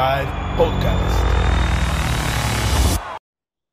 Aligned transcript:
Side 0.00 0.32
Podcast. 0.56 1.26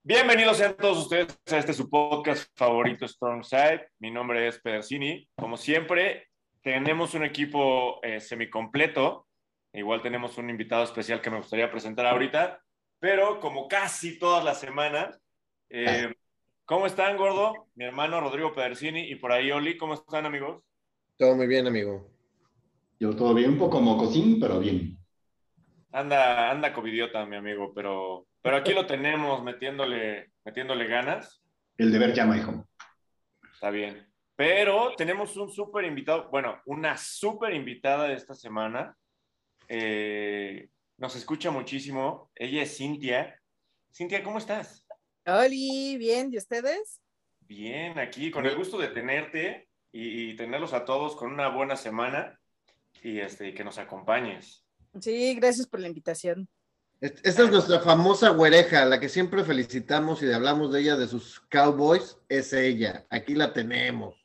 Bienvenidos 0.03 0.57
sean 0.57 0.75
todos 0.75 0.97
ustedes 0.97 1.39
a 1.49 1.57
este 1.57 1.71
su 1.71 1.89
podcast 1.89 2.49
favorito, 2.53 3.07
Strong 3.07 3.45
Side. 3.45 3.87
Mi 3.99 4.11
nombre 4.11 4.45
es 4.45 4.59
Pedersini. 4.59 5.25
Como 5.37 5.55
siempre, 5.55 6.27
tenemos 6.61 7.13
un 7.13 7.23
equipo 7.23 8.03
eh, 8.03 8.19
semicompleto. 8.19 9.25
Igual 9.71 10.01
tenemos 10.01 10.37
un 10.37 10.49
invitado 10.49 10.83
especial 10.83 11.21
que 11.21 11.29
me 11.29 11.37
gustaría 11.37 11.71
presentar 11.71 12.05
ahorita. 12.05 12.61
Pero 12.99 13.39
como 13.39 13.69
casi 13.69 14.19
todas 14.19 14.43
las 14.43 14.59
semanas, 14.59 15.17
eh, 15.69 16.13
¿cómo 16.65 16.87
están, 16.87 17.15
gordo? 17.15 17.69
Mi 17.75 17.85
hermano 17.85 18.19
Rodrigo 18.19 18.53
Pedersini 18.53 19.09
y 19.09 19.15
por 19.15 19.31
ahí 19.31 19.49
Oli, 19.49 19.77
¿cómo 19.77 19.93
están, 19.93 20.25
amigos? 20.25 20.61
Todo 21.15 21.37
muy 21.37 21.47
bien, 21.47 21.67
amigo. 21.67 22.11
Yo 22.99 23.15
todo 23.15 23.33
bien, 23.33 23.51
un 23.51 23.57
poco 23.57 23.79
mocosín, 23.79 24.41
pero 24.41 24.59
bien. 24.59 24.97
Anda, 25.91 26.51
anda 26.51 26.73
covidiota, 26.73 27.25
mi 27.25 27.37
amigo, 27.37 27.73
pero, 27.73 28.27
pero 28.41 28.57
aquí 28.57 28.73
lo 28.73 28.85
tenemos 28.85 29.43
metiéndole, 29.43 30.31
metiéndole 30.43 30.87
ganas. 30.87 31.41
El 31.77 31.91
deber 31.91 32.13
llama, 32.13 32.37
hijo. 32.37 32.67
Está 33.53 33.69
bien. 33.69 34.05
Pero 34.35 34.93
tenemos 34.95 35.35
un 35.37 35.49
súper 35.49 35.85
invitado, 35.85 36.29
bueno, 36.29 36.61
una 36.65 36.97
súper 36.97 37.53
invitada 37.53 38.07
de 38.07 38.15
esta 38.15 38.35
semana. 38.35 38.95
Eh, 39.67 40.69
nos 40.97 41.15
escucha 41.15 41.51
muchísimo. 41.51 42.29
Ella 42.35 42.63
es 42.63 42.77
Cintia. 42.77 43.41
Cintia, 43.91 44.23
¿cómo 44.23 44.37
estás? 44.37 44.85
Hola, 45.25 45.47
bien, 45.47 46.29
¿y 46.31 46.37
ustedes? 46.37 47.01
Bien, 47.39 47.97
aquí 47.97 48.29
con 48.29 48.45
el 48.45 48.55
gusto 48.55 48.77
de 48.77 48.89
tenerte 48.89 49.69
y, 49.91 50.31
y 50.31 50.35
tenerlos 50.35 50.73
a 50.73 50.85
todos 50.85 51.15
con 51.15 51.33
una 51.33 51.47
buena 51.47 51.75
semana 51.75 52.39
y 53.01 53.19
este, 53.19 53.53
que 53.53 53.63
nos 53.63 53.77
acompañes. 53.77 54.66
Sí, 54.99 55.35
gracias 55.35 55.67
por 55.67 55.79
la 55.79 55.87
invitación. 55.87 56.47
Esta 56.99 57.43
es 57.43 57.51
nuestra 57.51 57.79
famosa 57.79 58.29
güereja, 58.29 58.83
la 58.85 58.99
que 58.99 59.07
siempre 59.07 59.43
felicitamos 59.43 60.23
y 60.23 60.31
hablamos 60.31 60.73
de 60.73 60.79
ella, 60.81 60.95
de 60.95 61.07
sus 61.07 61.39
Cowboys, 61.41 62.17
es 62.27 62.53
ella. 62.53 63.05
Aquí 63.11 63.35
la 63.35 63.53
tenemos. 63.53 64.15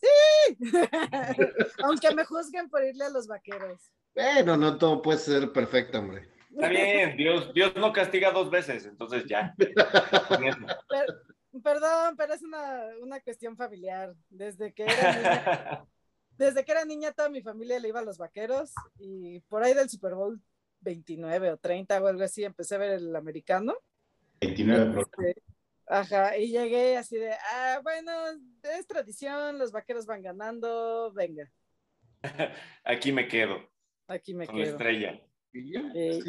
Sí, 0.00 0.58
aunque 1.84 2.12
me 2.14 2.24
juzguen 2.24 2.68
por 2.68 2.82
irle 2.84 3.04
a 3.04 3.10
los 3.10 3.28
vaqueros. 3.28 3.80
Bueno, 4.14 4.56
no 4.56 4.76
todo 4.78 5.00
puede 5.00 5.18
ser 5.18 5.52
perfecto, 5.52 6.00
hombre. 6.00 6.28
Está 6.50 6.68
bien, 6.68 7.16
Dios, 7.16 7.52
Dios 7.54 7.72
no 7.76 7.92
castiga 7.92 8.32
dos 8.32 8.50
veces, 8.50 8.84
entonces 8.86 9.24
ya. 9.26 9.54
Per- 9.56 11.06
perdón, 11.62 12.16
pero 12.16 12.34
es 12.34 12.42
una, 12.42 12.82
una 13.00 13.20
cuestión 13.20 13.56
familiar. 13.56 14.12
Desde 14.28 14.72
que 14.72 14.84
era 14.84 15.12
niña, 15.12 15.84
desde 16.38 16.64
que 16.64 16.72
era 16.72 16.84
niña, 16.84 17.12
toda 17.12 17.28
mi 17.28 17.42
familia 17.42 17.78
le 17.78 17.88
iba 17.88 18.00
a 18.00 18.04
los 18.04 18.16
vaqueros 18.18 18.72
y 18.98 19.40
por 19.40 19.62
ahí 19.62 19.74
del 19.74 19.90
Super 19.90 20.14
Bowl 20.14 20.40
29 20.80 21.50
o 21.50 21.56
30 21.58 22.00
o 22.02 22.06
algo 22.06 22.22
así 22.22 22.44
empecé 22.44 22.76
a 22.76 22.78
ver 22.78 22.92
el 22.92 23.14
americano. 23.16 23.74
29 24.40 24.92
pro- 24.92 25.02
Este, 25.02 25.42
Ajá, 25.90 26.36
y 26.36 26.48
llegué 26.50 26.96
así 26.98 27.16
de, 27.16 27.32
ah, 27.32 27.80
bueno, 27.82 28.12
es 28.62 28.86
tradición, 28.86 29.58
los 29.58 29.72
vaqueros 29.72 30.04
van 30.06 30.22
ganando, 30.22 31.10
venga, 31.12 31.50
Aquí 32.84 33.10
me 33.12 33.26
quedo 33.28 33.58
aquí 34.06 34.34
me 34.34 34.46
con 34.46 34.58
la 34.58 34.64
quedo. 34.64 34.72
estrella. 34.76 35.20
Eh. 35.52 36.20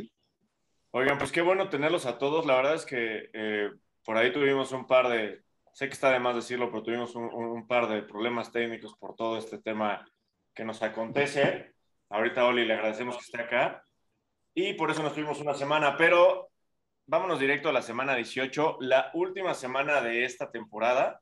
Oigan, 0.91 1.17
pues 1.17 1.31
qué 1.31 1.41
bueno 1.41 1.69
tenerlos 1.69 2.05
a 2.05 2.17
todos. 2.17 2.45
La 2.45 2.55
verdad 2.55 2.75
es 2.75 2.85
que 2.85 3.29
eh, 3.33 3.69
por 4.03 4.17
ahí 4.17 4.31
tuvimos 4.33 4.71
un 4.71 4.85
par 4.87 5.07
de, 5.09 5.43
sé 5.73 5.87
que 5.87 5.93
está 5.93 6.11
de 6.11 6.19
más 6.19 6.35
decirlo, 6.35 6.69
pero 6.71 6.83
tuvimos 6.83 7.15
un, 7.15 7.25
un- 7.33 7.67
par 7.67 7.87
de 7.87 8.01
problemas 8.03 8.51
técnicos 8.51 8.95
por 8.97 9.15
todo 9.15 9.37
este 9.37 9.59
tema 9.59 10.05
que 10.53 10.63
nos 10.65 10.81
acontece. 10.81 11.73
Ahorita, 12.09 12.45
Oli, 12.45 12.65
le 12.65 12.73
agradecemos 12.73 13.15
que 13.15 13.23
esté 13.23 13.41
acá. 13.41 13.83
Y 14.53 14.73
por 14.73 14.91
eso 14.91 15.03
nos 15.03 15.13
tuvimos 15.13 15.39
una 15.39 15.53
semana, 15.53 15.95
pero 15.97 16.49
vámonos 17.05 17.39
directo 17.39 17.69
a 17.69 17.73
la 17.73 17.81
semana 17.81 18.15
18, 18.15 18.77
la 18.81 19.11
última 19.13 19.53
semana 19.53 20.01
de 20.01 20.25
esta 20.25 20.51
temporada. 20.51 21.21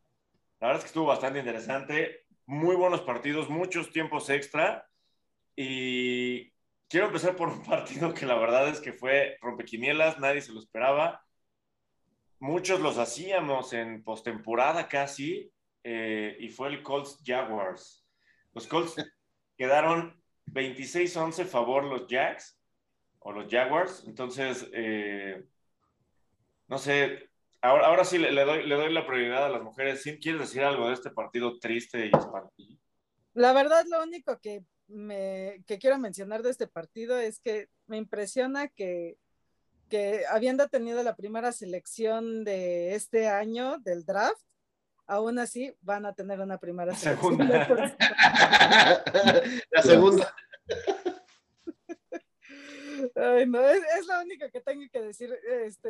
La 0.59 0.67
verdad 0.67 0.77
es 0.77 0.83
que 0.85 0.87
estuvo 0.87 1.05
bastante 1.07 1.39
interesante, 1.39 2.25
muy 2.45 2.75
buenos 2.75 3.01
partidos, 3.01 3.49
muchos 3.49 3.91
tiempos 3.91 4.29
extra. 4.29 4.87
Y 5.55 6.51
quiero 6.87 7.07
empezar 7.07 7.35
por 7.35 7.49
un 7.49 7.63
partido 7.63 8.13
que 8.13 8.25
la 8.25 8.35
verdad 8.35 8.69
es 8.69 8.79
que 8.79 8.93
fue 8.93 9.37
rompequinielas, 9.41 10.19
nadie 10.19 10.41
se 10.41 10.53
lo 10.53 10.59
esperaba. 10.59 11.21
Muchos 12.39 12.79
los 12.79 12.97
hacíamos 12.97 13.73
en 13.73 14.03
postemporada 14.03 14.87
casi, 14.87 15.51
eh, 15.83 16.35
y 16.39 16.49
fue 16.49 16.69
el 16.69 16.83
Colts 16.83 17.21
Jaguars. 17.25 18.05
Los 18.53 18.67
Colts 18.67 18.95
quedaron 19.57 20.21
26-11 20.47 21.45
favor 21.45 21.83
los 21.83 22.07
Jacks 22.07 22.59
o 23.19 23.31
los 23.31 23.49
Jaguars. 23.49 24.03
Entonces, 24.05 24.67
eh, 24.73 25.43
no 26.67 26.77
sé, 26.77 27.29
ahora, 27.61 27.87
ahora 27.87 28.03
sí 28.03 28.17
le, 28.17 28.31
le 28.31 28.43
doy, 28.43 28.67
le 28.67 28.75
doy 28.75 28.91
la 28.91 29.07
prioridad 29.07 29.45
a 29.45 29.49
las 29.49 29.63
mujeres. 29.63 30.03
¿Sí 30.03 30.19
¿Quieres 30.19 30.41
decir 30.41 30.63
algo 30.63 30.87
de 30.87 30.93
este 30.93 31.09
partido 31.09 31.57
triste 31.57 32.05
y 32.05 32.17
espantillo? 32.17 32.77
La 33.33 33.53
verdad, 33.53 33.85
lo 33.89 34.03
único 34.03 34.39
que, 34.39 34.63
me, 34.87 35.63
que 35.67 35.77
quiero 35.77 35.97
mencionar 35.99 36.43
de 36.43 36.49
este 36.49 36.67
partido 36.67 37.17
es 37.17 37.39
que 37.39 37.69
me 37.85 37.97
impresiona 37.97 38.67
que, 38.67 39.17
que 39.89 40.23
habiendo 40.29 40.67
tenido 40.67 41.01
la 41.03 41.15
primera 41.15 41.51
selección 41.51 42.43
de 42.43 42.95
este 42.95 43.27
año 43.27 43.77
del 43.79 44.05
draft, 44.05 44.41
aún 45.05 45.39
así 45.39 45.73
van 45.81 46.05
a 46.05 46.13
tener 46.13 46.39
una 46.39 46.57
primera 46.57 46.93
selección. 46.95 47.37
Segunda. 47.37 47.67
la 49.71 49.81
segunda. 49.83 50.35
Ay, 53.15 53.45
no, 53.47 53.59
es, 53.67 53.81
es 53.99 54.07
lo 54.07 54.21
único 54.21 54.49
que 54.51 54.61
tengo 54.61 54.83
que 54.91 55.01
decir. 55.01 55.33
Este, 55.63 55.89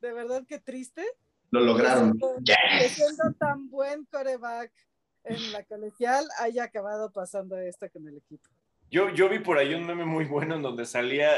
de 0.00 0.12
verdad 0.12 0.44
que 0.46 0.58
triste. 0.58 1.04
Lo 1.50 1.60
lograron. 1.60 2.18
Que 2.18 2.52
Yes. 2.82 2.92
siendo 2.92 3.32
tan 3.38 3.68
buen 3.70 4.04
coreback 4.06 4.72
en 5.24 5.52
la 5.52 5.64
colegial 5.64 6.26
haya 6.38 6.64
acabado 6.64 7.12
pasando 7.12 7.58
esto 7.58 7.88
con 7.90 8.08
el 8.08 8.16
equipo. 8.18 8.48
Yo, 8.90 9.10
yo 9.10 9.28
vi 9.28 9.38
por 9.38 9.58
ahí 9.58 9.74
un 9.74 9.86
meme 9.86 10.04
muy 10.04 10.24
bueno 10.24 10.56
en 10.56 10.62
donde 10.62 10.84
salía, 10.84 11.30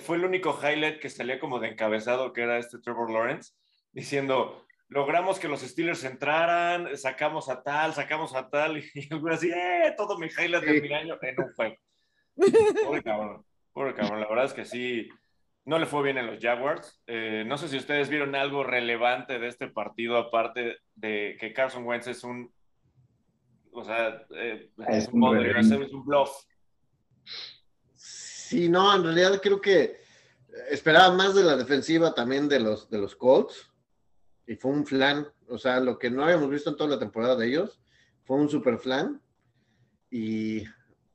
fue 0.00 0.16
el 0.16 0.24
único 0.24 0.58
highlight 0.62 1.00
que 1.00 1.08
salía 1.10 1.38
como 1.38 1.58
de 1.60 1.68
encabezado, 1.68 2.32
que 2.32 2.42
era 2.42 2.58
este 2.58 2.78
Trevor 2.78 3.10
Lawrence, 3.10 3.52
diciendo, 3.92 4.66
logramos 4.88 5.38
que 5.38 5.48
los 5.48 5.60
Steelers 5.60 6.04
entraran, 6.04 6.96
sacamos 6.96 7.48
a 7.48 7.62
tal, 7.62 7.94
sacamos 7.94 8.34
a 8.34 8.48
tal, 8.50 8.78
y 8.94 9.08
algo 9.12 9.28
así, 9.28 9.50
¡eh! 9.50 9.94
Todo 9.96 10.18
mi 10.18 10.26
highlight 10.26 10.64
de 10.64 10.80
Sí. 10.80 10.88
mi 10.88 10.94
año 10.94 11.18
en 11.22 11.40
un 11.40 11.52
juego. 11.54 11.76
Pobre 12.84 13.02
cabrón, 13.02 13.44
pobre 13.72 13.94
cabrón, 13.94 14.20
la 14.20 14.28
verdad 14.28 14.46
es 14.46 14.52
que 14.52 14.64
sí, 14.64 15.08
no 15.64 15.78
le 15.78 15.86
fue 15.86 16.02
bien 16.02 16.18
en 16.18 16.26
los 16.26 16.38
Jaguars. 16.40 17.02
Eh, 17.06 17.44
no 17.46 17.56
sé 17.56 17.68
si 17.68 17.76
ustedes 17.76 18.08
vieron 18.08 18.34
algo 18.34 18.64
relevante 18.64 19.38
de 19.38 19.46
este 19.48 19.68
partido, 19.68 20.16
aparte 20.16 20.78
de 20.94 21.36
que 21.38 21.52
Carson 21.52 21.86
Wentz 21.86 22.08
es 22.08 22.24
un, 22.24 22.52
o 23.72 23.84
sea, 23.84 24.22
eh, 24.36 24.70
Es 24.88 25.06
es 25.06 25.08
un 25.12 25.36
es 25.46 25.92
un 25.92 26.04
bluff. 26.04 26.30
Sí, 28.48 28.68
no, 28.68 28.94
en 28.94 29.02
realidad 29.02 29.40
creo 29.42 29.58
que 29.58 29.96
esperaba 30.70 31.14
más 31.14 31.34
de 31.34 31.42
la 31.42 31.56
defensiva 31.56 32.14
también 32.14 32.46
de 32.46 32.60
los, 32.60 32.90
de 32.90 32.98
los 32.98 33.16
Colts. 33.16 33.70
Y 34.46 34.56
fue 34.56 34.70
un 34.70 34.84
flan, 34.84 35.26
o 35.48 35.56
sea, 35.56 35.80
lo 35.80 35.98
que 35.98 36.10
no 36.10 36.24
habíamos 36.24 36.50
visto 36.50 36.68
en 36.68 36.76
toda 36.76 36.90
la 36.90 36.98
temporada 36.98 37.36
de 37.36 37.46
ellos, 37.46 37.80
fue 38.24 38.36
un 38.36 38.50
super 38.50 38.78
flan. 38.78 39.18
Y 40.10 40.64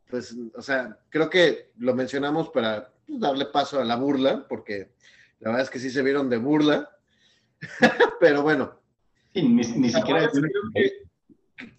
pues, 0.10 0.36
o 0.56 0.62
sea, 0.62 0.98
creo 1.10 1.30
que 1.30 1.72
lo 1.78 1.94
mencionamos 1.94 2.50
para 2.50 2.92
pues, 3.06 3.20
darle 3.20 3.46
paso 3.46 3.80
a 3.80 3.86
la 3.86 3.96
burla, 3.96 4.48
porque 4.48 4.94
la 5.40 5.52
verdad 5.52 5.66
es 5.66 5.70
que 5.70 5.80
sí 5.80 5.92
se 5.92 6.02
vieron 6.02 6.30
de 6.32 6.38
burla. 6.38 6.90
Pero 8.20 8.42
bueno, 8.42 8.80
Sí, 9.34 9.44
ni, 9.44 9.62
ni 9.62 9.90
siquiera. 9.92 10.32
Creo 10.32 10.42
que, 10.74 11.04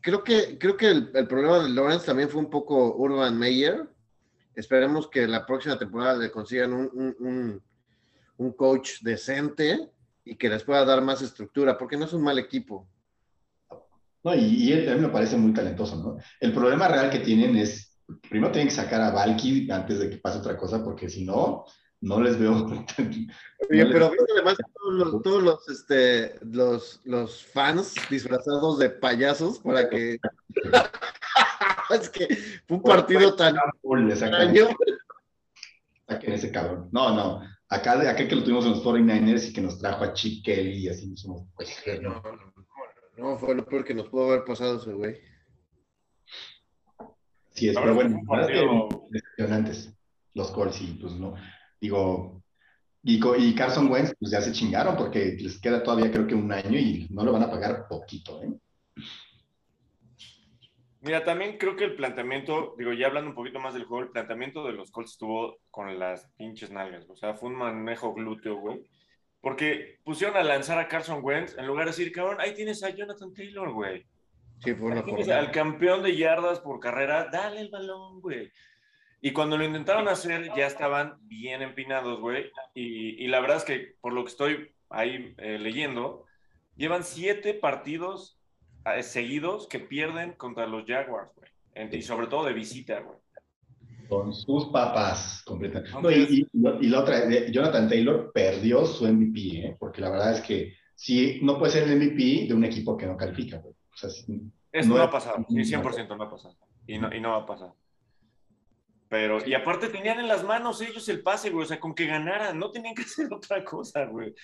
creo 0.00 0.22
que, 0.22 0.58
creo 0.58 0.76
que 0.76 0.88
el, 0.88 1.10
el 1.14 1.26
problema 1.26 1.58
de 1.58 1.70
Lawrence 1.70 2.06
también 2.06 2.28
fue 2.28 2.40
un 2.40 2.50
poco 2.50 2.94
Urban 2.94 3.36
Meyer. 3.36 3.88
Esperemos 4.60 5.08
que 5.08 5.26
la 5.26 5.46
próxima 5.46 5.78
temporada 5.78 6.18
le 6.18 6.30
consigan 6.30 6.74
un, 6.74 6.90
un- 6.92 7.16
un- 7.18 7.62
un 8.36 8.52
coach 8.52 9.00
decente 9.00 9.90
y 10.22 10.36
que 10.36 10.50
les 10.50 10.62
pueda 10.64 10.84
dar 10.84 11.00
más 11.02 11.22
estructura, 11.22 11.78
porque 11.78 11.96
no 11.96 12.04
es 12.04 12.12
un 12.12 12.22
mal 12.22 12.38
equipo. 12.38 12.86
No, 14.22 14.34
y, 14.34 14.40
y 14.40 14.72
él 14.72 14.84
también 14.84 15.06
me 15.06 15.12
parece 15.12 15.38
muy 15.38 15.54
talentoso, 15.54 15.96
¿no? 15.96 16.18
El 16.40 16.52
problema 16.52 16.88
real 16.88 17.08
que 17.08 17.20
tienen 17.20 17.56
es, 17.56 17.98
primero 18.28 18.52
tienen 18.52 18.68
que 18.68 18.74
sacar 18.74 19.00
a 19.00 19.10
Valky 19.12 19.70
antes 19.70 19.98
de 19.98 20.10
que 20.10 20.18
pase 20.18 20.38
otra 20.40 20.58
cosa, 20.58 20.84
porque 20.84 21.08
si 21.08 21.24
no, 21.24 21.64
no 22.02 22.20
les 22.20 22.38
veo. 22.38 22.52
Oye, 22.98 23.26
No 23.70 23.84
le- 23.84 23.92
pero 23.92 24.10
viste 24.10 24.32
además 24.34 24.56
todos 24.74 24.94
los, 24.94 25.22
todos 25.22 25.42
los, 25.42 25.68
este, 25.70 26.34
los, 26.44 27.00
los 27.04 27.46
fans 27.46 27.94
disfrazados 28.10 28.78
de 28.78 28.90
payasos 28.90 29.58
para 29.60 29.88
que... 29.88 30.18
es 31.94 32.08
que 32.10 32.26
fue 32.66 32.76
un 32.78 32.82
partido 32.82 33.34
tan 33.34 33.56
extraño. 33.56 34.68
saquen 36.08 36.32
ese 36.32 36.50
cabrón. 36.50 36.88
No, 36.92 37.14
no. 37.14 37.42
Acá, 37.68 37.92
acá 38.00 38.26
que 38.26 38.34
lo 38.34 38.42
tuvimos 38.42 38.64
en 38.64 38.72
los 38.72 38.84
49ers 38.84 39.48
y 39.48 39.52
que 39.52 39.60
nos 39.60 39.78
trajo 39.78 40.04
a 40.04 40.12
Kelly 40.12 40.78
y 40.84 40.88
así 40.88 41.16
somos, 41.16 41.46
pues, 41.54 41.70
No, 42.02 42.22
no, 43.16 43.38
fue 43.38 43.54
lo 43.54 43.64
peor 43.64 43.84
que 43.84 43.94
nos 43.94 44.08
pudo 44.08 44.26
haber 44.32 44.44
pasado 44.44 44.78
ese 44.78 44.92
güey. 44.92 45.16
Sí, 47.50 47.68
es, 47.68 47.76
pero 47.76 47.94
bueno, 47.94 48.18
decepcionantes 49.10 49.92
los 50.34 50.50
Colts 50.50 50.80
y 50.80 50.86
pues 50.94 51.14
no, 51.14 51.34
digo, 51.80 52.42
Y, 53.02 53.18
co- 53.18 53.36
y 53.36 53.54
Carson 53.54 53.90
Wentz, 53.90 54.14
pues 54.18 54.30
ya 54.32 54.40
se 54.40 54.52
chingaron 54.52 54.96
porque 54.96 55.36
les 55.40 55.60
queda 55.60 55.82
todavía 55.82 56.10
creo 56.10 56.26
que 56.26 56.34
un 56.34 56.52
año 56.52 56.78
y 56.78 57.06
no 57.10 57.24
lo 57.24 57.32
van 57.32 57.42
a 57.42 57.50
pagar 57.50 57.86
poquito, 57.88 58.42
¿eh? 58.42 58.52
Mira, 61.02 61.24
también 61.24 61.56
creo 61.56 61.76
que 61.76 61.84
el 61.84 61.96
planteamiento, 61.96 62.74
digo, 62.76 62.92
ya 62.92 63.06
hablando 63.06 63.30
un 63.30 63.36
poquito 63.36 63.58
más 63.58 63.72
del 63.72 63.84
juego, 63.84 64.04
el 64.04 64.10
planteamiento 64.10 64.64
de 64.64 64.72
los 64.72 64.90
Colts 64.90 65.12
estuvo 65.12 65.56
con 65.70 65.98
las 65.98 66.30
pinches 66.36 66.70
nalgas. 66.70 67.08
O 67.08 67.16
sea, 67.16 67.34
fue 67.34 67.48
un 67.48 67.56
manejo 67.56 68.12
glúteo, 68.12 68.56
güey. 68.56 68.82
Porque 69.40 69.98
pusieron 70.04 70.36
a 70.36 70.42
lanzar 70.42 70.78
a 70.78 70.88
Carson 70.88 71.20
Wentz 71.22 71.56
en 71.56 71.66
lugar 71.66 71.86
de 71.86 71.92
decir, 71.92 72.12
cabrón, 72.12 72.36
ahí 72.38 72.52
tienes 72.52 72.82
a 72.82 72.90
Jonathan 72.90 73.32
Taylor, 73.32 73.72
güey. 73.72 74.06
Sí, 74.62 74.74
fue 74.74 74.90
una 74.90 75.02
tienes 75.02 75.30
al 75.30 75.50
campeón 75.50 76.02
de 76.02 76.14
yardas 76.14 76.60
por 76.60 76.80
carrera, 76.80 77.30
dale 77.32 77.60
el 77.60 77.70
balón, 77.70 78.20
güey. 78.20 78.52
Y 79.22 79.32
cuando 79.32 79.56
lo 79.56 79.64
intentaron 79.64 80.06
hacer, 80.08 80.50
ya 80.54 80.66
estaban 80.66 81.16
bien 81.22 81.62
empinados, 81.62 82.20
güey. 82.20 82.50
Y, 82.74 83.24
y 83.24 83.28
la 83.28 83.40
verdad 83.40 83.56
es 83.56 83.64
que, 83.64 83.94
por 84.02 84.12
lo 84.12 84.24
que 84.24 84.30
estoy 84.30 84.74
ahí 84.90 85.34
eh, 85.38 85.58
leyendo, 85.58 86.26
llevan 86.76 87.04
siete 87.04 87.54
partidos 87.54 88.39
seguidos 89.02 89.66
que 89.68 89.80
pierden 89.80 90.32
contra 90.32 90.66
los 90.66 90.84
Jaguars, 90.86 91.30
güey. 91.36 91.50
Y 91.96 92.02
sobre 92.02 92.26
todo 92.26 92.44
de 92.46 92.52
visita, 92.52 93.00
güey. 93.00 93.18
Con 94.08 94.34
sus 94.34 94.66
papás, 94.66 95.42
completamente. 95.46 95.92
No, 96.02 96.10
y, 96.10 96.46
y- 96.52 96.86
y 96.86 96.88
la 96.88 97.00
otra, 97.00 97.30
eh, 97.32 97.50
Jonathan 97.52 97.88
Taylor 97.88 98.32
perdió 98.34 98.84
su 98.84 99.06
MVP, 99.06 99.40
¿eh? 99.66 99.76
Porque 99.78 100.00
la 100.00 100.10
verdad 100.10 100.32
es 100.34 100.40
que 100.40 100.74
sí, 100.96 101.38
no 101.42 101.58
puede 101.58 101.72
ser 101.72 101.84
el 101.84 101.96
MVP 101.96 102.46
de 102.48 102.54
un 102.54 102.64
equipo 102.64 102.96
que 102.96 103.06
no 103.06 103.16
califica, 103.16 103.58
güey. 103.58 103.72
O 103.72 103.96
sea, 103.96 104.10
sí, 104.10 104.40
Eso 104.72 104.88
No 104.88 104.96
no, 104.96 105.00
es- 105.02 105.08
ha 105.08 105.10
pasado, 105.10 105.46
sí, 105.48 105.64
100% 105.64 106.16
no 106.16 106.24
ha 106.24 106.30
pasado. 106.30 106.56
Y 106.86 106.98
no, 106.98 107.14
y 107.14 107.20
no 107.20 107.30
va 107.30 107.36
a 107.38 107.46
pasar. 107.46 107.72
Pero, 109.08 109.44
y 109.46 109.54
aparte 109.54 109.88
tenían 109.88 110.20
en 110.20 110.28
las 110.28 110.44
manos 110.44 110.80
ellos 110.80 111.08
el 111.08 111.22
pase, 111.22 111.50
güey, 111.50 111.64
o 111.64 111.68
sea, 111.68 111.80
con 111.80 111.94
que 111.94 112.06
ganaran, 112.06 112.58
no 112.58 112.70
tenían 112.70 112.94
que 112.94 113.02
hacer 113.02 113.32
otra 113.32 113.64
cosa, 113.64 114.04
güey. 114.06 114.34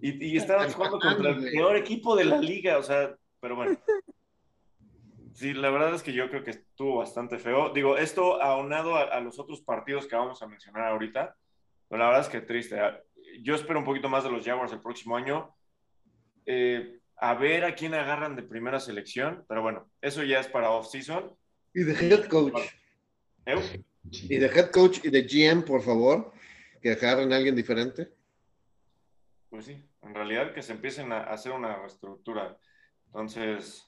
Y, 0.00 0.32
y 0.32 0.36
estaban 0.36 0.70
jugando 0.72 0.98
contra 1.00 1.30
el 1.30 1.50
peor 1.52 1.76
equipo 1.76 2.14
de 2.16 2.24
la 2.24 2.38
liga, 2.38 2.78
o 2.78 2.82
sea, 2.82 3.14
pero 3.40 3.56
bueno. 3.56 3.78
Sí, 5.34 5.54
la 5.54 5.70
verdad 5.70 5.94
es 5.94 6.02
que 6.02 6.12
yo 6.12 6.28
creo 6.30 6.42
que 6.42 6.50
estuvo 6.50 6.98
bastante 6.98 7.38
feo. 7.38 7.72
Digo, 7.72 7.96
esto 7.96 8.42
aunado 8.42 8.96
a, 8.96 9.02
a 9.04 9.20
los 9.20 9.38
otros 9.38 9.60
partidos 9.60 10.06
que 10.06 10.16
vamos 10.16 10.42
a 10.42 10.48
mencionar 10.48 10.88
ahorita, 10.88 11.36
pero 11.88 11.98
la 12.00 12.06
verdad 12.06 12.22
es 12.22 12.28
que 12.28 12.40
triste. 12.40 12.76
Yo 13.42 13.54
espero 13.54 13.78
un 13.78 13.84
poquito 13.84 14.08
más 14.08 14.24
de 14.24 14.30
los 14.30 14.44
Jaguars 14.44 14.72
el 14.72 14.80
próximo 14.80 15.16
año. 15.16 15.54
Eh, 16.46 16.98
a 17.16 17.34
ver 17.34 17.64
a 17.64 17.74
quién 17.74 17.94
agarran 17.94 18.36
de 18.36 18.42
primera 18.42 18.80
selección, 18.80 19.44
pero 19.48 19.62
bueno, 19.62 19.90
eso 20.00 20.22
ya 20.22 20.40
es 20.40 20.46
para 20.46 20.70
off-season. 20.70 21.36
Y 21.74 21.84
de 21.84 21.92
head 21.92 22.24
coach. 22.26 22.60
Y 24.12 24.36
de 24.36 24.46
head 24.46 24.70
coach 24.70 25.00
y 25.04 25.10
de 25.10 25.22
GM, 25.22 25.62
por 25.64 25.82
favor, 25.82 26.32
que 26.80 26.92
agarren 26.92 27.32
a 27.32 27.36
alguien 27.36 27.56
diferente. 27.56 28.08
Pues 29.50 29.66
sí, 29.66 29.82
en 30.02 30.14
realidad 30.14 30.52
que 30.52 30.62
se 30.62 30.72
empiecen 30.72 31.12
a 31.12 31.24
hacer 31.24 31.52
una 31.52 31.76
reestructura. 31.76 32.56
Entonces, 33.08 33.84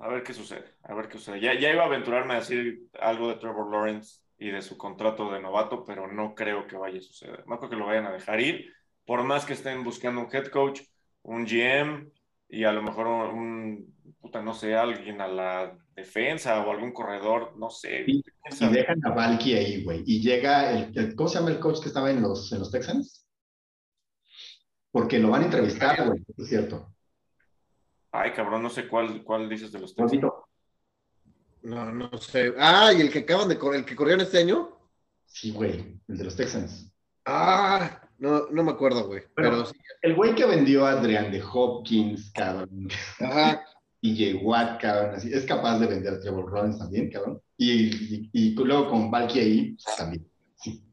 a 0.00 0.08
ver 0.08 0.22
qué 0.22 0.34
sucede, 0.34 0.64
a 0.82 0.94
ver 0.94 1.08
qué 1.08 1.18
sucede. 1.18 1.40
Ya, 1.40 1.58
ya 1.58 1.72
iba 1.72 1.82
a 1.82 1.86
aventurarme 1.86 2.34
a 2.34 2.40
decir 2.40 2.88
algo 3.00 3.28
de 3.28 3.36
Trevor 3.36 3.70
Lawrence 3.70 4.20
y 4.38 4.50
de 4.50 4.60
su 4.62 4.76
contrato 4.76 5.30
de 5.32 5.40
novato, 5.40 5.84
pero 5.84 6.10
no 6.12 6.34
creo 6.34 6.66
que 6.66 6.76
vaya 6.76 6.98
a 6.98 7.02
suceder. 7.02 7.44
No 7.46 7.58
creo 7.58 7.70
que 7.70 7.76
lo 7.76 7.86
vayan 7.86 8.06
a 8.06 8.12
dejar 8.12 8.40
ir, 8.40 8.72
por 9.06 9.22
más 9.24 9.46
que 9.46 9.54
estén 9.54 9.82
buscando 9.84 10.20
un 10.20 10.28
head 10.34 10.48
coach, 10.48 10.82
un 11.22 11.46
GM 11.46 12.10
y 12.48 12.64
a 12.64 12.72
lo 12.72 12.82
mejor 12.82 13.06
un, 13.06 13.94
puta, 14.20 14.42
no 14.42 14.52
sé, 14.52 14.76
alguien 14.76 15.20
a 15.20 15.28
la 15.28 15.78
defensa 15.94 16.60
o 16.60 16.70
algún 16.70 16.92
corredor, 16.92 17.56
no 17.56 17.70
sé. 17.70 18.04
Sí, 18.04 18.22
¿quién 18.58 18.70
Y 18.70 18.74
dejan 18.74 19.00
a 19.04 19.10
Valky 19.10 19.54
ahí, 19.54 19.82
güey. 19.84 20.02
Y 20.06 20.20
llega 20.20 20.70
el, 20.72 20.96
el- 20.96 21.14
¿cómo 21.16 21.28
se 21.28 21.38
llama 21.38 21.50
el 21.50 21.58
coach 21.58 21.80
que 21.80 21.88
estaba 21.88 22.10
en 22.10 22.20
los, 22.20 22.52
en 22.52 22.58
los 22.58 22.70
Texans? 22.70 23.26
Porque 24.90 25.18
lo 25.18 25.30
van 25.30 25.42
a 25.42 25.44
entrevistar, 25.46 26.06
güey, 26.06 26.24
es 26.36 26.48
cierto. 26.48 26.95
Ay, 28.16 28.32
cabrón, 28.32 28.62
no 28.62 28.70
sé 28.70 28.88
cuál, 28.88 29.22
cuál 29.22 29.48
dices 29.48 29.70
de 29.72 29.78
los 29.80 29.94
Texans. 29.94 30.22
No, 31.62 31.92
no 31.92 32.16
sé. 32.18 32.52
Ah, 32.58 32.92
y 32.96 33.00
el 33.00 33.10
que 33.10 33.20
acaban 33.20 33.48
de 33.48 33.58
correr, 33.58 33.80
el 33.80 33.86
que 33.86 33.96
corrieron 33.96 34.20
este 34.22 34.38
año. 34.38 34.70
Sí, 35.26 35.50
güey, 35.50 35.98
el 36.08 36.16
de 36.16 36.24
los 36.24 36.36
Texans. 36.36 36.92
Ah, 37.24 38.00
no, 38.18 38.46
no 38.50 38.62
me 38.62 38.70
acuerdo, 38.70 39.06
güey. 39.06 39.22
Bueno. 39.36 39.50
Pero 39.50 39.66
sí. 39.66 39.74
El 40.02 40.14
güey 40.14 40.34
que 40.34 40.46
vendió 40.46 40.86
a 40.86 40.92
Adrian 40.92 41.32
de 41.32 41.42
Hopkins, 41.42 42.30
cabrón, 42.32 42.88
Ajá. 43.20 43.64
y 44.00 44.34
Watt, 44.34 44.80
cabrón, 44.80 45.16
así, 45.16 45.32
es 45.32 45.44
capaz 45.44 45.78
de 45.80 45.86
vender 45.88 46.14
a 46.14 46.20
Trevor 46.20 46.52
Lawrence 46.52 46.78
también, 46.78 47.10
cabrón. 47.10 47.40
Y, 47.56 47.72
y, 48.16 48.30
y 48.32 48.54
luego 48.54 48.88
con 48.90 49.10
Valky 49.10 49.40
ahí, 49.40 49.76
pues, 49.82 49.96
también. 49.96 50.30
Sí. 50.56 50.84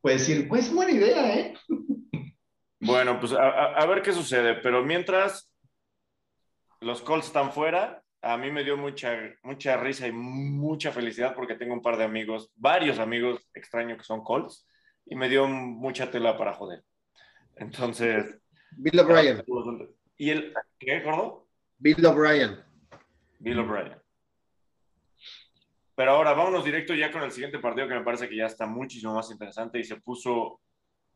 Puede 0.00 0.16
decir, 0.16 0.48
pues 0.48 0.72
buena 0.72 0.92
idea, 0.92 1.36
¿eh? 1.38 1.54
Bueno, 2.82 3.20
pues 3.20 3.32
a, 3.34 3.42
a- 3.42 3.74
a 3.74 3.86
ver 3.86 4.00
qué 4.00 4.10
sucede, 4.10 4.54
pero 4.54 4.82
mientras 4.82 5.49
los 6.80 7.02
Colts 7.02 7.26
están 7.26 7.52
fuera, 7.52 8.02
a 8.22 8.36
mí 8.36 8.50
me 8.50 8.64
dio 8.64 8.76
mucha, 8.76 9.16
mucha 9.42 9.76
risa 9.76 10.06
y 10.06 10.12
mucha 10.12 10.92
felicidad 10.92 11.34
porque 11.34 11.54
tengo 11.54 11.74
un 11.74 11.82
par 11.82 11.96
de 11.96 12.04
amigos, 12.04 12.50
varios 12.56 12.98
amigos 12.98 13.48
extraños 13.54 13.98
que 13.98 14.04
son 14.04 14.22
Colts, 14.22 14.66
y 15.06 15.16
me 15.16 15.28
dio 15.28 15.46
mucha 15.46 16.10
tela 16.10 16.36
para 16.36 16.54
joder. 16.54 16.82
Entonces, 17.56 18.38
Bill 18.72 19.00
O'Brien. 19.00 19.42
¿y 20.16 20.30
el 20.30 20.54
qué, 20.78 21.00
gordo? 21.00 21.48
Bill 21.78 22.06
O'Brien. 22.06 22.58
Bill 23.38 23.58
O'Brien. 23.58 23.96
Pero 25.94 26.12
ahora 26.12 26.32
vámonos 26.32 26.64
directo 26.64 26.94
ya 26.94 27.10
con 27.10 27.22
el 27.22 27.30
siguiente 27.30 27.58
partido 27.58 27.88
que 27.88 27.94
me 27.94 28.04
parece 28.04 28.28
que 28.28 28.36
ya 28.36 28.46
está 28.46 28.66
muchísimo 28.66 29.14
más 29.14 29.30
interesante 29.30 29.78
y 29.78 29.84
se 29.84 29.96
puso 29.96 30.60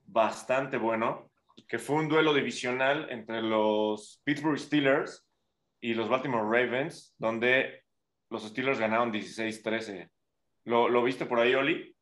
bastante 0.06 0.76
bueno, 0.76 1.31
que 1.66 1.78
fue 1.78 1.96
un 1.96 2.08
duelo 2.08 2.34
divisional 2.34 3.06
entre 3.11 3.40
los 3.40 4.20
Pittsburgh 4.25 4.58
Steelers 4.58 5.25
y 5.85 5.93
los 5.93 6.09
Baltimore 6.09 6.45
Ravens, 6.45 7.15
donde 7.19 7.83
los 8.31 8.43
Steelers 8.45 8.79
ganaron 8.79 9.13
16-13. 9.13 10.09
¿Lo, 10.65 10.89
¿Lo 10.89 11.03
viste 11.05 11.27
por 11.27 11.39
ahí, 11.39 11.55
Oli? 11.55 11.95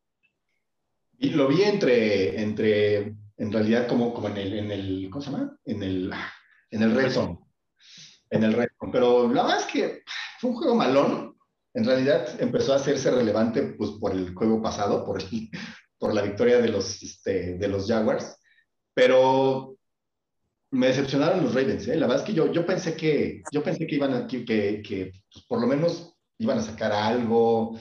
Y 1.17 1.31
lo 1.31 1.49
vi 1.49 1.63
entre, 1.63 2.41
entre 2.41 3.13
en 3.35 3.51
realidad, 3.51 3.85
como, 3.85 4.13
como 4.13 4.29
en, 4.29 4.37
el, 4.37 4.53
en 4.57 4.71
el, 4.71 5.09
¿cómo 5.11 5.21
se 5.21 5.31
llama? 5.31 5.57
En 5.65 5.83
el, 5.83 6.13
en 6.71 6.81
el 6.81 6.95
Red 6.95 7.11
Zone. 7.11 7.39
En 8.29 8.43
el 8.45 8.53
Red 8.53 8.69
Zone. 8.79 8.91
Pero 8.93 9.33
la 9.33 9.43
verdad 9.43 9.59
es 9.59 9.65
que 9.65 10.03
fue 10.39 10.51
un 10.51 10.55
juego 10.55 10.75
malón. 10.75 11.37
En 11.73 11.83
realidad 11.83 12.39
empezó 12.41 12.71
a 12.71 12.77
hacerse 12.77 13.11
relevante 13.11 13.63
pues, 13.77 13.91
por 13.99 14.13
el 14.13 14.33
juego 14.33 14.61
pasado, 14.61 15.03
por, 15.03 15.21
el- 15.21 15.49
por 15.97 16.13
la 16.13 16.21
victoria 16.21 16.59
de 16.59 16.69
los, 16.69 17.03
este, 17.03 17.57
de 17.57 17.67
los 17.67 17.85
Jaguars. 17.85 18.39
Pero 18.93 19.75
me 20.73 20.87
decepcionaron 20.87 21.43
los 21.43 21.53
Ravens. 21.53 21.87
¿eh? 21.87 21.95
La 21.95 22.07
verdad 22.07 22.23
es 22.23 22.27
que 22.27 22.33
yo, 22.33 22.51
yo 22.51 22.65
pensé 22.65 22.95
que 22.95 23.41
yo 23.51 23.63
pensé 23.63 23.85
que 23.87 23.95
iban 23.95 24.13
a, 24.13 24.27
que, 24.27 24.43
que, 24.45 25.11
pues, 25.31 25.45
por 25.47 25.61
lo 25.61 25.67
menos 25.67 26.15
iban 26.39 26.57
a 26.57 26.63
sacar 26.63 26.91
algo. 26.91 27.79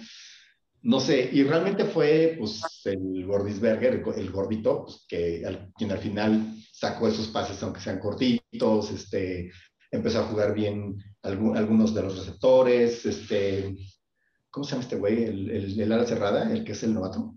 No 0.84 0.98
sé, 0.98 1.30
y 1.32 1.44
realmente 1.44 1.84
fue 1.84 2.34
pues 2.38 2.60
el 2.86 3.24
Gordisberger, 3.24 3.94
el, 3.94 4.02
go- 4.02 4.14
el 4.14 4.30
gordito, 4.30 4.84
pues, 4.84 5.04
que 5.08 5.44
al- 5.46 5.72
quien 5.76 5.92
al 5.92 5.98
final 5.98 6.54
sacó 6.72 7.06
esos 7.08 7.28
pases, 7.28 7.62
aunque 7.62 7.80
sean 7.80 8.00
cortitos, 8.00 8.90
este, 8.90 9.52
empezó 9.92 10.18
a 10.20 10.24
jugar 10.24 10.52
bien 10.54 10.96
algún- 11.22 11.56
algunos 11.56 11.94
de 11.94 12.02
los 12.02 12.18
receptores, 12.18 13.06
este, 13.06 13.76
¿cómo 14.50 14.64
se 14.64 14.72
llama 14.72 14.82
este 14.82 14.96
güey? 14.96 15.22
El, 15.24 15.50
el, 15.50 15.80
el 15.80 15.92
ala 15.92 16.04
cerrada, 16.04 16.52
el 16.52 16.64
que 16.64 16.72
es 16.72 16.82
el 16.82 16.94
novato. 16.94 17.36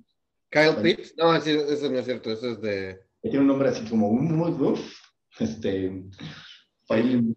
Kyle 0.50 0.76
Pitts. 0.82 1.14
No, 1.18 1.36
ese, 1.36 1.56
ese 1.72 1.90
no 1.90 2.00
es 2.00 2.06
cierto. 2.06 2.32
Ese 2.32 2.52
es 2.54 2.62
de. 2.62 3.00
Tiene 3.22 3.40
un 3.40 3.48
nombre 3.48 3.70
así 3.70 3.86
como 3.90 4.08
un 4.10 4.36
muy 4.36 4.52
uf, 4.52 4.80
este, 5.40 6.04
Fail- 6.88 7.36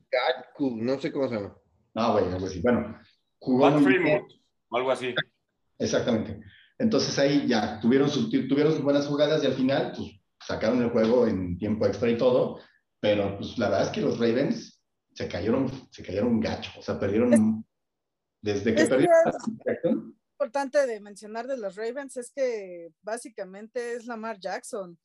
No 0.76 0.98
sé 1.00 1.10
cómo 1.12 1.28
se 1.28 1.34
llama. 1.36 1.56
no, 1.94 2.12
güey, 2.12 2.24
algo 2.32 2.46
así. 2.46 2.60
Bueno, 2.60 2.98
jugó. 3.38 3.80
Fremont, 3.80 4.30
algo 4.70 4.90
así. 4.90 5.14
Exactamente. 5.78 6.40
Entonces 6.78 7.18
ahí 7.18 7.46
ya 7.48 7.80
tuvieron 7.80 8.08
sus, 8.08 8.30
tuvieron 8.30 8.72
sus 8.72 8.82
buenas 8.82 9.06
jugadas 9.06 9.42
y 9.42 9.46
al 9.46 9.54
final 9.54 9.92
pues, 9.96 10.10
sacaron 10.40 10.82
el 10.82 10.90
juego 10.90 11.26
en 11.26 11.58
tiempo 11.58 11.86
extra 11.86 12.08
y 12.10 12.16
todo, 12.16 12.60
pero 13.00 13.36
pues 13.38 13.58
la 13.58 13.68
verdad 13.68 13.86
es 13.86 13.92
que 13.92 14.00
los 14.00 14.18
Ravens 14.18 14.82
se 15.14 15.26
cayeron, 15.28 15.68
se 15.90 16.02
cayeron 16.04 16.38
gacho, 16.40 16.70
o 16.78 16.82
sea, 16.82 16.98
perdieron 17.00 17.64
desde 18.40 18.74
que 18.74 18.82
Es 18.82 18.88
que 18.88 18.94
perdieron. 18.94 19.16
es 19.64 19.84
importante 20.34 20.86
de 20.86 21.00
mencionar 21.00 21.48
de 21.48 21.56
los 21.58 21.74
Ravens 21.74 22.16
es 22.16 22.30
que 22.30 22.92
básicamente 23.02 23.94
es 23.94 24.06
Lamar 24.06 24.38
Jackson. 24.38 24.96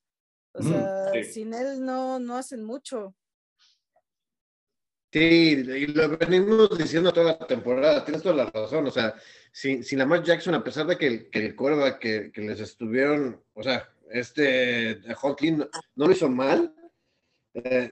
O 0.54 0.62
sea, 0.62 1.12
sí. 1.14 1.24
sin 1.24 1.54
él 1.54 1.84
no, 1.84 2.20
no 2.20 2.38
hacen 2.38 2.64
mucho. 2.64 3.16
Sí, 5.12 5.20
y 5.20 5.88
lo 5.88 6.18
venimos 6.18 6.76
diciendo 6.76 7.14
toda 7.14 7.38
la 7.40 7.46
temporada, 7.46 8.04
tienes 8.04 8.24
toda 8.24 8.36
la 8.36 8.46
razón, 8.50 8.88
o 8.88 8.92
sea, 8.92 9.14
sin, 9.52 9.84
sin 9.84 10.00
Lamar 10.00 10.24
Jackson, 10.24 10.56
a 10.56 10.64
pesar 10.64 10.88
de 10.88 10.98
que 10.98 11.06
el, 11.06 11.30
que 11.30 11.46
el 11.46 11.56
quarterback 11.56 12.00
que, 12.00 12.32
que 12.32 12.42
les 12.42 12.60
estuvieron, 12.60 13.40
o 13.54 13.62
sea, 13.62 13.88
este 14.10 15.02
Huntley 15.22 15.52
no, 15.52 15.70
no 15.96 16.08
lo 16.08 16.12
hizo 16.12 16.30
mal, 16.30 16.74
eh, 17.54 17.92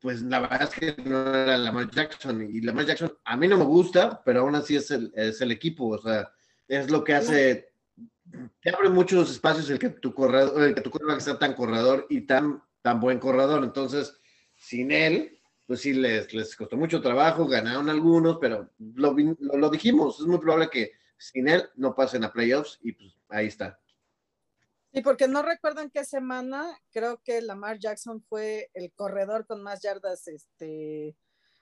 pues 0.00 0.22
la 0.22 0.40
verdad 0.40 0.62
es 0.64 0.70
que 0.70 1.02
no 1.02 1.32
era 1.32 1.56
Lamar 1.58 1.92
Jackson, 1.92 2.42
y 2.42 2.60
Lamar 2.60 2.86
Jackson 2.86 3.16
a 3.24 3.36
mí 3.36 3.46
no 3.46 3.56
me 3.56 3.64
gusta, 3.64 4.20
pero 4.24 4.40
aún 4.40 4.56
así 4.56 4.74
es 4.74 4.90
el, 4.90 5.12
es 5.14 5.40
el 5.40 5.52
equipo, 5.52 5.86
o 5.86 5.98
sea, 6.02 6.32
es 6.66 6.90
lo 6.90 7.04
que 7.04 7.14
hace 7.14 7.67
te 8.60 8.70
abre 8.70 8.88
muchos 8.88 9.30
espacios 9.30 9.68
el 9.70 9.78
que 9.78 9.90
tu 9.90 10.12
corredor, 10.14 10.62
el 10.62 10.74
que 10.74 10.80
tu 10.80 10.90
corredor 10.90 11.20
sea 11.20 11.38
tan 11.38 11.54
corredor 11.54 12.06
y 12.08 12.22
tan, 12.22 12.62
tan 12.82 13.00
buen 13.00 13.18
corredor. 13.18 13.64
Entonces, 13.64 14.18
sin 14.56 14.90
él, 14.90 15.40
pues 15.66 15.80
sí 15.80 15.92
les, 15.92 16.32
les 16.32 16.56
costó 16.56 16.76
mucho 16.76 17.00
trabajo, 17.00 17.46
ganaron 17.46 17.88
algunos, 17.88 18.38
pero 18.40 18.70
lo, 18.78 19.14
lo, 19.16 19.56
lo 19.56 19.70
dijimos, 19.70 20.20
es 20.20 20.26
muy 20.26 20.38
probable 20.38 20.70
que 20.70 20.92
sin 21.18 21.48
él 21.48 21.68
no 21.76 21.94
pasen 21.94 22.24
a 22.24 22.32
playoffs 22.32 22.78
y 22.82 22.92
pues 22.92 23.16
ahí 23.28 23.46
está. 23.46 23.78
Sí, 24.92 25.02
porque 25.02 25.28
no 25.28 25.42
recuerdan 25.42 25.90
qué 25.90 26.04
semana, 26.04 26.66
creo 26.90 27.20
que 27.22 27.42
Lamar 27.42 27.78
Jackson 27.78 28.22
fue 28.22 28.70
el 28.72 28.90
corredor 28.92 29.46
con 29.46 29.62
más 29.62 29.82
yardas 29.82 30.26
este, 30.28 31.14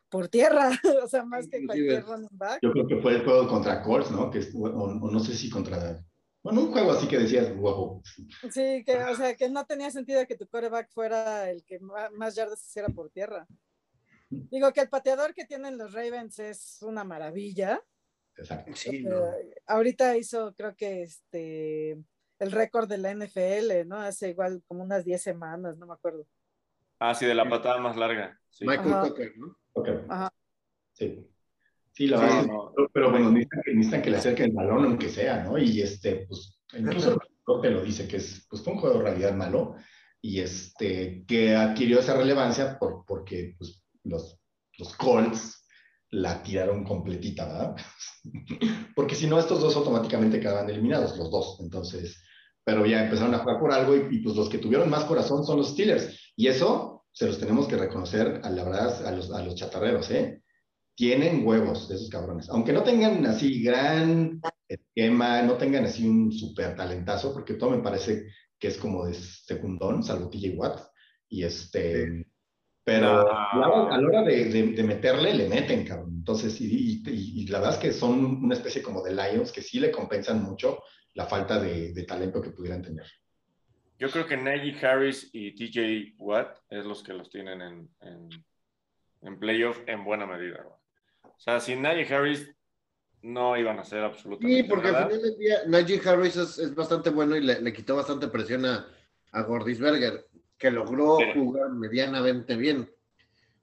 por 0.08 0.28
tierra, 0.28 0.70
o 1.04 1.08
sea, 1.08 1.24
más 1.24 1.48
que 1.48 1.66
cualquier 1.66 2.04
running 2.04 2.28
back. 2.30 2.60
Yo 2.62 2.72
creo 2.72 2.86
que 2.86 2.96
fue 2.98 3.16
el 3.16 3.24
juego 3.24 3.48
contra 3.48 3.82
Colts, 3.82 4.10
¿no? 4.10 4.30
Que, 4.30 4.40
o, 4.54 4.68
o, 4.68 5.10
no 5.10 5.20
sé 5.20 5.34
si 5.34 5.50
contra. 5.50 6.04
Bueno, 6.46 6.60
un 6.62 6.70
juego 6.70 6.92
así 6.92 7.08
que 7.08 7.18
decías, 7.18 7.52
guapo. 7.56 8.02
Sí, 8.52 8.84
que, 8.84 8.96
o 9.10 9.16
sea, 9.16 9.34
que 9.34 9.48
no 9.48 9.66
tenía 9.66 9.90
sentido 9.90 10.24
que 10.28 10.36
tu 10.36 10.46
coreback 10.46 10.88
fuera 10.92 11.50
el 11.50 11.64
que 11.64 11.80
más 11.80 12.36
yardas 12.36 12.64
hiciera 12.64 12.88
por 12.88 13.10
tierra. 13.10 13.48
Digo 14.30 14.72
que 14.72 14.80
el 14.82 14.88
pateador 14.88 15.34
que 15.34 15.44
tienen 15.44 15.76
los 15.76 15.92
Ravens 15.92 16.38
es 16.38 16.78
una 16.82 17.02
maravilla. 17.02 17.82
Exacto. 18.36 18.70
Sí, 18.76 18.98
Eh, 18.98 19.02
no. 19.02 19.24
ahorita 19.66 20.16
hizo, 20.16 20.54
creo 20.54 20.76
que 20.76 21.02
este, 21.02 21.92
el 22.38 22.52
récord 22.52 22.88
de 22.88 22.98
la 22.98 23.10
NFL, 23.12 23.84
¿no? 23.88 23.96
Hace 23.96 24.28
igual 24.28 24.62
como 24.68 24.84
unas 24.84 25.04
10 25.04 25.20
semanas, 25.20 25.76
no 25.78 25.86
me 25.88 25.94
acuerdo. 25.94 26.28
Ah, 27.00 27.12
sí, 27.12 27.26
de 27.26 27.34
la 27.34 27.48
patada 27.48 27.78
más 27.78 27.96
larga. 27.96 28.38
Sí. 28.50 28.64
Michael 28.64 28.92
Ajá. 28.94 29.08
Tucker, 29.08 29.32
¿no? 29.36 29.56
Ok. 29.72 29.88
Ajá. 30.08 30.32
Sí. 30.92 31.28
Sí, 31.96 32.06
la 32.08 32.18
Sí, 32.18 32.24
verdad. 32.24 32.46
no. 32.46 32.72
pero, 32.92 33.10
bueno, 33.10 33.30
necesitan 33.30 33.62
que, 33.64 33.70
necesitan 33.72 34.02
que 34.02 34.10
le 34.10 34.16
acerquen 34.18 34.46
el 34.50 34.52
balón, 34.52 34.84
aunque 34.84 35.08
sea, 35.08 35.42
¿no? 35.44 35.56
Y 35.56 35.80
este, 35.80 36.26
pues, 36.28 36.60
incluso 36.76 37.12
el 37.12 37.62
te 37.62 37.70
lo 37.70 37.82
dice, 37.82 38.06
que 38.06 38.18
es, 38.18 38.46
pues, 38.50 38.62
fue 38.62 38.74
un 38.74 38.80
juego 38.80 38.98
de 38.98 39.04
realidad 39.04 39.34
malo, 39.34 39.76
y 40.20 40.40
este, 40.40 41.24
que 41.26 41.56
adquirió 41.56 42.00
esa 42.00 42.14
relevancia 42.14 42.78
por, 42.78 43.06
porque, 43.06 43.54
pues, 43.56 43.82
los, 44.04 44.38
los 44.76 44.94
Colts 44.96 45.66
la 46.10 46.42
tiraron 46.42 46.84
completita, 46.84 47.46
¿verdad? 47.46 47.76
porque 48.94 49.14
si 49.14 49.26
no, 49.26 49.38
estos 49.38 49.62
dos 49.62 49.74
automáticamente 49.76 50.38
quedaban 50.38 50.68
eliminados, 50.68 51.16
los 51.16 51.30
dos, 51.30 51.58
entonces, 51.60 52.22
pero 52.62 52.84
ya 52.84 53.04
empezaron 53.04 53.34
a 53.34 53.38
jugar 53.38 53.58
por 53.58 53.72
algo, 53.72 53.96
y, 53.96 54.16
y, 54.16 54.18
pues 54.18 54.36
los 54.36 54.50
que 54.50 54.58
tuvieron 54.58 54.90
más 54.90 55.04
corazón 55.04 55.46
son 55.46 55.56
los 55.56 55.70
Steelers, 55.70 56.14
y 56.36 56.48
eso 56.48 57.06
se 57.10 57.26
los 57.26 57.38
tenemos 57.40 57.66
que 57.66 57.78
reconocer, 57.78 58.42
a 58.44 58.50
la 58.50 58.64
verdad, 58.64 59.06
a 59.06 59.12
los, 59.12 59.32
a 59.32 59.42
los 59.42 59.54
chatarreros, 59.54 60.10
¿eh? 60.10 60.42
Tienen 60.96 61.46
huevos 61.46 61.88
de 61.88 61.94
esos 61.94 62.08
cabrones. 62.10 62.48
Aunque 62.48 62.72
no 62.72 62.82
tengan 62.82 63.24
así 63.26 63.62
gran 63.62 64.40
esquema, 64.66 65.42
no 65.42 65.54
tengan 65.54 65.84
así 65.84 66.08
un 66.08 66.32
súper 66.32 66.74
talentazo, 66.74 67.32
porque 67.32 67.54
todo 67.54 67.70
me 67.70 67.82
parece 67.82 68.26
que 68.58 68.68
es 68.68 68.78
como 68.78 69.04
de 69.06 69.14
secundón, 69.14 70.02
salvo 70.02 70.28
TJ 70.30 70.54
Watt. 70.56 70.80
Y 71.28 71.44
este. 71.44 72.26
Pero 72.82 73.24
No. 73.24 73.28
a 73.92 73.98
la 73.98 74.06
hora- 74.08 74.22
de, 74.22 74.44
de- 74.44 74.72
de 74.72 74.82
meterle, 74.84 75.34
le 75.34 75.48
meten, 75.48 75.84
cabrón. 75.84 76.14
Entonces, 76.18 76.60
y, 76.60 76.66
y- 76.66 77.02
y- 77.04 77.42
y 77.42 77.46
la 77.48 77.58
verdad 77.58 77.74
es 77.74 77.80
que 77.80 77.92
son 77.92 78.24
una 78.44 78.54
especie 78.54 78.80
como 78.80 79.02
de 79.02 79.12
Lions 79.12 79.50
que 79.52 79.60
sí 79.60 79.80
le 79.80 79.90
compensan 79.90 80.42
mucho 80.44 80.78
la 81.14 81.26
falta 81.26 81.58
de, 81.60 81.92
de 81.92 82.02
talento 82.04 82.40
que 82.40 82.50
pudieran 82.50 82.82
tener. 82.82 83.06
Yo 83.98 84.08
creo 84.10 84.26
que 84.26 84.36
Najee 84.36 84.78
Harris 84.86 85.30
y 85.32 85.54
TJ 85.56 86.14
Watt 86.18 86.58
es 86.70 86.84
los 86.84 87.02
que 87.02 87.12
los 87.12 87.28
tienen 87.28 87.60
en, 87.60 87.88
en, 88.02 88.28
en 89.22 89.38
playoff 89.40 89.80
en 89.86 90.04
buena 90.04 90.26
medida. 90.26 90.64
O 91.36 91.40
sea, 91.40 91.60
sin 91.60 91.82
Najee 91.82 92.12
Harris 92.14 92.50
no 93.22 93.56
iban 93.56 93.78
a 93.78 93.82
hacer 93.82 94.00
absolutamente 94.02 94.62
Sí, 94.62 94.68
porque 94.68 94.88
al 94.88 95.06
final 95.08 95.22
del 95.22 95.38
día 95.38 95.58
Najee 95.66 96.00
Harris 96.08 96.36
es, 96.36 96.58
es 96.58 96.74
bastante 96.74 97.10
bueno 97.10 97.36
y 97.36 97.40
le, 97.42 97.60
le 97.60 97.72
quitó 97.72 97.96
bastante 97.96 98.28
presión 98.28 98.64
a, 98.66 98.86
a 99.32 99.42
Gordisberger, 99.42 100.26
que 100.58 100.70
logró 100.70 101.16
Pero- 101.18 101.34
jugar 101.34 101.70
medianamente 101.70 102.56
bien. 102.56 102.90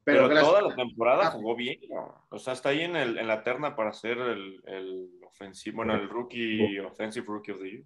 Pero, 0.05 0.27
toda 0.29 0.61
la 0.61 0.75
temporada 0.75 1.27
Ah. 1.27 1.31
jugó 1.31 1.55
bien. 1.55 1.79
¿no? 1.89 2.25
O 2.29 2.37
sea, 2.37 2.51
está 2.53 2.69
ahí 2.69 2.81
en, 2.81 2.97
el, 2.97 3.17
en 3.17 3.25
la 3.25 3.41
terna 3.41 3.73
para 3.73 3.93
ser 3.93 4.17
el, 4.17 4.61
el 4.67 5.09
ofensivo, 5.25 5.77
bueno, 5.77 5.95
el 5.95 6.09
rookie, 6.09 6.77
offensive 6.79 7.25
rookie 7.25 7.51
of 7.53 7.59
the 7.61 7.71
year. 7.71 7.83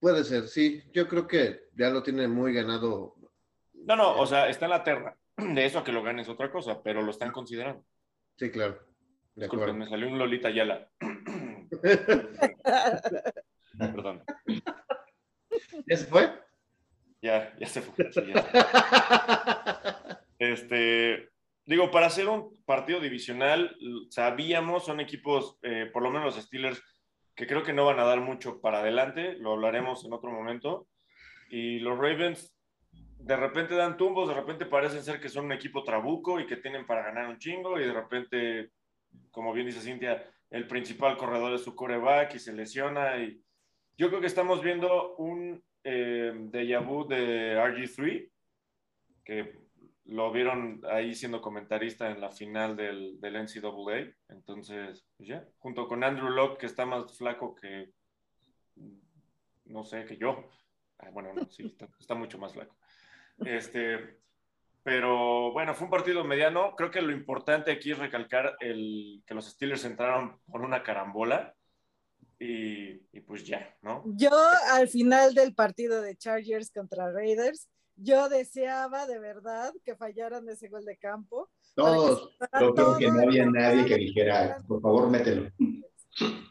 puede 0.00 0.24
ser, 0.24 0.48
sí. 0.48 0.82
Yo 0.92 1.06
creo 1.08 1.26
que 1.28 1.68
ya 1.76 1.90
lo 1.90 2.02
tiene 2.02 2.26
muy 2.28 2.52
ganado. 2.52 3.14
No, 3.74 3.94
no, 3.96 4.18
o 4.18 4.26
sea, 4.26 4.48
está 4.48 4.66
en 4.66 4.70
la 4.70 4.82
terna. 4.84 5.16
De 5.48 5.64
eso 5.64 5.78
a 5.78 5.84
que 5.84 5.92
lo 5.92 6.02
gane 6.02 6.22
es 6.22 6.28
otra 6.28 6.50
cosa, 6.50 6.82
pero 6.82 7.02
lo 7.02 7.10
están 7.10 7.32
considerando. 7.32 7.84
Sí, 8.36 8.50
claro. 8.50 8.74
De 9.34 9.44
Disculpen, 9.44 9.70
acuerdo. 9.70 9.74
me 9.74 9.88
salió 9.88 10.08
un 10.08 10.18
Lolita 10.18 10.50
Yala. 10.50 10.88
Perdón. 13.78 14.22
¿Ya 15.86 15.96
se 15.96 16.06
fue? 16.06 16.30
Ya, 17.22 17.54
ya 17.58 17.66
se 17.66 17.82
fue. 17.82 18.12
sí, 18.12 18.20
ya. 18.34 20.18
Este, 20.38 21.28
digo, 21.64 21.92
para 21.92 22.06
hacer 22.06 22.28
un 22.28 22.60
partido 22.64 22.98
divisional, 22.98 23.76
sabíamos, 24.10 24.84
son 24.84 24.98
equipos, 24.98 25.56
eh, 25.62 25.88
por 25.92 26.02
lo 26.02 26.10
menos 26.10 26.34
los 26.34 26.44
Steelers, 26.44 26.82
que 27.36 27.46
creo 27.46 27.62
que 27.62 27.72
no 27.72 27.86
van 27.86 28.00
a 28.00 28.04
dar 28.04 28.20
mucho 28.20 28.60
para 28.60 28.80
adelante, 28.80 29.36
lo 29.38 29.52
hablaremos 29.52 30.04
en 30.04 30.12
otro 30.12 30.32
momento. 30.32 30.88
Y 31.48 31.78
los 31.78 31.96
Ravens 31.96 32.52
de 33.24 33.36
repente 33.36 33.74
dan 33.74 33.96
tumbos, 33.96 34.28
de 34.28 34.34
repente 34.34 34.66
parecen 34.66 35.02
ser 35.02 35.20
que 35.20 35.28
son 35.28 35.46
un 35.46 35.52
equipo 35.52 35.84
trabuco 35.84 36.40
y 36.40 36.46
que 36.46 36.56
tienen 36.56 36.86
para 36.86 37.02
ganar 37.02 37.28
un 37.28 37.38
chingo, 37.38 37.78
y 37.78 37.84
de 37.84 37.92
repente, 37.92 38.70
como 39.30 39.52
bien 39.52 39.66
dice 39.66 39.80
Cintia, 39.80 40.28
el 40.50 40.66
principal 40.66 41.16
corredor 41.16 41.54
es 41.54 41.62
su 41.62 41.74
coreback 41.74 42.34
y 42.34 42.38
se 42.38 42.52
lesiona. 42.52 43.16
Y 43.18 43.40
yo 43.96 44.08
creo 44.08 44.20
que 44.20 44.26
estamos 44.26 44.62
viendo 44.62 45.14
un 45.16 45.62
eh, 45.84 46.32
déjà 46.50 46.80
vu 46.80 47.06
de 47.06 47.56
RG3, 47.56 48.30
que 49.24 49.62
lo 50.06 50.32
vieron 50.32 50.82
ahí 50.90 51.14
siendo 51.14 51.40
comentarista 51.40 52.10
en 52.10 52.20
la 52.20 52.30
final 52.30 52.76
del, 52.76 53.20
del 53.20 53.36
NCAA. 53.36 54.12
Entonces, 54.28 55.06
pues 55.16 55.28
ya, 55.28 55.46
junto 55.58 55.86
con 55.86 56.02
Andrew 56.02 56.28
Locke, 56.28 56.58
que 56.58 56.66
está 56.66 56.84
más 56.84 57.16
flaco 57.16 57.54
que, 57.54 57.92
no 59.66 59.84
sé, 59.84 60.04
que 60.04 60.16
yo. 60.16 60.50
Ah, 60.98 61.10
bueno, 61.10 61.32
no, 61.32 61.48
sí, 61.48 61.76
está 61.98 62.14
mucho 62.14 62.38
más 62.38 62.52
flaco. 62.52 62.76
Este, 63.38 64.18
pero 64.82 65.52
bueno, 65.52 65.74
fue 65.74 65.84
un 65.84 65.90
partido 65.90 66.24
mediano. 66.24 66.74
Creo 66.76 66.90
que 66.90 67.02
lo 67.02 67.12
importante 67.12 67.70
aquí 67.70 67.92
es 67.92 67.98
recalcar 67.98 68.56
el, 68.60 69.22
que 69.26 69.34
los 69.34 69.46
Steelers 69.46 69.84
entraron 69.84 70.40
por 70.50 70.62
una 70.62 70.82
carambola. 70.82 71.54
Y, 72.38 73.06
y, 73.12 73.20
pues 73.20 73.44
ya, 73.44 73.72
¿no? 73.82 74.02
Yo 74.04 74.32
al 74.72 74.88
final 74.88 75.32
del 75.32 75.54
partido 75.54 76.02
de 76.02 76.16
Chargers 76.16 76.72
contra 76.72 77.12
Raiders, 77.12 77.68
yo 77.94 78.28
deseaba 78.28 79.06
de 79.06 79.20
verdad 79.20 79.72
que 79.84 79.94
fallaran 79.94 80.48
ese 80.48 80.68
gol 80.68 80.84
de 80.84 80.96
campo. 80.96 81.48
Todos, 81.76 82.36
Yo 82.60 82.74
creo 82.74 82.98
que 82.98 83.10
no 83.12 83.20
había 83.22 83.46
nadie 83.46 83.86
que 83.86 83.96
dijera, 83.96 84.58
por 84.66 84.80
favor, 84.80 85.08
mételo. 85.08 85.50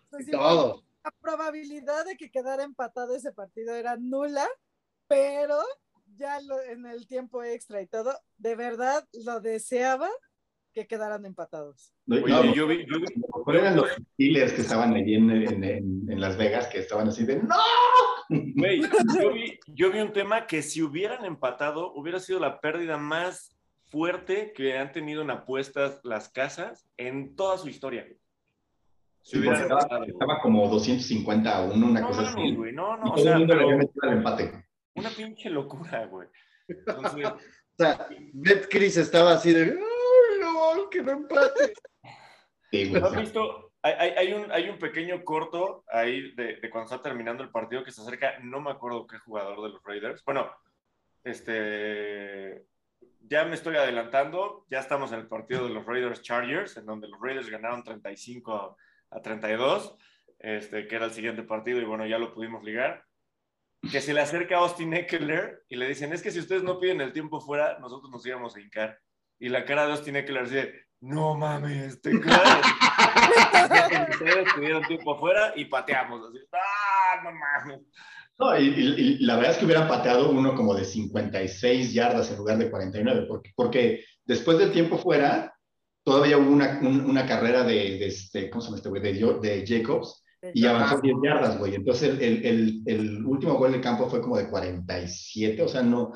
Pues 0.09 0.29
todos. 0.31 0.83
La 1.03 1.11
probabilidad 1.19 2.05
de 2.05 2.15
que 2.15 2.31
quedara 2.31 2.63
empatado 2.63 3.15
ese 3.15 3.31
partido 3.31 3.75
era 3.75 3.97
nula, 3.97 4.47
pero 5.07 5.59
ya 6.15 6.39
lo- 6.41 6.61
en 6.61 6.85
el 6.85 7.07
tiempo 7.07 7.43
extra 7.43 7.81
y 7.81 7.87
todo, 7.87 8.13
de 8.37 8.55
verdad 8.55 9.07
lo 9.25 9.39
deseaba 9.39 10.09
que 10.73 10.87
quedaran 10.87 11.25
empatados. 11.25 11.93
No, 12.05 12.15
Oye, 12.23 12.53
yo 12.55 12.65
vi, 12.67 12.85
yo 12.87 12.99
vi- 12.99 13.57
eran 13.57 13.75
los 13.75 13.89
Steelers 14.13 14.53
que 14.53 14.61
estaban 14.61 14.93
allí 14.93 15.15
en, 15.15 15.29
en- 15.29 15.63
en- 15.63 16.05
en 16.11 16.21
Las 16.21 16.37
Vegas, 16.37 16.67
que 16.67 16.79
estaban 16.79 17.07
así 17.09 17.25
de 17.25 17.37
¡No! 17.43 17.55
Güey, 18.29 18.81
yo 19.29 19.33
vi, 19.33 19.59
yo 19.67 19.91
vi 19.91 19.99
un 19.99 20.13
tema 20.13 20.47
que 20.47 20.61
si 20.61 20.81
hubieran 20.81 21.25
empatado, 21.25 21.91
hubiera 21.93 22.19
sido 22.19 22.39
la 22.39 22.61
pérdida 22.61 22.97
más 22.97 23.49
fuerte 23.89 24.53
que 24.55 24.77
han 24.77 24.93
tenido 24.93 25.21
en 25.21 25.31
apuestas 25.31 25.99
las 26.03 26.29
casas 26.29 26.87
en 26.95 27.35
toda 27.35 27.57
su 27.57 27.67
historia. 27.67 28.07
Si 29.23 29.39
Sí, 29.41 29.47
estaba, 29.47 29.81
estaba 30.07 30.39
como 30.41 30.67
250 30.69 31.57
a 31.57 31.61
1, 31.63 31.85
una 31.85 31.99
No 31.99 32.07
cosa 32.07 32.21
así. 32.29 32.55
güey, 32.55 32.71
no, 32.73 32.95
Y 32.95 32.99
no, 33.01 33.11
o 33.11 33.13
todo 33.15 33.23
sea, 33.23 33.33
el 33.33 33.39
mundo 33.39 33.55
le 33.55 33.63
había 33.63 33.75
metido 33.75 34.09
al 34.09 34.17
empate. 34.17 34.65
Una 34.95 35.09
pinche 35.09 35.49
locura, 35.49 36.05
güey. 36.05 36.27
Entonces, 36.67 37.27
O 37.79 37.83
sea, 37.83 38.07
Betcris 38.33 38.97
estaba 38.97 39.33
así 39.33 39.53
de, 39.53 39.63
¡ay, 39.63 40.39
no, 40.39 40.89
que 40.89 41.01
no 41.01 41.11
empate! 41.13 41.73
Sí, 42.69 42.89
güey. 42.89 43.01
¿no 43.01 43.07
has 43.07 43.15
visto? 43.15 43.71
Hay, 43.81 43.93
hay- 43.97 44.11
hay 44.17 44.33
un, 44.33 44.51
hay 44.51 44.69
un 44.69 44.77
pequeño 44.77 45.23
corto 45.23 45.83
ahí 45.87 46.33
de, 46.35 46.57
de 46.57 46.69
cuando 46.69 46.93
está 46.93 47.01
terminando 47.01 47.41
el 47.43 47.49
partido 47.49 47.83
que 47.83 47.91
se 47.91 48.01
acerca, 48.01 48.37
no 48.43 48.61
me 48.61 48.69
acuerdo 48.71 49.07
qué 49.07 49.17
jugador 49.17 49.63
de 49.63 49.69
los 49.69 49.81
Raiders. 49.83 50.23
Bueno, 50.23 50.51
este, 51.23 52.65
ya 53.21 53.45
me 53.45 53.55
estoy 53.55 53.75
adelantando, 53.77 54.65
ya 54.69 54.79
estamos 54.79 55.11
en 55.11 55.19
el 55.19 55.27
partido 55.27 55.67
de 55.67 55.73
los 55.73 55.85
Raiders 55.85 56.21
Chargers, 56.21 56.77
en 56.77 56.85
donde 56.85 57.07
los 57.07 57.19
Raiders 57.19 57.49
ganaron 57.49 57.83
35 57.83 58.53
a, 59.11 59.17
a 59.17 59.21
32, 59.21 59.95
este, 60.39 60.87
que 60.87 60.95
era 60.95 61.05
el 61.05 61.13
siguiente 61.13 61.43
partido, 61.43 61.79
y 61.79 61.85
bueno, 61.85 62.05
ya 62.05 62.19
lo 62.19 62.33
pudimos 62.33 62.63
ligar. 62.63 63.03
Que 63.89 63.99
se 64.01 64.13
le 64.13 64.21
acerca 64.21 64.55
a 64.57 64.59
Austin 64.59 64.93
Eckler 64.93 65.63
y 65.67 65.75
le 65.75 65.87
dicen, 65.87 66.13
es 66.13 66.21
que 66.21 66.29
si 66.31 66.39
ustedes 66.39 66.63
no 66.63 66.79
piden 66.79 67.01
el 67.01 67.13
tiempo 67.13 67.41
fuera, 67.41 67.79
nosotros 67.79 68.11
nos 68.11 68.25
íbamos 68.25 68.55
a 68.55 68.59
hincar. 68.59 68.99
Y 69.39 69.49
la 69.49 69.65
cara 69.65 69.85
de 69.85 69.93
Austin 69.93 70.15
Eckler 70.17 70.43
dice, 70.43 70.73
no 70.99 71.35
mames, 71.35 71.99
te 72.01 72.11
claro. 72.19 72.61
Ustedes 74.11 74.53
tuvieron 74.53 74.83
tiempo 74.83 75.13
afuera 75.15 75.53
y 75.55 75.65
pateamos. 75.65 76.21
Así, 76.29 76.37
ah, 76.53 77.21
no 77.23 77.31
mames. 77.31 77.81
No, 78.37 78.57
y, 78.59 78.67
y- 78.67 79.01
y 79.19 79.25
la 79.25 79.35
verdad 79.35 79.51
es 79.51 79.57
que 79.57 79.65
hubieran 79.65 79.87
pateado 79.87 80.29
uno 80.31 80.55
como 80.55 80.73
de 80.73 80.85
56 80.85 81.93
yardas 81.93 82.31
en 82.31 82.37
lugar 82.37 82.57
de 82.57 82.69
49, 82.71 83.25
porque, 83.27 83.51
porque 83.55 84.03
después 84.25 84.57
del 84.57 84.71
tiempo 84.71 84.97
fuera, 84.97 85.53
todavía 86.03 86.37
hubo 86.37 86.49
una, 86.51 86.79
un- 86.81 87.05
una 87.09 87.25
carrera 87.25 87.63
de, 87.63 87.73
de 87.97 88.07
este, 88.07 88.49
¿cómo 88.49 88.61
se 88.61 88.67
llama 88.67 88.77
este 88.77 88.89
güey? 88.89 89.01
De, 89.01 89.13
de 89.13 89.65
Jacobs, 89.67 90.20
y 90.53 90.61
avanzó 90.65 91.01
10 91.01 91.15
yardas, 91.23 91.57
güey. 91.59 91.75
Entonces, 91.75 92.19
el, 92.19 92.45
el, 92.45 92.81
el 92.85 93.25
último 93.25 93.55
gol 93.55 93.71
de 93.71 93.81
campo 93.81 94.09
fue 94.09 94.21
como 94.21 94.37
de 94.37 94.49
47, 94.49 95.61
o 95.61 95.67
sea, 95.67 95.81
no, 95.83 96.11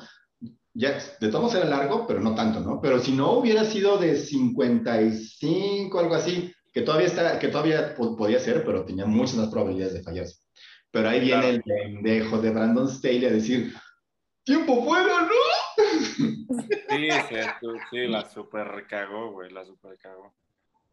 ya, 0.74 0.98
de 1.20 1.28
todos 1.28 1.54
era 1.54 1.64
largo, 1.64 2.06
pero 2.06 2.20
no 2.20 2.34
tanto, 2.34 2.60
¿no? 2.60 2.80
Pero 2.80 2.98
si 2.98 3.12
no 3.12 3.32
hubiera 3.32 3.64
sido 3.64 3.98
de 3.98 4.16
55, 4.16 5.98
algo 5.98 6.14
así, 6.14 6.52
que 6.72 6.82
todavía, 6.82 7.06
está, 7.06 7.38
que 7.38 7.48
todavía 7.48 7.94
po- 7.94 8.16
podía 8.16 8.38
ser, 8.38 8.64
pero 8.64 8.84
tenía 8.84 9.06
muchas 9.06 9.36
más 9.36 9.48
probabilidades 9.48 9.94
de 9.94 10.02
fallarse. 10.02 10.36
Pero 10.90 11.08
ahí 11.08 11.20
viene 11.20 11.48
el 11.50 11.62
pendejo 11.62 12.38
de 12.40 12.50
Brandon 12.50 12.88
Staley 12.88 13.24
a 13.26 13.30
decir, 13.30 13.72
tiempo 14.44 14.84
fuera, 14.84 15.22
¿no? 15.22 15.84
Sí, 16.88 17.08
sí, 17.28 17.36
sí, 17.90 18.06
la 18.06 18.28
super 18.28 18.86
cagó, 18.88 19.32
güey, 19.32 19.50
la 19.50 19.64
super 19.64 19.96
cagó. 19.98 20.34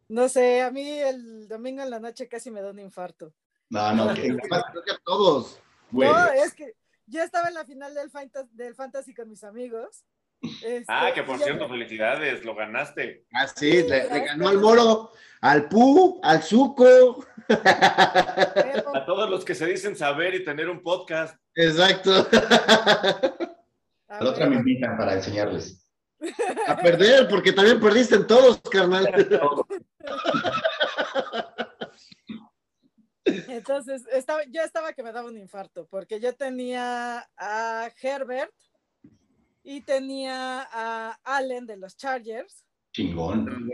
No 0.10 0.30
sé, 0.30 0.62
a 0.62 0.72
mí 0.72 0.88
el 1.00 1.48
domingo 1.48 1.82
en 1.82 1.90
la 1.90 2.00
noche 2.00 2.28
casi 2.28 2.52
me 2.52 2.62
da 2.62 2.70
un 2.72 2.80
infarto. 2.80 3.34
No, 3.70 3.92
no, 3.94 4.08
que, 4.14 4.22
Creo 4.22 4.84
que 4.86 4.92
a 4.92 5.00
todos. 5.04 5.60
güey, 5.92 6.10
No, 6.10 6.28
es 6.32 6.54
que 6.54 6.74
yo 7.08 7.22
estaba 7.24 7.48
en 7.48 7.54
la 7.56 7.66
final 7.66 7.94
del, 7.94 8.10
Fanta- 8.12 8.48
del 8.52 8.76
Fantasy 8.76 9.14
con 9.14 9.30
mis 9.30 9.44
amigos. 9.44 10.04
Este, 10.42 10.84
Ah, 10.90 11.12
que 11.16 11.24
por 11.24 11.40
cierto, 11.40 11.70
felicidades, 11.70 12.44
lo 12.44 12.54
ganaste. 12.54 13.26
Ah, 13.34 13.48
sí, 13.48 13.84
le, 13.84 14.10
le 14.10 14.26
ganó 14.26 14.50
al 14.50 14.58
Moro, 14.60 15.12
al 15.40 15.70
Pu, 15.70 16.20
al 16.22 16.42
pero- 16.78 17.26
A 18.94 19.06
todos 19.06 19.30
los 19.30 19.46
que 19.46 19.56
se 19.56 19.66
dicen 19.66 19.96
saber 19.96 20.36
y 20.36 20.44
tener 20.44 20.70
un 20.70 20.82
podcast. 20.82 21.38
Exacto. 21.56 22.28
a 24.10 24.24
la 24.24 24.30
otra 24.30 24.48
me 24.48 24.58
invitan 24.58 24.98
para 24.98 25.14
enseñarles. 25.14 25.80
A 26.68 26.76
perder, 26.78 27.28
porque 27.30 27.52
también 27.52 27.80
perdiste 27.80 28.16
en 28.16 28.28
todos, 28.28 28.60
carnal. 28.70 29.06
Entonces, 33.26 34.06
estaba, 34.12 34.44
yo 34.46 34.62
estaba 34.62 34.94
que 34.94 35.04
me 35.04 35.12
daba 35.12 35.30
un 35.30 35.38
infarto, 35.38 35.88
porque 35.88 36.20
yo 36.20 36.36
tenía 36.36 37.30
a 37.38 37.90
Herbert 38.02 38.54
y 39.64 39.82
tenía 39.82 40.68
a 40.72 41.18
Allen 41.24 41.66
de 41.66 41.78
los 41.78 41.96
Chargers, 41.96 42.66
Chingón. 42.92 43.72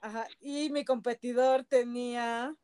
ajá, 0.00 0.26
y 0.40 0.70
mi 0.70 0.84
competidor 0.84 1.64
tenía 1.64 2.54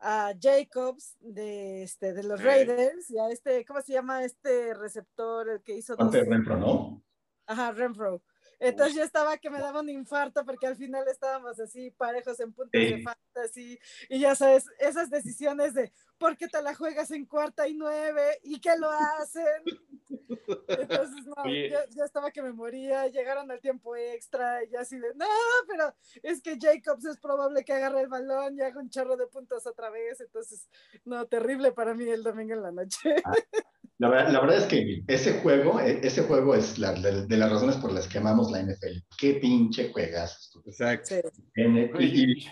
a 0.00 0.32
Jacobs 0.40 1.16
de, 1.20 1.82
este, 1.82 2.14
de 2.14 2.22
los. 2.22 2.42
Raiders 2.42 3.10
y 3.10 3.18
a 3.18 3.28
este, 3.30 3.64
¿cómo 3.64 3.80
se 3.82 3.92
llama 3.92 4.24
este 4.24 4.74
receptor 4.74 5.50
el 5.50 5.62
que 5.62 5.76
hizo 5.76 5.96
dos? 5.96 6.12
Renfro, 6.12 6.56
¿no? 6.56 7.02
Ajá, 7.46 7.72
Renfro. 7.72 8.22
Entonces 8.60 8.94
yo 8.96 9.02
estaba 9.02 9.38
que 9.38 9.50
me 9.50 9.60
daba 9.60 9.80
un 9.80 9.88
infarto 9.88 10.44
porque 10.44 10.66
al 10.66 10.76
final 10.76 11.06
estábamos 11.08 11.58
así 11.60 11.90
parejos 11.92 12.40
en 12.40 12.52
puntos 12.52 12.80
de 12.88 12.96
Sí. 12.96 13.02
fantasy 13.02 13.78
y 14.08 14.20
ya 14.20 14.34
sabes, 14.34 14.66
esas 14.78 15.10
decisiones 15.10 15.74
de 15.74 15.92
¿por 16.18 16.36
qué 16.36 16.48
te 16.48 16.60
la 16.62 16.74
juegas 16.74 17.10
en 17.10 17.24
cuarta 17.26 17.66
y 17.68 17.74
nueve? 17.74 18.38
¿Y 18.42 18.60
qué 18.60 18.76
lo 18.78 18.90
hacen? 18.90 19.44
Entonces 20.68 21.26
no, 21.26 21.44
yo, 21.46 21.78
yo 21.96 22.04
estaba 22.04 22.30
que 22.30 22.42
me 22.42 22.52
moría, 22.52 23.06
llegaron 23.08 23.50
al 23.50 23.60
tiempo 23.60 23.94
extra 23.96 24.64
y 24.64 24.70
yo 24.70 24.80
así 24.80 24.98
de, 24.98 25.14
no, 25.14 25.26
pero 25.68 25.94
es 26.22 26.40
que 26.42 26.58
Jacobs 26.60 27.04
es 27.04 27.18
probable 27.18 27.64
que 27.64 27.72
agarre 27.72 28.02
el 28.02 28.08
balón 28.08 28.56
y 28.56 28.62
haga 28.62 28.80
un 28.80 28.90
chorro 28.90 29.16
de 29.16 29.26
puntos 29.26 29.66
otra 29.66 29.90
vez, 29.90 30.20
entonces 30.20 30.68
no, 31.04 31.26
terrible 31.26 31.72
para 31.72 31.94
mí 31.94 32.08
el 32.08 32.22
domingo 32.22 32.54
en 32.54 32.62
la 32.62 32.72
noche. 32.72 33.16
La, 33.98 34.08
verdad- 34.08 34.30
la 34.32 34.40
verdad 34.40 34.58
es 34.58 34.66
que 34.66 35.02
ese 35.08 35.40
juego, 35.40 35.80
e- 35.80 36.00
ese 36.06 36.22
juego 36.22 36.54
es 36.54 36.78
la, 36.78 36.92
de, 36.92 37.26
de 37.26 37.36
las 37.36 37.50
razones 37.50 37.76
por 37.76 37.92
las 37.92 38.06
que 38.06 38.18
amamos 38.18 38.50
la 38.52 38.60
NFL. 38.62 38.98
Qué 39.18 39.34
pinche 39.34 39.90
juegas. 39.92 40.52
Exacto. 40.64 41.08
Sí. 41.08 41.20
Y, 41.56 42.22
y, 42.22 42.46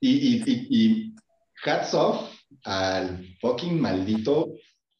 y, 0.00 0.42
y, 0.46 0.66
y 0.70 1.16
hats 1.64 1.94
off 1.94 2.30
al 2.64 3.36
fucking 3.40 3.80
maldito 3.80 4.54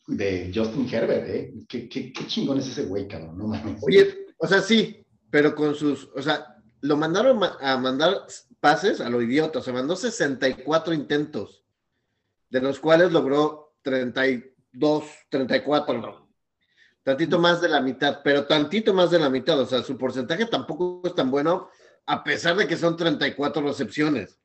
de 0.06 0.50
Justin 0.54 0.88
Herbert, 0.92 1.28
¿eh? 1.28 1.54
Qué, 1.68 1.88
qué, 1.88 2.12
qué 2.12 2.26
chingón 2.26 2.58
es 2.58 2.68
ese 2.68 2.84
güey, 2.84 3.08
cabrón, 3.08 3.36
no 3.38 3.48
mames. 3.48 3.82
Oye, 3.82 4.26
o 4.38 4.46
sea, 4.46 4.60
sí, 4.60 5.04
pero 5.30 5.54
con 5.54 5.74
sus, 5.74 6.08
o 6.14 6.22
sea, 6.22 6.56
lo 6.82 6.96
mandaron 6.96 7.38
ma- 7.38 7.56
a 7.60 7.76
mandar 7.78 8.26
pases 8.60 9.00
a 9.00 9.10
lo 9.10 9.20
idiota, 9.20 9.58
o 9.58 9.62
sea, 9.62 9.72
mandó 9.72 9.96
64 9.96 10.94
intentos, 10.94 11.64
de 12.50 12.60
los 12.60 12.78
cuales 12.78 13.10
logró 13.12 13.74
32, 13.82 15.04
34, 15.28 15.64
Cuatro. 16.00 16.28
tantito 17.02 17.38
más 17.38 17.60
de 17.60 17.68
la 17.68 17.80
mitad, 17.80 18.20
pero 18.22 18.46
tantito 18.46 18.94
más 18.94 19.10
de 19.10 19.18
la 19.18 19.30
mitad, 19.30 19.58
o 19.60 19.66
sea, 19.66 19.82
su 19.82 19.96
porcentaje 19.98 20.46
tampoco 20.46 21.02
es 21.04 21.14
tan 21.14 21.30
bueno, 21.30 21.68
a 22.06 22.22
pesar 22.22 22.56
de 22.56 22.68
que 22.68 22.76
son 22.76 22.96
34 22.96 23.62
recepciones 23.62 24.38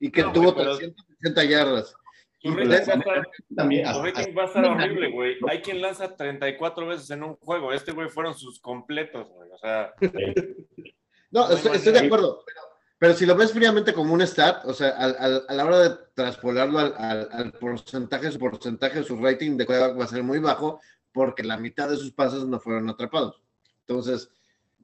y 0.00 0.10
que 0.10 0.22
No, 0.22 0.32
tuvo 0.32 0.54
pero- 0.54 0.76
360 0.78 1.44
yardas. 1.44 1.94
Tu 2.42 2.48
Y 2.48 2.54
rating 2.56 2.68
va 2.70 2.74
a 2.74 2.78
estar- 2.78 3.28
También, 3.54 3.84
tu 3.84 3.88
hasta- 3.90 4.02
rating 4.02 4.36
va 4.36 4.42
a 4.42 4.46
estar 4.46 4.64
horrible, 4.64 5.10
güey. 5.12 5.36
Hay 5.48 5.60
quien 5.62 5.80
lanza 5.80 6.16
34 6.16 6.86
veces 6.86 7.10
en 7.10 7.22
un 7.22 7.36
juego. 7.36 7.72
Este 7.72 7.92
güey 7.92 8.08
fueron 8.08 8.34
sus 8.36 8.58
completos, 8.60 9.28
güey. 9.28 9.48
O 9.52 9.58
sea, 9.58 9.92
No, 11.30 11.48
estoy, 11.50 11.92
de 11.92 11.98
acuerdo, 12.00 12.42
pero, 12.44 12.60
pero 12.98 13.14
si 13.14 13.24
lo 13.24 13.34
ves 13.34 13.52
fríamente 13.52 13.94
como 13.94 14.12
un 14.12 14.20
stat, 14.22 14.66
o 14.66 14.74
sea, 14.74 14.90
al- 14.90 15.16
al- 15.18 15.44
a 15.48 15.54
la 15.54 15.64
hora 15.64 15.78
de 15.78 15.96
traspolarlo 16.14 16.78
al, 16.78 16.94
al- 16.98 17.28
al 17.32 17.52
porcentaje, 17.52 18.30
su 18.30 18.38
porcentaje, 18.38 19.02
su 19.02 19.16
rating 19.16 19.56
de 19.56 19.64
quarterback 19.64 19.98
va 20.00 20.04
a 20.04 20.08
ser 20.08 20.22
muy 20.22 20.40
bajo 20.40 20.80
porque 21.10 21.42
la 21.42 21.56
mitad 21.56 21.88
de 21.88 21.96
sus 21.96 22.12
pases 22.12 22.44
no 22.44 22.60
fueron 22.60 22.90
atrapados. 22.90 23.40
Entonces, 23.86 24.30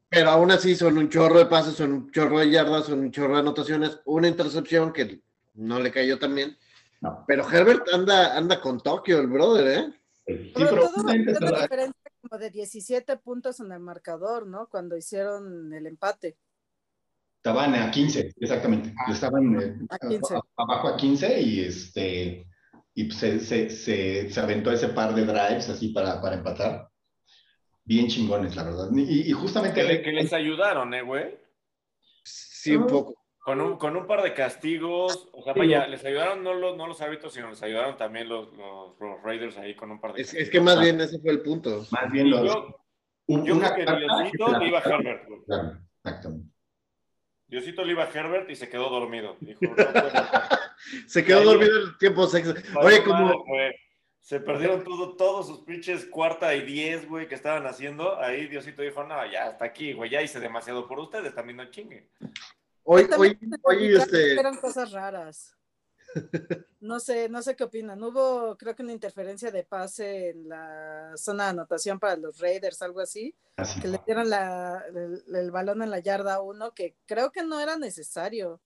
pero 0.08 0.30
aún 0.30 0.50
así 0.50 0.74
son 0.74 0.96
un 0.96 1.10
chorro 1.10 1.38
de 1.38 1.46
pases, 1.46 1.74
son 1.74 1.92
un 1.92 2.10
chorro 2.12 2.38
de 2.38 2.50
yardas, 2.50 2.86
son 2.86 3.00
un 3.00 3.10
chorro 3.12 3.34
de 3.34 3.40
anotaciones, 3.40 4.00
una 4.06 4.28
intercepción 4.28 4.92
que 4.92 5.20
no 5.54 5.80
le 5.80 5.90
cayó 5.90 6.18
tan 6.18 6.34
bien. 6.34 6.56
No. 7.00 7.24
Pero 7.26 7.48
Herbert 7.48 7.88
anda, 7.92 8.36
anda 8.36 8.60
con 8.60 8.80
Tokio, 8.80 9.20
el 9.20 9.28
brother, 9.28 9.66
¿eh? 9.78 9.92
Sí, 10.26 10.52
Sobre 10.52 10.66
pero 10.70 10.82
todo 10.88 11.02
una 11.04 11.14
la- 11.16 11.60
diferencia 11.62 12.12
como 12.20 12.38
de 12.38 12.50
17 12.50 13.16
puntos 13.18 13.60
en 13.60 13.72
el 13.72 13.80
marcador, 13.80 14.46
¿no? 14.46 14.68
Cuando 14.68 14.96
hicieron 14.96 15.72
el 15.72 15.86
empate. 15.86 16.36
estaban 17.36 17.74
a 17.76 17.90
15, 17.90 18.32
exactamente. 18.36 18.92
Estaban 19.08 19.60
eh, 19.60 19.86
A 19.90 19.98
15. 19.98 20.34
a- 20.34 20.40
abajo 20.56 20.88
a 20.88 20.96
15 20.96 21.40
y 21.40 21.60
este 21.60 22.46
y 22.94 23.10
se, 23.12 23.38
se, 23.38 23.70
se, 23.70 24.28
se 24.28 24.40
aventó 24.40 24.72
ese 24.72 24.88
par 24.88 25.14
de 25.14 25.24
drives 25.24 25.68
así 25.68 25.90
para, 25.90 26.20
para 26.20 26.34
empatar. 26.36 26.88
Bien 27.84 28.08
chingones, 28.08 28.56
la 28.56 28.64
verdad. 28.64 28.88
Y, 28.92 29.30
y 29.30 29.32
justamente 29.32 29.80
que, 29.82 29.86
le- 29.86 30.02
que 30.02 30.10
les 30.12 30.32
ayudaron, 30.32 30.92
¿eh, 30.92 31.02
güey? 31.02 31.38
Sí, 32.24 32.74
un 32.76 32.86
poco. 32.88 33.17
Con 33.40 33.60
un, 33.62 33.78
con 33.78 33.96
un 33.96 34.06
par 34.06 34.22
de 34.22 34.34
castigos. 34.34 35.28
O 35.32 35.42
sea, 35.42 35.54
vaya, 35.54 35.86
les 35.86 36.04
ayudaron 36.04 36.42
no 36.42 36.52
los, 36.54 36.76
no 36.76 36.86
los 36.86 37.00
árbitros, 37.00 37.32
sino 37.32 37.48
les 37.50 37.62
ayudaron 37.62 37.96
también 37.96 38.28
los, 38.28 38.52
los, 38.54 38.98
los 39.00 39.22
Raiders 39.22 39.56
ahí 39.56 39.74
con 39.74 39.90
un 39.90 40.00
par 40.00 40.12
de 40.12 40.20
Es, 40.22 40.28
castigos. 40.28 40.44
es 40.46 40.50
que 40.50 40.60
más 40.60 40.80
bien 40.80 41.00
ese 41.00 41.18
fue 41.20 41.30
el 41.30 41.40
punto. 41.42 41.86
más 41.90 42.10
bien 42.12 42.30
los, 42.30 42.44
yo, 42.44 43.58
creo 43.58 43.74
que 43.74 43.84
Diosito 43.86 44.58
le 44.58 44.66
iba 44.68 44.78
a 44.78 44.82
Herbert. 44.82 45.28
Claro, 45.46 45.78
exactamente. 46.04 46.48
Diosito 47.46 47.84
le 47.84 47.92
iba 47.92 48.04
a 48.04 48.10
Herbert 48.10 48.50
y 48.50 48.56
se 48.56 48.68
quedó 48.68 48.90
dormido. 48.90 49.36
Dijo, 49.40 49.60
no, 49.62 49.74
güey, 49.74 50.12
Se 51.06 51.24
quedó 51.24 51.38
Ahí- 51.38 51.44
dormido 51.46 51.76
en 51.76 51.82
el 51.88 51.98
tiempo 51.98 52.26
sexo. 52.26 52.54
Oye, 52.82 53.02
como. 53.02 53.44
Se 54.20 54.40
perdieron 54.40 54.84
todo, 54.84 55.16
todos 55.16 55.46
sus 55.46 55.60
pinches 55.60 56.04
cuarta 56.04 56.54
y 56.54 56.60
diez, 56.60 57.08
güey, 57.08 57.26
que 57.28 57.34
estaban 57.34 57.66
haciendo. 57.66 58.18
Ahí 58.20 58.46
Diosito 58.46 58.82
dijo, 58.82 59.02
no, 59.04 59.24
ya 59.30 59.46
hasta 59.46 59.64
aquí, 59.64 59.94
güey, 59.94 60.10
ya 60.10 60.20
hice 60.20 60.38
demasiado 60.38 60.86
por 60.86 60.98
ustedes, 60.98 61.34
también 61.34 61.56
no 61.56 61.70
chinguen. 61.70 62.10
Hoy, 62.88 63.08
hoy, 63.18 63.38
hoy, 63.62 63.96
este, 63.96 64.32
Eran 64.38 64.56
cosas 64.56 64.90
raras. 64.92 65.54
No 66.80 67.00
sé, 67.00 67.28
no 67.28 67.42
sé 67.42 67.56
qué 67.56 67.64
opinan. 67.64 68.00
Hubo, 68.02 68.56
creo 68.56 68.74
que 68.76 68.84
una 68.84 68.92
interferencia 68.92 69.50
de 69.50 69.64
pase 69.64 70.30
en 70.30 70.48
la 70.48 71.12
zona 71.16 71.44
de 71.44 71.50
anotación 71.50 71.98
para 71.98 72.16
los 72.16 72.38
Raiders, 72.38 72.80
algo 72.82 73.00
así, 73.00 73.34
Así. 73.56 73.80
que 73.80 73.88
le 73.88 74.00
dieron 74.06 74.30
la- 74.30 74.84
el, 74.94 75.22
el 75.34 75.50
balón 75.50 75.82
en 75.82 75.90
la 75.90 75.98
yarda 75.98 76.40
uno, 76.40 76.72
que 76.74 76.96
creo 77.04 77.32
que 77.32 77.42
no 77.42 77.58
era 77.60 77.76
necesario. 77.76 78.60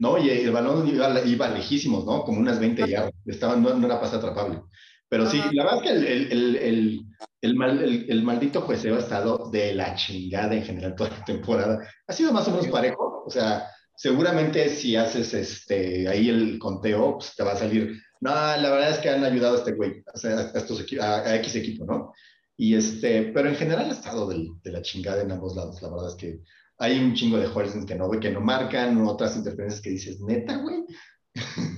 No, 0.00 0.18
y 0.18 0.28
el 0.28 0.50
balón 0.50 0.86
iba, 0.88 1.20
iba 1.20 1.48
lejísimos, 1.48 2.04
¿no? 2.04 2.24
Como 2.24 2.40
unas 2.40 2.58
20 2.58 2.86
yardas. 2.88 3.12
Estaba, 3.24 3.54
no, 3.56 3.72
no 3.74 3.86
era 3.86 4.00
pase 4.00 4.16
atrapable. 4.16 4.60
Pero 5.08 5.26
sí, 5.30 5.40
la 5.52 5.64
verdad 5.64 5.84
es 5.84 5.90
que 5.90 5.96
el, 5.96 6.06
el, 6.32 6.56
el, 6.56 7.06
el, 7.42 7.54
mal- 7.56 8.22
maldito 8.24 8.60
jueceo 8.62 8.96
ha 8.96 8.98
estado 8.98 9.50
de 9.50 9.74
la 9.74 9.94
chingada 9.94 10.54
en 10.54 10.64
general 10.64 10.94
toda 10.96 11.10
la 11.10 11.24
temporada. 11.24 11.78
Ha 12.06 12.12
sido 12.12 12.32
más 12.32 12.46
o 12.48 12.50
menos 12.50 12.66
parejo. 12.68 13.22
O 13.26 13.30
sea, 13.30 13.68
seguramente 13.96 14.68
si 14.68 14.96
haces 14.96 15.32
este, 15.34 16.08
ahí 16.08 16.28
el 16.28 16.58
conteo, 16.58 17.14
pues 17.18 17.34
te 17.36 17.44
va 17.44 17.52
a 17.52 17.56
salir. 17.56 18.00
No, 18.20 18.30
la 18.30 18.70
verdad 18.70 18.90
es 18.90 18.98
que 18.98 19.10
han 19.10 19.24
ayudado 19.24 19.56
a 19.56 19.58
este 19.58 19.72
güey, 19.72 20.02
a, 20.06 20.58
estos 20.58 20.84
a, 21.00 21.16
a 21.20 21.36
X 21.36 21.54
equipo, 21.56 21.84
¿no? 21.84 22.12
Y 22.56 22.74
este, 22.74 23.32
pero 23.34 23.48
en 23.48 23.56
general 23.56 23.90
ha 23.90 23.92
estado 23.92 24.28
del- 24.28 24.50
de 24.62 24.72
la 24.72 24.82
chingada 24.82 25.22
en 25.22 25.30
ambos 25.32 25.54
lados. 25.54 25.80
La 25.82 25.90
verdad 25.90 26.08
es 26.08 26.14
que 26.16 26.40
hay 26.78 26.98
un 26.98 27.14
chingo 27.14 27.38
de 27.38 27.46
jugadores 27.46 27.84
que 27.86 27.94
no, 27.94 28.10
que 28.10 28.30
no 28.30 28.40
marcan, 28.40 29.00
otras 29.06 29.36
interferencias 29.36 29.82
que 29.82 29.90
dices, 29.90 30.20
neta, 30.20 30.56
güey. 30.58 30.84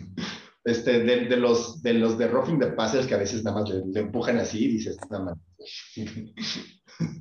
este, 0.69 1.01
de, 1.01 1.27
de, 1.27 1.37
los, 1.37 1.83
de 1.83 1.95
los 1.95 2.19
de 2.19 2.29
roughing 2.29 2.59
the 2.59 2.69
passes 2.69 3.07
que 3.07 3.15
a 3.15 3.19
veces 3.19 3.43
nada 3.45 3.61
más 3.61 3.71
le, 3.71 3.83
le 3.87 4.01
empujan 4.01 4.39
así 4.39 4.65
y 4.65 4.69
dices, 4.69 4.97
nada 5.11 5.25
más. 5.25 5.39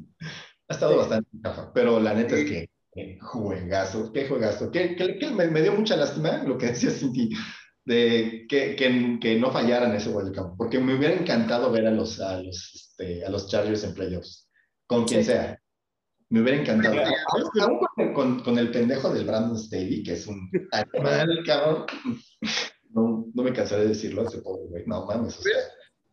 ha 0.69 0.73
estado 0.73 0.97
bastante 0.97 1.29
chafa, 1.41 1.71
pero 1.73 1.99
la 1.99 2.13
neta 2.13 2.35
es 2.35 2.49
que 2.49 2.69
eh, 2.95 3.19
juegazo, 3.21 4.11
qué 4.11 4.27
juegazo. 4.27 4.71
Que, 4.71 4.95
que, 4.95 5.19
que 5.19 5.29
me, 5.29 5.47
me, 5.47 5.61
dio 5.61 5.73
mucha 5.73 5.95
lástima 5.95 6.43
lo 6.43 6.57
que 6.57 6.65
decía 6.71 6.89
Cinti, 6.89 7.29
de 7.85 8.45
que, 8.49 8.75
que, 8.75 9.19
que, 9.21 9.39
no 9.39 9.51
fallaran 9.51 9.93
ese 9.95 10.11
gol 10.11 10.25
de 10.25 10.31
campo, 10.31 10.55
porque 10.57 10.79
me 10.79 10.95
hubiera 10.95 11.13
encantado 11.13 11.71
ver 11.71 11.87
a 11.87 11.91
los, 11.91 12.19
a 12.19 12.41
los, 12.41 12.71
este, 12.73 13.23
a 13.23 13.29
los 13.29 13.47
Chargers 13.49 13.83
en 13.83 13.93
playoffs, 13.93 14.49
con 14.87 15.05
quien 15.05 15.23
sí. 15.23 15.31
sea. 15.31 15.59
Me 16.29 16.41
hubiera 16.41 16.59
encantado. 16.59 16.97
Aún 17.27 17.79
con, 17.95 18.13
con, 18.13 18.39
con, 18.43 18.59
el 18.59 18.69
pendejo 18.69 19.13
del 19.13 19.25
Brandon 19.25 19.57
Staley, 19.57 20.03
que 20.03 20.13
es 20.13 20.27
un 20.27 20.49
animal, 20.73 21.43
cabrón. 21.45 21.85
No, 22.97 23.27
no 23.31 23.43
me 23.43 23.53
cansaré 23.53 23.83
de 23.83 23.89
decirlo, 23.89 24.27
ese 24.27 24.39
pobre 24.39 24.65
güey. 24.69 24.83
No 24.87 25.05
mames. 25.05 25.37
O 25.37 25.41
sea. 25.43 25.53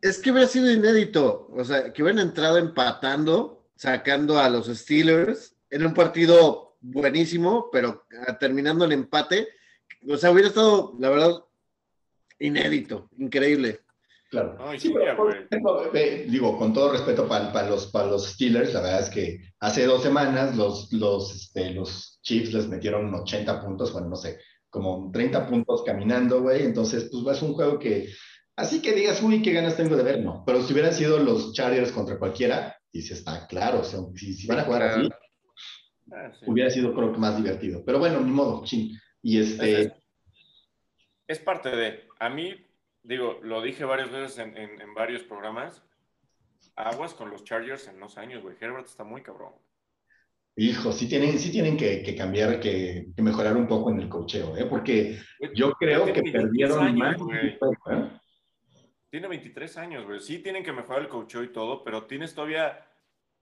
Es 0.01 0.19
que 0.19 0.31
hubiera 0.31 0.47
sido 0.47 0.71
inédito. 0.71 1.47
O 1.51 1.63
sea, 1.63 1.91
que 1.91 2.03
hubieran 2.03 2.27
entrado 2.27 2.59
empatando, 2.59 3.65
sacando 3.75 4.37
a 4.37 4.47
los 4.49 4.67
Steelers 4.67 5.55
en 5.71 5.83
un 5.83 5.95
partido 5.95 6.77
buenísimo, 6.81 7.69
pero 7.71 8.05
terminando 8.39 8.85
el 8.85 8.91
empate. 8.91 9.47
O 10.07 10.15
sea, 10.15 10.29
hubiera 10.29 10.49
estado, 10.49 10.93
la 10.99 11.09
verdad, 11.09 11.43
inédito, 12.37 13.09
increíble. 13.17 13.79
Claro. 14.29 14.55
Ay, 14.59 14.79
sí, 14.79 14.93
pero, 14.93 15.17
por 15.17 15.35
ejemplo, 15.35 15.95
eh, 15.95 16.27
digo, 16.29 16.55
con 16.55 16.71
todo 16.71 16.91
respeto 16.91 17.27
para 17.27 17.51
pa 17.51 17.63
los, 17.63 17.87
pa 17.87 18.05
los 18.05 18.27
Steelers, 18.27 18.73
la 18.75 18.81
verdad 18.81 18.99
es 19.01 19.09
que 19.09 19.39
hace 19.59 19.85
dos 19.85 20.03
semanas 20.03 20.55
los, 20.55 20.93
los, 20.93 21.33
este, 21.33 21.71
los 21.71 22.19
Chiefs 22.21 22.53
les 22.53 22.67
metieron 22.67 23.11
80 23.11 23.63
puntos, 23.63 23.91
bueno, 23.91 24.09
no 24.09 24.15
sé, 24.15 24.39
como 24.75 25.09
30 25.09 25.47
puntos 25.47 25.83
caminando, 25.83 26.41
güey. 26.41 26.63
Entonces, 26.65 27.09
pues 27.09 27.37
es 27.37 27.41
un 27.41 27.53
juego 27.53 27.79
que, 27.79 28.09
así 28.57 28.81
que 28.81 28.91
digas, 28.91 29.23
uy, 29.23 29.41
qué 29.41 29.53
ganas 29.53 29.77
tengo 29.77 29.95
de 29.95 30.03
ver, 30.03 30.19
no. 30.19 30.43
Pero 30.45 30.61
si 30.61 30.73
hubieran 30.73 30.93
sido 30.93 31.17
los 31.17 31.53
Chargers 31.53 31.93
contra 31.93 32.19
cualquiera, 32.19 32.77
dices, 32.91 33.19
está 33.19 33.47
claro, 33.47 33.79
o 33.79 33.83
sea, 33.85 34.01
si, 34.15 34.33
si, 34.33 34.45
van 34.47 34.59
a 34.59 34.63
jugar 34.63 34.83
así, 34.83 35.09
ah, 36.11 36.29
sí. 36.37 36.45
hubiera 36.45 36.69
sido, 36.69 36.93
creo 36.93 37.13
que 37.13 37.17
más 37.17 37.37
divertido. 37.37 37.83
Pero 37.85 37.99
bueno, 37.99 38.19
ni 38.19 38.31
modo, 38.31 38.65
ching. 38.65 38.99
Y 39.21 39.39
este. 39.39 39.81
Es, 39.81 39.91
es 41.27 41.39
parte 41.39 41.69
de. 41.69 42.03
A 42.19 42.27
mí, 42.27 42.53
digo, 43.01 43.39
lo 43.41 43.61
dije 43.61 43.85
varias 43.85 44.11
veces 44.11 44.37
en, 44.39 44.57
en, 44.57 44.81
en, 44.81 44.93
varios 44.93 45.23
programas. 45.23 45.83
Aguas 46.75 47.13
con 47.13 47.29
los 47.29 47.45
Chargers 47.45 47.87
en 47.87 47.97
dos 48.01 48.17
años, 48.17 48.43
güey. 48.43 48.57
Herbert 48.59 48.87
está 48.87 49.05
muy 49.05 49.21
cabrón. 49.21 49.53
Hijo, 50.57 50.91
sí 50.93 51.09
tienen, 51.09 51.37
sí 51.37 51.51
tienen 51.51 51.75
que, 51.75 52.01
que 52.01 52.15
cambiar, 52.15 52.59
que, 52.61 53.07
que, 53.13 53.21
mejorar 53.21 53.57
un 53.57 53.67
poco 53.67 53.91
en 53.91 53.99
el 53.99 54.07
cocheo, 54.07 54.55
¿eh? 54.55 54.65
porque 54.65 55.19
yo 55.53 55.71
creo 55.73 56.05
que 56.05 56.21
perdieron 56.31 56.79
años, 56.79 56.97
más. 56.97 57.17
Güey. 57.17 57.59
Tiene 59.09 59.27
23 59.27 59.77
años, 59.77 60.05
güey. 60.05 60.21
Sí 60.21 60.39
tienen 60.39 60.63
que 60.63 60.71
mejorar 60.71 61.01
el 61.01 61.09
cocheo 61.09 61.43
y 61.43 61.51
todo, 61.51 61.83
pero 61.83 62.05
tienes 62.05 62.33
todavía, 62.33 62.87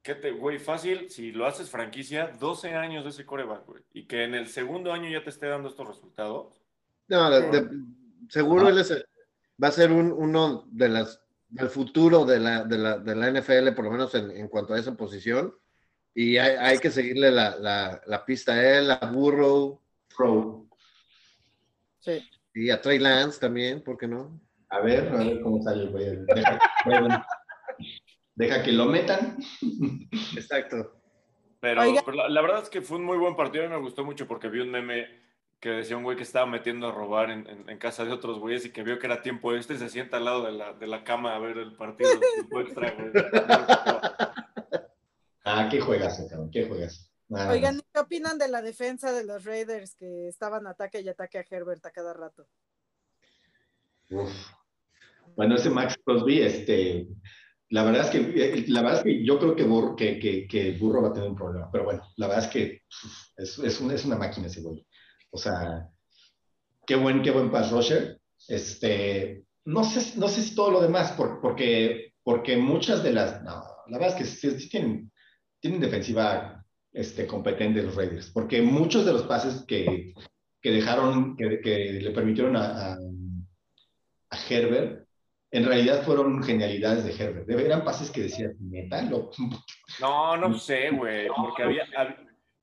¿qué 0.01 0.15
te, 0.15 0.31
güey? 0.31 0.57
Fácil, 0.57 1.11
si 1.11 1.31
lo 1.31 1.45
haces 1.45 1.69
franquicia, 1.69 2.31
12 2.39 2.73
años 2.73 3.03
de 3.03 3.11
ese 3.11 3.25
coreback, 3.27 3.67
güey. 3.67 3.83
Y 3.93 4.07
que 4.07 4.23
en 4.23 4.33
el 4.33 4.47
segundo 4.47 4.91
año 4.91 5.07
ya 5.09 5.23
te 5.23 5.29
esté 5.29 5.45
dando 5.45 5.69
estos 5.69 5.87
resultados. 5.87 6.59
No, 7.07 7.29
de, 7.29 7.41
de, 7.51 7.69
seguro 8.29 8.65
ah. 8.65 8.69
él 8.69 8.79
es, 8.79 9.05
va 9.61 9.67
a 9.67 9.71
ser 9.71 9.91
un, 9.91 10.11
uno 10.11 10.65
de 10.71 10.89
las 10.89 11.23
del 11.47 11.69
futuro 11.69 12.25
de 12.25 12.39
la, 12.39 12.63
de 12.63 12.77
la, 12.79 12.97
de 12.97 13.15
la 13.15 13.29
NFL, 13.29 13.75
por 13.75 13.85
lo 13.85 13.91
menos 13.91 14.15
en, 14.15 14.31
en, 14.31 14.47
cuanto 14.47 14.73
a 14.73 14.79
esa 14.79 14.95
posición. 14.97 15.53
Y 16.15 16.37
hay, 16.37 16.55
hay 16.57 16.79
que 16.79 16.91
seguirle 16.91 17.31
la, 17.31 17.55
la, 17.57 18.01
la, 18.05 18.25
pista 18.25 18.53
a 18.53 18.77
él, 18.77 18.91
a 18.91 18.99
Burrow. 19.11 19.81
Pro. 20.15 20.67
Sí. 21.99 22.23
Y 22.53 22.69
a 22.69 22.81
Trey 22.81 22.99
Lance 22.99 23.39
también, 23.39 23.81
¿por 23.81 23.97
qué 23.97 24.07
no? 24.07 24.39
A 24.69 24.79
ver, 24.79 25.09
a 25.09 25.17
ver 25.17 25.41
cómo 25.41 25.61
sale, 25.61 25.87
güey. 25.87 26.17
Deja, 26.25 26.59
deja, 28.35 28.63
que 28.63 28.71
lo 28.71 28.85
metan. 28.85 29.37
Exacto. 30.35 30.99
Pero, 31.59 31.81
pero 32.05 32.17
la, 32.17 32.29
la, 32.29 32.41
verdad 32.41 32.63
es 32.63 32.69
que 32.69 32.81
fue 32.81 32.97
un 32.97 33.05
muy 33.05 33.17
buen 33.17 33.35
partido 33.35 33.63
y 33.63 33.69
me 33.69 33.77
gustó 33.77 34.03
mucho 34.03 34.27
porque 34.27 34.49
vi 34.49 34.59
un 34.59 34.69
meme 34.69 35.07
que 35.59 35.69
decía 35.69 35.95
un 35.95 36.03
güey 36.03 36.17
que 36.17 36.23
estaba 36.23 36.45
metiendo 36.45 36.87
a 36.87 36.91
robar 36.91 37.31
en, 37.31 37.47
en, 37.47 37.69
en, 37.69 37.77
casa 37.77 38.03
de 38.03 38.11
otros 38.11 38.37
güeyes 38.37 38.65
y 38.65 38.71
que 38.71 38.83
vio 38.83 38.99
que 38.99 39.07
era 39.07 39.21
tiempo 39.21 39.55
extra 39.55 39.77
y 39.77 39.79
se 39.79 39.89
sienta 39.89 40.17
al 40.17 40.25
lado 40.25 40.43
de 40.43 40.51
la, 40.51 40.73
de 40.73 40.87
la 40.87 41.05
cama 41.05 41.35
a 41.35 41.39
ver 41.39 41.57
el 41.57 41.73
partido 41.73 42.09
tiempo 42.35 42.59
extra, 42.59 42.91
güey. 42.91 43.11
Ah, 45.43 45.67
qué 45.69 45.79
juegas, 45.79 46.17
cabrón, 46.29 46.49
qué 46.51 46.65
juegas. 46.65 47.11
Ah, 47.31 47.49
Oigan, 47.51 47.81
¿qué 47.93 47.99
opinan 47.99 48.37
de 48.37 48.47
la 48.47 48.61
defensa 48.61 49.11
de 49.11 49.25
los 49.25 49.43
Raiders 49.43 49.95
que 49.95 50.27
estaban 50.27 50.67
ataque 50.67 51.01
y 51.01 51.09
ataque 51.09 51.39
a 51.39 51.45
Herbert 51.49 51.85
a 51.85 51.91
cada 51.91 52.13
rato? 52.13 52.47
Uf. 54.09 54.31
Bueno, 55.35 55.55
ese 55.55 55.69
Max 55.69 55.97
Crosby, 56.05 56.41
este, 56.41 57.07
la 57.69 57.83
verdad 57.83 58.05
es 58.05 58.09
que, 58.11 58.19
eh, 58.19 58.65
la 58.67 58.83
verdad 58.83 58.99
es 58.99 59.03
que 59.03 59.25
yo 59.25 59.39
creo 59.39 59.55
que 59.55 59.63
Burro, 59.63 59.95
que, 59.95 60.19
que, 60.19 60.47
que 60.47 60.73
Burro 60.73 61.01
va 61.01 61.09
a 61.09 61.13
tener 61.13 61.29
un 61.29 61.35
problema, 61.35 61.71
pero 61.71 61.85
bueno, 61.85 62.03
la 62.17 62.27
verdad 62.27 62.45
es 62.45 62.51
que 62.51 62.81
es, 63.35 63.57
es, 63.57 63.81
un, 63.81 63.91
es 63.91 64.05
una 64.05 64.15
máquina 64.15 64.47
ese 64.47 64.61
güey. 64.61 64.85
O 65.31 65.37
sea, 65.37 65.89
qué 66.85 66.95
buen, 66.95 67.23
qué 67.23 67.31
buen 67.31 67.49
pass 67.49 67.71
rusher. 67.71 68.19
Este, 68.47 69.43
no 69.65 69.83
sé, 69.83 70.19
no 70.19 70.27
sé 70.27 70.43
si 70.43 70.53
todo 70.53 70.69
lo 70.69 70.81
demás, 70.81 71.13
por, 71.13 71.41
porque, 71.41 72.13
porque 72.21 72.57
muchas 72.57 73.01
de 73.01 73.13
las, 73.13 73.41
no, 73.41 73.63
la 73.87 73.97
verdad 73.97 74.09
es 74.09 74.15
que 74.15 74.25
sí, 74.25 74.59
sí 74.59 74.69
tienen, 74.69 75.11
tienen 75.63 75.79
defensiva 75.79 76.61
este, 76.91 77.25
competente 77.25 77.81
los 77.81 77.95
Raiders, 77.95 78.29
porque 78.31 78.61
muchos 78.61 79.05
de 79.05 79.13
los 79.13 79.23
pases 79.23 79.63
que, 79.65 80.13
que 80.61 80.71
dejaron, 80.71 81.37
que, 81.37 81.61
que, 81.61 81.93
le 81.93 82.11
permitieron 82.11 82.57
a, 82.57 82.91
a, 82.91 82.97
a, 84.29 84.37
Herbert, 84.49 85.07
en 85.51 85.65
realidad 85.65 86.03
fueron 86.03 86.43
genialidades 86.43 87.05
de 87.05 87.11
Herbert. 87.11 87.49
Eran 87.49 87.85
pases 87.85 88.11
que 88.11 88.23
decían, 88.23 88.55
neta. 88.59 89.03
No, 90.01 90.35
no 90.35 90.53
sé, 90.59 90.89
güey, 90.89 91.27
porque 91.29 91.63
había, 91.63 91.85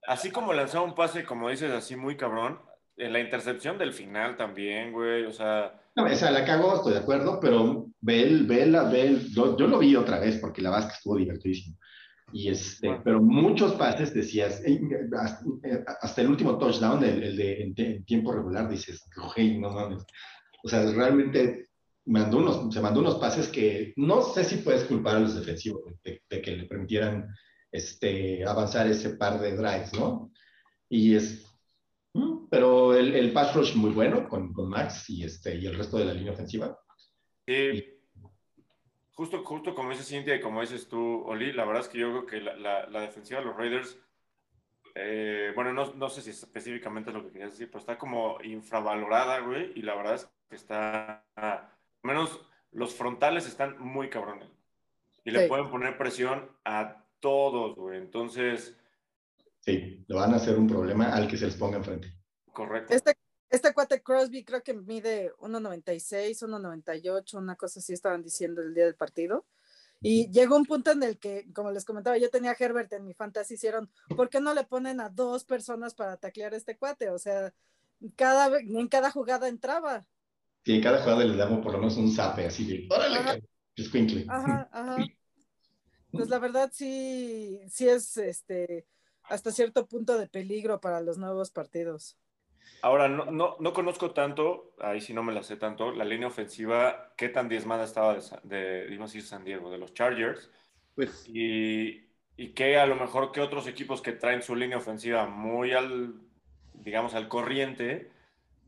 así 0.07 0.31
como 0.31 0.53
lanzaba 0.53 0.85
un 0.85 0.95
pase, 0.95 1.25
como 1.25 1.49
dices, 1.49 1.71
así 1.73 1.97
muy 1.97 2.19
cabrón, 2.19 2.61
en 2.99 3.15
la 3.15 3.21
intercepción 3.21 3.79
del 3.79 3.95
final 3.95 4.37
también, 4.37 4.93
güey, 4.93 5.25
o 5.25 5.33
sea... 5.33 5.73
No, 5.97 6.05
o 6.05 6.15
sea, 6.15 6.31
la 6.31 6.45
cago, 6.45 6.75
estoy 6.77 6.93
de 6.93 6.99
acuerdo, 6.99 7.41
pero 7.41 7.87
Bell, 7.99 8.45
Bell, 8.45 8.77
Bell, 8.93 9.27
yo, 9.33 9.57
yo 9.57 9.67
lo 9.67 9.79
vi 9.79 9.97
otra 9.97 10.19
vez 10.19 10.37
porque 10.37 10.61
la 10.61 10.69
verdad 10.69 10.87
es 10.87 10.93
que 10.93 10.97
estuvo 10.99 11.17
divertidísimo. 11.17 11.79
Y 12.33 12.49
este, 12.49 12.89
bueno. 12.89 13.03
pero 13.05 13.23
muchos 13.23 13.75
pases 13.75 14.15
decías, 14.15 14.63
hasta, 15.19 15.45
hasta, 16.01 16.21
el 16.21 16.29
último 16.29 16.59
touchdown, 16.59 17.03
el, 17.05 17.23
el 17.23 17.37
de 17.37 17.63
en, 17.63 17.75
en, 17.77 18.05
tiempo 18.05 18.33
regular, 18.33 18.69
dices, 18.69 19.09
hey, 19.37 19.59
no 19.59 19.71
mames. 19.71 20.05
O 20.63 20.69
sea, 20.69 20.85
realmente 20.93 21.71
mandó 22.07 22.39
unos, 22.39 22.75
se 22.75 22.81
mandó 22.81 23.01
unos 23.01 23.17
pases 23.17 23.49
que 23.49 23.93
no 23.97 24.23
sé 24.23 24.45
si 24.45 24.57
puedes 24.57 24.85
culpar 24.85 25.17
a 25.17 25.21
los 25.21 25.35
defensivos 25.35 25.83
de, 26.05 26.23
de 26.29 26.43
que 26.43 26.57
le 26.57 26.65
permitieran 26.65 27.29
este, 27.73 28.45
avanzar 28.45 28.87
ese 28.87 29.11
par 29.11 29.41
de 29.41 29.57
drives, 29.57 29.93
¿no? 29.95 30.33
Y 30.89 31.15
es, 31.15 31.47
pero 32.51 32.95
el, 32.97 33.15
el 33.15 33.33
pass 33.33 33.55
rush 33.55 33.77
muy 33.77 33.91
bueno 33.91 34.29
con, 34.29 34.53
con, 34.53 34.69
Max 34.69 35.09
y, 35.09 35.25
este, 35.25 35.57
y 35.57 35.67
el 35.67 35.77
resto 35.77 35.99
de 35.99 36.07
la 36.07 36.15
línea 36.15 36.33
ofensiva. 36.33 36.77
Sí. 37.47 38.00
Justo, 39.21 39.45
justo 39.45 39.75
como 39.75 39.91
dice 39.91 40.03
Cintia 40.03 40.35
y 40.35 40.41
como 40.41 40.63
dices 40.63 40.89
tú, 40.89 41.25
Oli, 41.27 41.53
la 41.53 41.67
verdad 41.67 41.83
es 41.83 41.89
que 41.91 41.99
yo 41.99 42.09
creo 42.09 42.27
que 42.27 42.41
la, 42.41 42.57
la, 42.57 42.87
la 42.87 43.03
defensiva 43.03 43.41
de 43.41 43.45
los 43.45 43.55
Raiders, 43.55 43.99
eh, 44.95 45.53
bueno, 45.55 45.75
no, 45.75 45.93
no, 45.93 46.09
sé 46.09 46.23
si 46.23 46.31
específicamente 46.31 47.11
es 47.11 47.17
lo 47.17 47.23
que 47.23 47.31
querías 47.31 47.51
decir, 47.51 47.67
pero 47.67 47.81
está 47.81 47.99
como 47.99 48.39
infravalorada, 48.43 49.41
güey, 49.41 49.73
y 49.79 49.83
la 49.83 49.95
verdad 49.95 50.15
es 50.15 50.31
que 50.49 50.57
está, 50.57 51.23
al 51.37 51.69
menos 52.03 52.41
los 52.73 52.95
frontales 52.95 53.47
están 53.47 53.79
muy 53.79 54.09
cabrones. 54.09 54.49
Y 55.23 55.33
le 55.33 55.43
sí. 55.43 55.49
pueden 55.49 55.69
poner 55.69 55.99
presión 55.99 56.57
a 56.65 57.05
todos, 57.21 57.77
güey. 57.77 57.99
Entonces. 57.99 58.75
Sí, 59.59 60.03
lo 60.09 60.17
van 60.17 60.33
a 60.33 60.37
hacer 60.37 60.59
un 60.59 60.67
problema 60.67 61.15
al 61.15 61.29
que 61.29 61.37
se 61.37 61.45
les 61.45 61.57
ponga 61.57 61.77
enfrente. 61.77 62.11
Correcto. 62.55 62.95
Este, 62.95 63.13
este 63.51 63.75
cuate 63.75 64.03
Crosby 64.03 64.45
creo 64.45 64.63
que 64.63 64.75
mide 64.75 65.33
1,96, 65.41 66.43
1,98, 66.43 67.35
una 67.35 67.57
cosa 67.57 67.81
así 67.81 67.93
estaban 67.93 68.23
diciendo 68.23 68.63
el 68.63 68.75
día 68.75 68.85
del 68.85 68.95
partido. 68.95 69.45
Y 70.03 70.31
llegó 70.31 70.57
un 70.57 70.65
punto 70.65 70.93
en 70.93 71.03
el 71.03 71.19
que, 71.19 71.47
como 71.53 71.71
les 71.71 71.85
comentaba, 71.85 72.17
yo 72.17 72.31
tenía 72.31 72.53
a 72.53 72.57
Herbert 72.59 72.91
en 72.95 73.05
mi 73.05 73.13
fantasy, 73.13 73.55
hicieron, 73.55 73.91
¿por 74.17 74.31
qué 74.31 74.41
no 74.41 74.55
le 74.55 74.65
ponen 74.65 74.99
a 75.01 75.11
dos 75.11 75.45
personas 75.45 75.95
para 75.95 76.17
taclear 76.17 76.55
a 76.55 76.57
este 76.57 76.79
cuate? 76.79 77.11
O 77.11 77.19
sea, 77.19 77.53
cada, 78.17 78.59
en 78.59 78.89
cada 78.89 79.11
jugada 79.11 79.49
entraba. 79.49 80.07
Sí, 80.65 80.77
en 80.77 80.83
cada 80.83 81.03
jugada 81.03 81.25
le 81.25 81.37
damos 81.37 81.63
por 81.63 81.73
lo 81.73 81.79
menos 81.79 81.97
un 81.99 82.11
zape 82.11 82.47
así 82.47 82.65
de, 82.65 82.89
órale. 82.95 83.43
Ajá, 84.29 84.69
ajá. 84.73 84.97
Pues 86.13 86.29
la 86.29 86.41
verdad 86.41 86.73
sí, 86.75 87.61
sí 87.71 87.89
es 87.89 88.17
este 88.17 88.85
hasta 89.23 89.53
cierto 89.53 89.87
punto 89.87 90.19
de 90.19 90.27
peligro 90.27 90.81
para 90.81 91.01
los 91.01 91.19
nuevos 91.19 91.53
partidos. 91.53 92.17
Ahora, 92.83 93.09
no, 93.09 93.27
no, 93.27 93.57
no 93.61 93.73
conozco 93.73 94.13
tanto, 94.13 94.73
ahí 94.81 95.01
sí 95.01 95.13
no 95.13 95.23
me 95.23 95.33
la 95.33 95.43
sé 95.43 95.57
tanto, 95.57 95.93
la 95.93 96.05
línea 96.05 96.29
ofensiva, 96.29 97.13
qué 97.17 97.29
tan 97.29 97.49
diezmada 97.49 97.85
estaba 97.85 98.15
de, 98.15 98.23
de, 98.45 98.97
de 98.97 99.21
San 99.21 99.45
Diego, 99.45 99.71
de 99.71 99.79
los 99.79 99.93
Chargers. 99.93 100.51
Pues. 100.95 101.27
Y, 101.29 102.07
y 102.37 102.49
que 102.55 102.79
a 102.79 102.87
lo 102.87 102.97
mejor 102.97 103.33
que 103.33 103.41
otros 103.41 103.67
equipos 103.67 104.01
que 104.01 104.13
traen 104.13 104.43
su 104.43 104.57
línea 104.57 104.79
ofensiva 104.79 105.27
muy 105.27 105.73
al, 105.73 106.15
digamos, 106.73 107.15
al 107.15 107.29
corriente, 107.29 108.11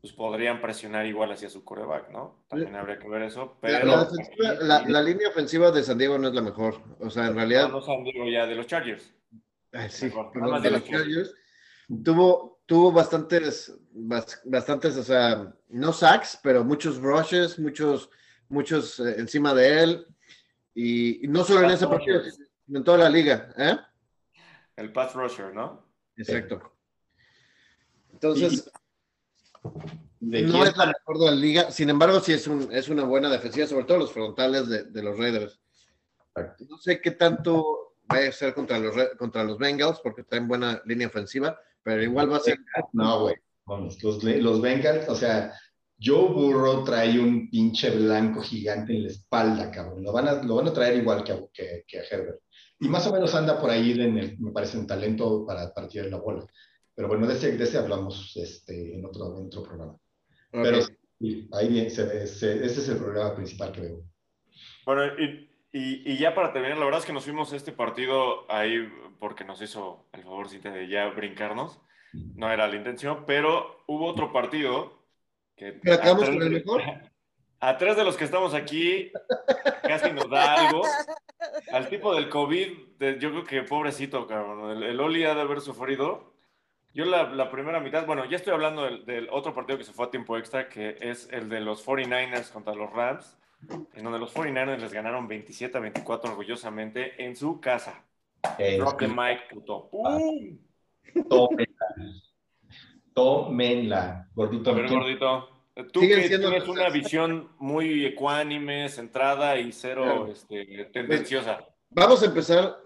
pues 0.01 0.13
podrían 0.13 0.61
presionar 0.61 1.05
igual 1.05 1.31
hacia 1.31 1.49
su 1.49 1.63
coreback, 1.63 2.09
¿no? 2.09 2.43
También 2.49 2.75
habría 2.75 2.99
que 2.99 3.07
ver 3.07 3.23
eso. 3.23 3.57
Pero 3.61 3.85
la, 4.37 4.53
la- 4.59 4.83
la 4.85 5.01
línea 5.01 5.29
ofensiva 5.29 5.71
de 5.71 5.81
San 5.81 5.97
Diego 5.97 6.17
no 6.17 6.27
es 6.27 6.33
la 6.33 6.41
mejor. 6.41 6.81
O 6.99 7.09
sea, 7.09 7.27
en 7.27 7.35
realidad, 7.35 7.69
no 7.69 7.81
San 7.81 8.03
Diego 8.03 8.27
ya 8.29 8.45
de 8.45 8.53
los 8.55 8.67
Chargers. 8.67 9.15
ay, 9.71 9.89
sí, 9.89 10.11
perdón, 10.33 10.61
de 10.61 10.71
los 10.71 10.83
Chargers, 10.83 11.33
tuvo, 12.03 12.52
tuvo 12.65 12.91
bastantes, 12.91 13.73
bas- 13.93 14.41
bastantes, 14.45 14.95
o 14.97 15.03
sea, 15.03 15.53
no 15.69 15.93
sacks, 15.93 16.39
pero 16.41 16.63
muchos 16.63 16.97
rushes, 16.97 17.59
muchos, 17.59 18.09
muchos 18.49 18.99
eh, 18.99 19.15
encima 19.17 19.53
de 19.53 19.83
él. 19.83 20.07
Y, 20.73 21.25
y 21.25 21.27
no 21.27 21.43
solo 21.43 21.65
en 21.65 21.71
ese 21.71 21.87
partido, 21.87 22.21
sino 22.65 22.79
en 22.79 22.83
toda 22.83 22.97
la 22.99 23.09
liga. 23.09 23.53
¿eh? 23.57 23.77
El 24.75 24.91
pass 24.91 25.13
rusher, 25.13 25.53
¿no? 25.53 25.85
Exacto. 26.17 26.73
Entonces, 28.11 28.69
¿De 30.19 30.41
no 30.43 30.53
quién? 30.53 30.67
es 30.67 30.77
la 30.77 30.85
mejor 30.87 31.19
de 31.19 31.25
la 31.25 31.31
liga. 31.35 31.71
Sin 31.71 31.89
embargo, 31.89 32.19
sí 32.21 32.33
es, 32.33 32.47
un, 32.47 32.69
es 32.71 32.87
una 32.89 33.03
buena 33.03 33.29
defensiva, 33.29 33.67
sobre 33.67 33.85
todo 33.85 33.97
los 33.99 34.11
frontales 34.13 34.67
de, 34.67 34.83
de 34.85 35.03
los 35.03 35.17
Raiders. 35.17 35.59
No 36.67 36.77
sé 36.77 37.01
qué 37.01 37.11
tanto 37.11 37.95
va 38.11 38.17
a 38.19 38.31
ser 38.31 38.53
contra 38.53 38.79
los, 38.79 38.95
Ra- 38.95 39.15
contra 39.17 39.43
los 39.43 39.57
Bengals, 39.57 39.99
porque 40.01 40.23
traen 40.23 40.47
buena 40.47 40.81
línea 40.85 41.07
ofensiva, 41.07 41.59
pero 41.83 42.01
igual 42.03 42.31
va 42.31 42.37
a 42.37 42.41
ser. 42.41 42.57
No, 42.93 43.21
güey. 43.21 43.35
Vamos, 43.65 44.01
los, 44.03 44.23
los 44.23 44.61
Bengals, 44.61 45.07
o 45.07 45.15
sea, 45.15 45.53
Joe 46.01 46.33
Burrow 46.33 46.83
trae 46.83 47.17
un 47.19 47.49
pinche 47.49 47.89
blanco 47.91 48.41
gigante 48.41 48.93
en 48.93 49.03
la 49.03 49.09
espalda, 49.09 49.71
cabrón. 49.71 50.03
Lo 50.03 50.11
van 50.11 50.27
a, 50.27 50.33
lo 50.43 50.55
van 50.55 50.67
a 50.67 50.73
traer 50.73 50.97
igual 50.97 51.23
que 51.23 51.31
a, 51.31 51.39
que, 51.53 51.83
que 51.87 51.99
a 51.99 52.03
Herbert. 52.03 52.39
Y 52.79 52.89
más 52.89 53.07
o 53.07 53.13
menos 53.13 53.33
anda 53.35 53.59
por 53.61 53.69
ahí, 53.69 53.91
en 53.93 54.17
el- 54.17 54.37
me 54.39 54.51
parece, 54.51 54.77
en 54.77 54.85
talento 54.87 55.45
para 55.45 55.73
partir 55.73 56.05
la 56.07 56.17
bola. 56.17 56.45
Pero 56.95 57.07
bueno, 57.07 57.25
de 57.25 57.33
ese, 57.35 57.55
de 57.57 57.63
ese 57.63 57.77
hablamos 57.77 58.33
este, 58.35 58.95
en, 58.95 59.05
otro, 59.05 59.37
en 59.39 59.45
otro 59.47 59.63
programa. 59.63 59.97
Pero 60.51 60.79
Ok. 60.79 60.91
sí, 61.19 61.47
ahí 61.53 61.67
bien, 61.69 61.89
se 61.89 62.03
ve- 62.03 62.27
se- 62.27 62.65
ese 62.65 62.81
es 62.81 62.89
el 62.89 62.97
problema 62.97 63.33
principal 63.33 63.71
que 63.71 63.81
veo. 63.81 64.03
Bueno, 64.85 65.05
y, 65.17 65.49
y- 65.73 66.09
y 66.09 66.17
ya 66.17 66.33
para 66.35 66.53
terminar, 66.53 66.77
la 66.77 66.85
verdad 66.85 66.99
es 67.01 67.05
que 67.05 67.13
nos 67.13 67.25
fuimos 67.25 67.51
a 67.51 67.55
este 67.57 67.71
partido 67.73 68.49
ahí 68.49 68.87
porque 69.19 69.43
nos 69.43 69.61
hizo 69.61 70.07
el 70.13 70.23
favorcito 70.23 70.69
de 70.69 70.87
ya 70.87 71.07
brincarnos. 71.07 71.81
No 72.35 72.51
era 72.51 72.67
la 72.67 72.75
intención, 72.75 73.25
pero 73.25 73.83
hubo 73.87 74.05
otro 74.05 74.31
partido 74.31 75.03
que... 75.57 75.79
Acabamos 75.91 76.25
con 76.29 76.41
el 76.41 76.49
mejor. 76.51 76.81
A 77.59 77.77
tres 77.77 77.95
de 77.95 78.03
los 78.03 78.17
que 78.17 78.25
estamos 78.25 78.53
aquí 78.53 79.09
casi 79.83 80.11
nos 80.11 80.29
da 80.29 80.67
algo. 80.67 80.83
Al 81.71 81.87
tipo 81.87 82.13
del 82.13 82.27
COVID, 82.27 82.97
de- 82.99 83.17
yo 83.19 83.31
creo 83.31 83.43
que 83.45 83.63
pobrecito, 83.63 84.27
cabrón. 84.27 84.71
El, 84.71 84.83
el 84.83 84.99
Oli 84.99 85.23
ha 85.23 85.33
de 85.33 85.41
haber 85.41 85.61
sufrido. 85.61 86.33
Yo 86.93 87.05
la, 87.05 87.23
la 87.29 87.49
primera 87.49 87.79
mitad, 87.79 88.05
bueno, 88.05 88.25
ya 88.25 88.35
estoy 88.35 88.51
hablando 88.53 88.83
del, 88.83 89.05
del 89.05 89.29
otro 89.31 89.53
partido 89.55 89.77
que 89.77 89.85
se 89.85 89.93
fue 89.93 90.05
a 90.07 90.11
tiempo 90.11 90.37
extra, 90.37 90.67
que 90.67 90.97
es 90.99 91.29
el 91.31 91.47
de 91.47 91.61
los 91.61 91.85
49ers 91.87 92.51
contra 92.51 92.75
los 92.75 92.91
Rams, 92.91 93.39
en 93.93 94.03
donde 94.03 94.19
los 94.19 94.33
49ers 94.33 94.79
les 94.79 94.93
ganaron 94.93 95.27
27 95.27 95.77
a 95.77 95.81
24 95.81 96.31
orgullosamente 96.31 97.23
en 97.23 97.35
su 97.35 97.59
casa. 97.59 98.03
Eh, 98.57 98.77
Drop 98.77 98.99
the 98.99 99.07
mic, 99.07 99.49
puto. 99.51 99.89
¡Pum! 99.89 100.57
tómenla. 101.29 101.67
Tómenla, 103.13 104.29
gordito. 104.33 104.71
A 104.71 104.73
ver, 104.73 104.85
¿quién- 104.87 104.99
gordito. 104.99 105.49
Tú 105.91 106.01
Siguen 106.01 106.21
que 106.21 106.27
siendo 106.27 106.49
tienes 106.49 106.67
los- 106.67 106.77
una 106.77 106.89
visión 106.89 107.49
muy 107.57 108.05
ecuánime, 108.05 108.89
centrada 108.89 109.57
y 109.57 109.71
cero 109.71 110.03
Claro. 110.03 110.27
este, 110.27 110.85
tendenciosa. 110.93 111.65
Vamos 111.89 112.21
a 112.21 112.25
empezar 112.27 112.77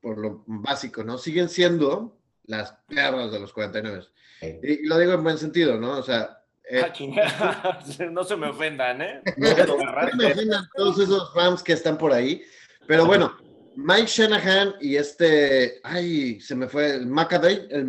por 0.00 0.18
lo 0.18 0.44
básico, 0.46 1.02
¿no? 1.02 1.18
Siguen 1.18 1.48
siendo 1.48 2.16
las 2.44 2.72
perras 2.86 3.32
de 3.32 3.40
los 3.40 3.52
49. 3.52 4.04
Y, 4.40 4.82
y 4.84 4.86
lo 4.86 4.98
digo 4.98 5.12
en 5.14 5.22
buen 5.24 5.38
sentido, 5.38 5.80
¿no? 5.80 5.98
O 5.98 6.02
sea, 6.02 6.41
eh, 6.72 6.82
Ah, 7.18 7.80
no 8.10 8.24
se 8.24 8.36
me 8.36 8.48
ofendan, 8.48 9.02
¿eh? 9.02 9.20
no 9.36 10.16
me 10.16 10.26
ofendan 10.26 10.64
todos 10.74 10.98
esos 11.00 11.34
Rams 11.34 11.62
que 11.62 11.74
están 11.74 11.98
por 11.98 12.12
ahí, 12.12 12.42
pero 12.86 13.04
bueno, 13.04 13.36
Mike 13.76 14.06
Shanahan 14.06 14.74
y 14.80 14.96
este, 14.96 15.80
ay, 15.82 16.40
se 16.40 16.54
me 16.54 16.68
fue 16.68 16.94
el 16.94 17.06
McAdey, 17.06 17.66
el. 17.70 17.86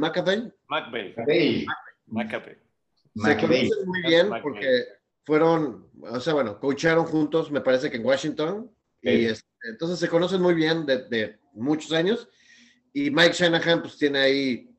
Hey, 1.27 1.65
McAfee. 2.07 2.57
se 3.15 3.37
conocen 3.37 3.85
muy 3.85 4.01
bien 4.03 4.29
porque 4.41 4.85
fueron, 5.25 5.87
o 6.01 6.19
sea, 6.19 6.33
bueno, 6.33 6.59
coacharon 6.59 7.05
juntos, 7.05 7.51
me 7.51 7.61
parece 7.61 7.89
que 7.89 7.97
en 7.97 8.05
Washington, 8.05 8.69
y 9.01 9.09
Sí. 9.09 9.25
este, 9.27 9.47
entonces 9.69 9.99
se 9.99 10.09
conocen 10.09 10.41
muy 10.41 10.53
bien 10.53 10.85
de, 10.85 11.03
de 11.07 11.37
muchos 11.53 11.93
años, 11.93 12.27
y 12.93 13.09
Mike 13.11 13.33
Shanahan 13.33 13.81
pues 13.81 13.97
tiene 13.97 14.19
ahí 14.19 14.72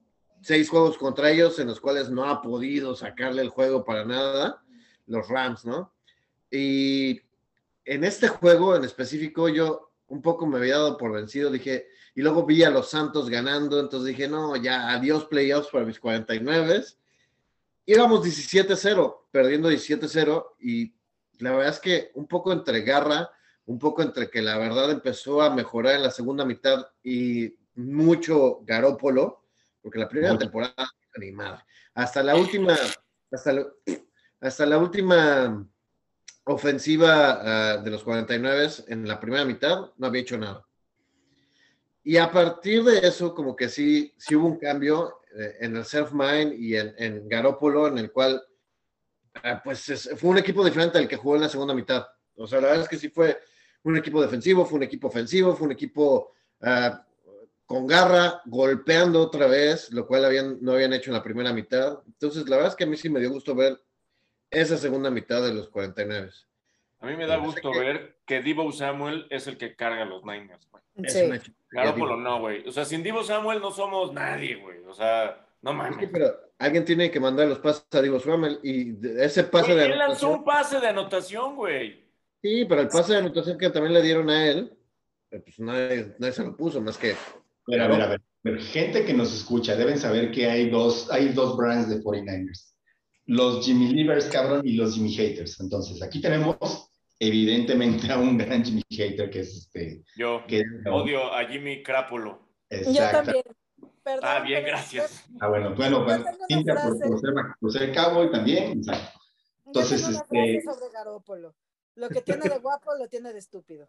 seis 0.45 0.69
juegos 0.69 0.99
contra 0.99 1.31
ellos 1.31 1.59
en 1.59 1.69
los 1.69 1.81
cuales 1.81 2.11
no 2.11 2.27
ha 2.29 2.43
podido 2.43 2.95
sacarle 2.95 3.41
el 3.41 3.49
juego 3.49 3.83
para 3.83 4.05
nada, 4.05 4.63
los 5.07 5.27
Rams, 5.27 5.65
¿no? 5.65 5.95
Y 6.51 7.23
en 7.87 8.05
este 8.05 8.29
juego 8.29 8.77
en 8.77 8.85
específico 8.85 9.49
yo 9.49 9.93
un 10.09 10.21
poco 10.21 10.47
me 10.47 10.59
había 10.59 10.77
dado 10.77 10.99
por 10.99 11.13
vencido, 11.13 11.51
dije, 11.51 11.87
y 12.15 12.21
luego 12.21 12.45
vi 12.45 12.63
a 12.63 12.69
los 12.69 12.91
Santos 12.91 13.31
ganando, 13.31 13.81
entonces 13.81 14.09
dije, 14.09 14.29
no, 14.29 14.55
ya, 14.57 14.91
adiós 14.91 15.25
playoffs 15.25 15.71
para 15.71 15.87
mis 15.87 15.99
49. 15.99 16.85
Íbamos 17.87 18.23
17-0, 18.23 19.21
perdiendo 19.31 19.71
17-0, 19.71 20.57
y 20.61 20.95
la 21.39 21.53
verdad 21.53 21.71
es 21.71 21.81
que 21.81 22.11
un 22.17 22.27
poco 22.29 22.53
entre 22.53 22.83
garra, 22.83 23.31
un 23.65 23.79
poco 23.79 24.03
entre 24.03 24.29
que 24.29 24.43
la 24.43 24.59
verdad 24.59 24.91
empezó 24.91 25.41
a 25.41 25.55
mejorar 25.55 25.95
en 25.97 26.03
la 26.03 26.11
segunda 26.11 26.45
mitad 26.45 26.87
y 27.03 27.57
mucho 27.77 28.61
Garópolo, 28.63 29.44
porque 29.85 29.99
la 29.99 30.09
primera 30.09 30.37
temporada, 30.39 30.91
ni 31.19 31.31
madre. 31.31 31.63
Hasta 31.93 32.23
la 32.23 32.35
última, 32.35 32.75
hasta 33.31 33.53
la, 33.53 33.67
hasta 34.41 34.65
la 34.65 34.79
última 34.79 35.69
ofensiva 36.45 37.73
ah, 37.75 37.77
de 37.77 37.91
los 37.91 38.03
49 38.03 38.69
en 38.89 39.07
la 39.07 39.21
primera 39.21 39.45
mitad 39.45 39.93
no 39.99 40.07
había 40.07 40.23
hecho 40.23 40.39
nada. 40.39 40.67
Y 42.03 42.17
a 42.17 42.31
partir 42.33 42.83
de 42.83 43.07
eso, 43.07 43.35
como 43.35 43.55
que 43.55 43.69
sí, 43.69 44.15
sí 44.17 44.35
hubo 44.35 44.47
un 44.47 44.59
cambio 44.59 45.21
eh, 45.39 45.57
en 45.61 45.77
el 45.77 45.85
self-mind 45.85 46.55
y 46.55 46.77
en, 46.77 46.95
en 46.97 47.29
Garópolo, 47.29 47.87
en 47.89 47.99
el 47.99 48.11
cual, 48.11 48.43
ah, 49.43 49.61
pues 49.63 49.87
es- 49.91 50.11
fue 50.17 50.31
un 50.31 50.39
equipo 50.39 50.65
diferente 50.65 50.97
al 50.99 51.09
que 51.09 51.17
jugó 51.17 51.37
en 51.37 51.43
la 51.43 51.49
segunda 51.51 51.75
mitad. 51.75 52.07
O 52.37 52.47
sea, 52.47 52.61
la 52.61 52.69
verdad 52.69 52.85
es 52.85 52.89
que 52.89 52.97
sí 52.99 53.11
fue 53.11 53.39
un 53.83 53.99
equipo 53.99 54.21
defensivo, 54.23 54.65
fue 54.65 54.79
un 54.79 54.83
equipo 54.85 55.09
ofensivo, 55.09 55.55
fue 55.55 55.67
un 55.67 55.73
equipo 55.73 56.33
ah, 56.63 57.04
con 57.67 57.87
garra, 57.87 58.43
golpeando 58.47 59.21
otra 59.23 59.47
vez, 59.47 59.91
lo 59.93 60.07
cual 60.07 60.25
habían, 60.25 60.59
no 60.61 60.73
habían 60.73 60.93
hecho 60.93 61.11
en 61.11 61.15
la 61.17 61.23
primera 61.23 61.53
mitad. 61.53 61.99
Entonces, 62.07 62.49
la 62.49 62.57
verdad 62.57 62.73
es 62.73 62.77
que 62.77 62.85
a 62.85 62.87
mí 62.87 62.97
sí 62.97 63.09
me 63.09 63.21
dio 63.21 63.31
gusto 63.31 63.55
ver 63.55 63.81
esa 64.51 64.77
segunda 64.77 65.11
mitad 65.11 65.43
de 65.43 65.53
los 65.55 65.69
49. 65.71 66.31
A 67.01 67.07
mí 67.07 67.17
me 67.17 67.27
da 67.27 67.37
gusto 67.37 67.73
que- 67.73 67.79
ver 67.79 68.17
que 68.27 68.41
Divo 68.43 68.71
Samuel 68.73 69.27
es 69.31 69.47
el 69.47 69.57
que 69.59 69.75
carga 69.75 70.03
a 70.03 70.07
los 70.07 70.25
Niners, 70.25 70.69
güey. 70.71 70.83
Es 70.97 71.13
Sí. 71.13 71.19
chingonería, 71.21 71.53
Garoppolo 71.71 72.17
digo. 72.17 72.21
no, 72.21 72.41
güey. 72.41 72.69
O 72.69 72.73
sea, 72.73 72.85
sin 72.85 73.03
Divo 73.03 73.23
Samuel 73.25 73.61
no 73.61 73.71
somos 73.73 74.13
nadie, 74.13 74.55
güey. 74.57 74.79
O 74.87 74.95
sea, 74.95 75.45
no 75.63 75.71
Es 75.73 75.77
que, 75.89 75.93
mames. 75.97 76.11
pero 76.13 76.35
alguien 76.59 76.85
tiene 76.85 77.11
que 77.11 77.19
mandar 77.21 77.49
los 77.49 77.59
pases 77.59 77.85
a 77.93 78.01
Divo 78.01 78.21
Samuel 78.21 78.61
y 78.63 78.95
ese 79.21 79.45
pase 79.45 79.75
de 79.75 79.87
él 79.87 79.99
lanzó 79.99 80.27
anotación. 80.29 80.33
un 80.33 80.45
pase 80.45 80.81
de 80.81 80.87
anotación, 80.89 81.57
güey. 81.57 82.05
Sí, 82.41 82.65
pero 82.69 82.83
el 82.83 82.89
pase 82.89 83.13
de 83.15 83.19
anotación 83.21 83.59
que 83.59 83.71
también 83.71 83.95
le 83.95 84.03
dieron 84.03 84.29
a 84.31 84.47
él, 84.47 84.73
eh, 85.31 85.41
pues 85.41 85.59
nadie, 85.59 86.15
nadie 86.19 86.33
se 86.33 86.45
lo 86.45 86.57
puso 86.57 86.81
más 86.81 86.97
que. 86.97 87.17
A 87.67 87.71
ver, 87.71 87.81
a 87.81 87.89
ver, 87.89 88.03
a 88.03 88.07
ver. 88.09 88.61
Gente 88.61 89.05
que 89.05 89.15
nos 89.15 89.33
escucha 89.35 89.75
deben 89.77 89.99
saber 89.99 90.31
que 90.31 90.51
hay 90.51 90.69
dos, 90.71 91.11
hay 91.11 91.31
dos 91.31 91.57
brands 91.57 91.89
de 91.89 92.03
49ers. 92.03 92.75
Los 93.27 93.65
Jimmy 93.65 93.93
Leavers, 93.95 94.27
cabrón, 94.27 94.61
y 94.65 94.75
los 94.75 94.95
Jimmy 94.95 95.15
Haters. 95.15 95.59
Entonces, 95.61 96.03
aquí 96.03 96.21
tenemos 96.21 96.91
evidentemente 97.19 98.11
a 98.13 98.19
un 98.19 98.37
gran 98.37 98.63
Jimmy 98.63 98.83
Hater 98.91 99.31
que 99.31 99.41
es 99.41 99.57
este... 99.57 100.05
Yo 100.17 100.45
Que, 100.47 100.63
odio 100.91 101.33
a 101.33 101.47
Jimmy 101.47 101.83
Crápolo. 101.83 102.47
Yo 102.71 102.77
Exacto. 102.79 103.17
también. 103.23 103.45
Perdón, 104.03 104.21
Ah, 104.25 104.41
bien, 104.41 104.63
gracias. 104.67 105.25
Ah, 105.41 105.49
bueno, 105.49 105.75
bueno, 105.75 106.01
Yo 106.01 106.05
bueno. 106.05 106.25
Cintia, 106.47 106.75
por, 106.75 106.99
por 107.01 107.21
ser, 107.21 107.31
por 107.59 107.73
ser 107.73 107.95
cowboy 107.95 108.31
también. 108.31 108.79
exacto. 108.79 109.19
Yo 109.19 109.63
Entonces, 109.69 110.03
tengo 110.03 110.11
una 110.11 110.19
este- 110.19 110.61
frase 110.63 110.79
sobre 110.81 110.93
Garópolo. 110.93 111.55
Lo 111.97 112.09
que 112.11 112.21
tiene 112.21 112.43
de 112.49 112.59
guapo 112.59 112.91
lo 112.99 113.09
tiene 113.09 113.33
de 113.33 113.39
estúpido. 113.39 113.89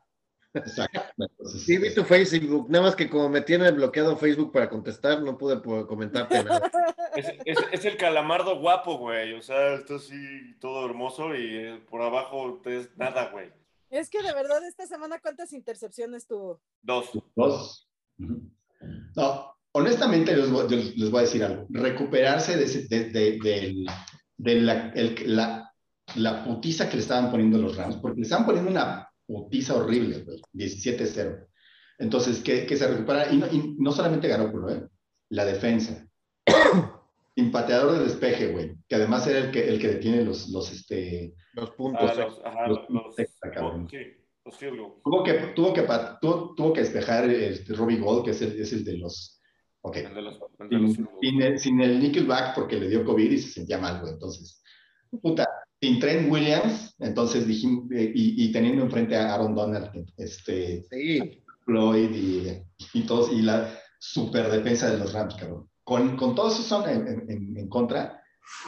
Sí, 1.65 1.78
vi 1.78 1.94
tu 1.94 2.04
Facebook, 2.04 2.70
nada 2.70 2.86
más 2.86 2.96
que 2.96 3.10
como 3.10 3.30
me 3.30 3.41
tiene 3.41 3.72
bloqueado 3.72 4.18
Facebook 4.18 4.52
para 4.52 4.70
contestar, 4.70 5.22
no 5.22 5.38
pude 5.38 5.62
comentarte 5.88 6.44
nada. 6.44 6.72
Es, 7.15 7.28
es- 7.46 7.58
es 7.72 7.86
el 7.86 7.98
calamardo 7.98 8.60
guapo, 8.60 8.98
güey. 8.98 9.34
O 9.34 9.41
sea, 9.41 9.74
está 9.76 9.96
así 9.96 10.15
todo 10.60 10.86
hermoso 10.86 11.36
y 11.36 11.56
eh, 11.56 11.86
por 11.89 12.02
abajo 12.02 12.62
es 12.65 12.89
nada, 12.98 13.30
güey. 13.32 13.52
Es 13.89 14.10
que 14.10 14.22
de 14.22 14.34
verdad 14.34 14.65
esta 14.68 14.86
semana 14.88 15.20
cuántas 15.20 15.54
intercepciones 15.54 16.28
tuvo. 16.28 16.62
Dos. 16.82 17.12
Dos. 17.36 17.88
No, 19.15 19.56
honestamente 19.74 20.36
les 20.36 20.50
voy, 20.52 20.68
les- 20.70 21.10
voy 21.12 21.20
a 21.20 21.24
decir 21.24 21.44
algo. 21.44 21.65
Recuperarse 21.70 22.58
de, 22.58 22.63
ese- 22.65 22.88
de, 22.88 23.06
de- 23.12 23.39
del- 23.41 23.86
de 24.38 24.56
la, 24.62 24.89
el- 24.96 25.36
la, 25.36 25.72
la 26.15 26.44
putiza 26.44 26.89
que 26.89 26.96
le 26.98 27.02
estaban 27.02 27.32
poniendo 27.32 27.58
los 27.58 27.78
Rams, 27.78 27.96
porque 27.98 28.18
le 28.18 28.24
estaban 28.24 28.46
poniendo 28.46 28.70
una 28.72 29.10
putiza 29.25 29.75
horrible, 29.75 30.19
güey, 30.23 30.41
17-0. 30.53 31.47
Entonces, 31.99 32.39
que, 32.41 32.65
que 32.65 32.75
se 32.77 32.88
recupera, 32.88 33.31
y 33.31 33.38
no, 33.38 33.47
y 33.47 33.75
no 33.77 33.91
solamente 33.91 34.27
Garoppolo, 34.27 34.69
¿eh? 34.69 34.88
la 35.29 35.45
defensa. 35.45 36.07
Empateador 37.38 37.97
de 37.97 38.03
despeje, 38.05 38.47
güey, 38.47 38.75
que 38.88 38.95
además 38.95 39.27
era 39.27 39.39
el 39.39 39.51
que, 39.51 39.67
el 39.67 39.79
que 39.79 39.89
detiene 39.89 40.23
los, 40.23 40.49
los, 40.49 40.71
este, 40.71 41.33
Los 41.53 41.69
Ah, 41.69 41.73
puntos. 41.75 42.11
tuvo 45.03 45.23
que, 45.23 45.33
tuvo 45.55 45.73
que, 45.73 45.81
tuvo, 46.21 46.55
tuvo 46.55 46.73
que 46.73 46.81
despejar 46.81 47.29
este, 47.29 47.73
Robbie 47.73 47.99
Gold, 47.99 48.23
que 48.25 48.31
es 48.31 48.41
el, 48.41 48.59
es 48.59 48.71
el 48.73 48.85
de 48.85 48.97
los, 48.97 49.41
ok, 49.81 49.97
El 49.97 50.13
de 50.13 50.21
los, 50.21 50.39
el 50.59 50.69
de 50.69 50.77
los 50.77 50.93
sin, 50.93 51.07
sin 51.21 51.41
el, 51.41 51.59
sin 51.59 51.81
el 51.81 51.99
Nickelback 51.99 52.55
porque 52.55 52.79
le 52.79 52.88
dio 52.88 53.03
COVID 53.03 53.31
y 53.31 53.38
se 53.38 53.51
sentía 53.51 53.79
mal, 53.79 53.99
güey. 54.01 54.13
Entonces, 54.13 54.61
puta, 55.21 55.47
sin 55.86 56.00
Trent 56.00 56.32
Williams, 56.32 56.95
entonces 57.00 57.45
dijimos, 57.48 57.91
eh, 57.91 58.12
y, 58.15 58.43
y 58.45 58.52
teniendo 58.52 58.84
enfrente 58.84 59.15
a 59.15 59.34
Aaron 59.36 59.54
Donald, 59.54 59.91
este, 60.17 60.84
Sí. 60.89 61.41
Floyd 61.65 62.10
y, 62.12 62.62
y 62.93 63.02
todos, 63.04 63.32
y 63.32 63.41
la 63.41 63.71
super 64.00 64.50
defensa 64.50 64.89
de 64.89 64.98
los 64.98 65.13
Rams, 65.13 65.36
cabrón. 65.36 65.69
Con, 65.84 66.15
con 66.17 66.34
todos 66.36 66.54
esos 66.54 66.65
son 66.65 66.89
en, 66.89 67.08
en- 67.08 67.30
en- 67.32 67.58
en 67.58 67.69
contra, 67.69 68.21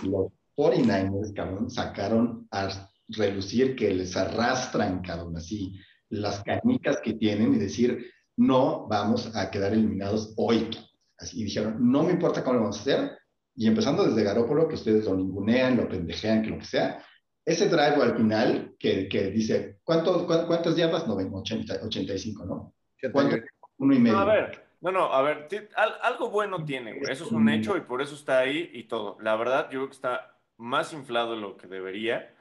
los 0.03 0.31
49ers, 0.55 1.33
cabrón, 1.33 1.69
sacaron 1.69 2.47
a 2.51 2.69
relucir 3.09 3.75
que 3.75 3.93
les 3.93 4.15
arrastran, 4.15 5.01
cabrón, 5.01 5.35
así, 5.37 5.73
las 6.09 6.43
canicas 6.43 6.99
que 7.03 7.13
tienen 7.13 7.53
y 7.55 7.57
decir, 7.57 8.05
no 8.37 8.87
vamos 8.87 9.35
a 9.35 9.49
quedar 9.49 9.73
eliminados 9.73 10.33
hoy. 10.37 10.69
Así, 11.17 11.41
y 11.41 11.45
dijeron, 11.45 11.77
no 11.91 12.03
me 12.03 12.11
importa 12.13 12.43
cómo 12.43 12.55
lo 12.55 12.61
vamos 12.61 12.77
a 12.77 12.81
hacer, 12.81 13.16
y 13.57 13.67
empezando 13.67 14.03
desde 14.05 14.23
Garópolo, 14.23 14.67
que 14.67 14.75
ustedes 14.75 15.05
lo 15.05 15.15
ningunean, 15.15 15.75
lo 15.75 15.89
pendejean, 15.89 16.43
que 16.43 16.49
lo 16.51 16.59
que 16.59 16.65
sea, 16.65 17.03
ese 17.43 17.67
drive 17.67 18.01
al 18.01 18.15
final 18.15 18.75
que, 18.77 19.09
que 19.09 19.31
dice, 19.31 19.79
¿cuánto, 19.83 20.25
cuán- 20.27 20.45
¿cuántas 20.45 20.75
yardas? 20.75 21.07
No, 21.07 21.15
ven, 21.15 21.29
80, 21.33 21.79
85, 21.83 22.45
¿no? 22.45 22.73
¿Cuánto? 23.11 23.37
Uno 23.79 23.93
y 23.95 23.99
medio. 23.99 24.15
No, 24.17 24.21
a 24.21 24.25
ver, 24.33 24.63
no, 24.81 24.91
no, 24.91 25.13
a 25.13 25.21
ver, 25.23 25.47
al- 25.75 25.95
algo 26.03 26.29
bueno 26.29 26.63
tiene, 26.65 26.91
güey. 26.99 27.11
Eso 27.11 27.25
es 27.25 27.31
un 27.31 27.49
hecho 27.49 27.75
y 27.77 27.81
por 27.81 28.01
eso 28.01 28.15
está 28.15 28.39
ahí 28.39 28.69
y 28.73 28.83
todo. 28.83 29.17
La 29.21 29.35
verdad, 29.35 29.65
yo 29.71 29.79
creo 29.79 29.87
que 29.87 29.95
está 29.95 30.37
más 30.57 30.93
inflado 30.93 31.31
de 31.35 31.41
lo 31.41 31.57
que 31.57 31.67
debería. 31.67 32.33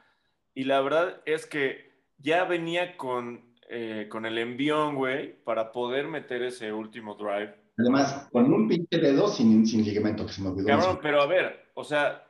Y 0.55 0.65
la 0.65 0.81
verdad 0.81 1.21
es 1.25 1.47
que 1.47 1.93
ya 2.19 2.45
venía 2.45 2.97
con, 2.97 3.55
eh, 3.69 4.09
con 4.11 4.27
el 4.27 4.39
envión, 4.39 4.95
güey, 4.97 5.43
para 5.45 5.71
poder 5.73 6.09
meter 6.09 6.43
ese 6.43 6.73
último 6.73 7.15
drive. 7.15 7.55
Además, 7.79 8.29
con 8.33 8.53
un 8.53 8.69
pinche 8.69 8.99
dedo 8.99 9.29
sin, 9.29 9.67
sin 9.67 9.85
ligamento, 9.85 10.25
que 10.27 10.33
se 10.33 10.41
me 10.43 10.49
olvidó. 10.49 10.67
Cabrón, 10.69 10.99
pero 11.03 11.21
a 11.21 11.27
ver, 11.27 11.71
o 11.75 11.85
sea, 11.85 12.27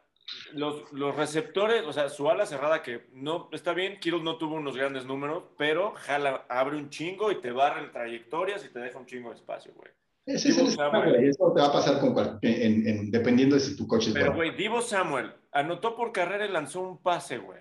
los, 0.52 0.92
los 0.92 1.14
receptores, 1.14 1.84
o 1.86 1.92
sea, 1.92 2.08
su 2.08 2.28
ala 2.28 2.46
cerrada 2.46 2.82
que 2.82 3.06
no 3.12 3.48
está 3.52 3.72
bien, 3.72 4.00
Kittle 4.00 4.22
no 4.24 4.38
tuvo 4.38 4.56
unos 4.56 4.76
grandes 4.76 5.06
números, 5.06 5.44
pero 5.56 5.92
jala, 5.94 6.44
abre 6.48 6.76
un 6.78 6.90
chingo 6.90 7.30
y 7.30 7.40
te 7.40 7.52
barra 7.52 7.92
trayectorias 7.92 8.64
y 8.64 8.72
te 8.72 8.80
deja 8.80 8.98
un 8.98 9.06
chingo 9.06 9.30
de 9.30 9.36
espacio, 9.36 9.72
güey. 9.76 9.90
Ese 10.26 10.48
es 10.48 10.58
el 10.58 10.70
Samuel. 10.72 11.14
Eso 11.24 11.52
te 11.54 11.60
va 11.60 11.68
a 11.68 11.72
pasar 11.72 12.00
con 12.00 12.12
cual- 12.12 12.40
en, 12.42 12.84
en- 12.88 13.10
dependiendo 13.12 13.54
de 13.54 13.60
si 13.60 13.76
tu 13.76 13.86
coche 13.86 14.08
es 14.08 14.14
Pero, 14.14 14.32
bueno. 14.32 14.36
güey, 14.38 14.56
Divo 14.56 14.82
Samuel 14.82 15.32
anotó 15.52 15.94
por 15.94 16.10
carrera 16.10 16.44
y 16.44 16.48
lanzó 16.50 16.80
un 16.80 16.98
pase, 17.00 17.38
güey. 17.38 17.60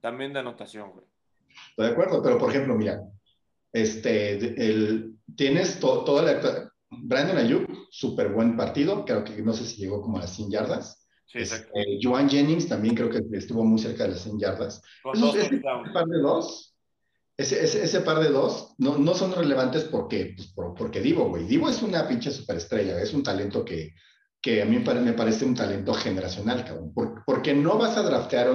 También 0.00 0.32
de 0.32 0.38
anotación, 0.38 0.92
güey. 0.92 1.04
Estoy 1.70 1.86
de 1.86 1.92
acuerdo, 1.92 2.22
pero 2.22 2.38
por 2.38 2.50
ejemplo, 2.50 2.74
mira, 2.76 3.00
este, 3.72 4.34
el, 4.64 5.16
tienes 5.34 5.80
to- 5.80 6.04
toda 6.04 6.22
la... 6.22 6.70
Brandon 7.02 7.38
Ayuk, 7.38 7.68
súper 7.90 8.30
buen 8.32 8.56
partido, 8.56 9.04
creo 9.04 9.24
que 9.24 9.40
no 9.42 9.52
sé 9.52 9.64
si 9.66 9.76
llegó 9.82 10.00
como 10.02 10.18
a 10.18 10.22
las 10.22 10.34
100 10.34 10.50
yardas. 10.50 11.06
Sí, 11.26 11.38
exacto. 11.38 11.70
Este, 11.74 11.98
Joan 12.02 12.28
Jennings 12.28 12.68
también 12.68 12.94
creo 12.94 13.10
que 13.10 13.20
estuvo 13.36 13.64
muy 13.64 13.78
cerca 13.78 14.04
de 14.04 14.10
las 14.10 14.20
100 14.20 14.38
yardas. 14.38 14.80
Esos- 15.14 15.34
ese 15.46 15.60
par 15.92 16.06
de 16.06 16.18
dos, 16.20 16.74
ese, 17.36 17.64
ese, 17.64 17.82
ese 17.84 18.00
par 18.02 18.20
de 18.20 18.28
dos, 18.30 18.74
no, 18.78 18.96
no 18.98 19.14
son 19.14 19.32
relevantes 19.34 19.84
porque, 19.84 20.34
pues, 20.36 20.48
por- 20.52 20.74
porque 20.74 21.00
Divo, 21.00 21.28
güey. 21.28 21.44
Divo 21.46 21.68
es 21.68 21.82
una 21.82 22.06
pinche 22.06 22.30
superestrella, 22.30 23.00
es 23.00 23.12
un 23.12 23.22
talento 23.24 23.64
que, 23.64 23.94
que 24.40 24.62
a 24.62 24.64
mí 24.64 24.78
me 24.78 24.84
pare- 24.84 25.00
me 25.00 25.14
parece 25.14 25.44
un 25.44 25.54
talento 25.54 25.92
generacional, 25.94 26.64
cabrón. 26.64 26.92
Por- 26.94 27.24
porque 27.24 27.54
no 27.54 27.78
vas 27.78 27.96
a 27.96 28.02
draftear 28.02 28.50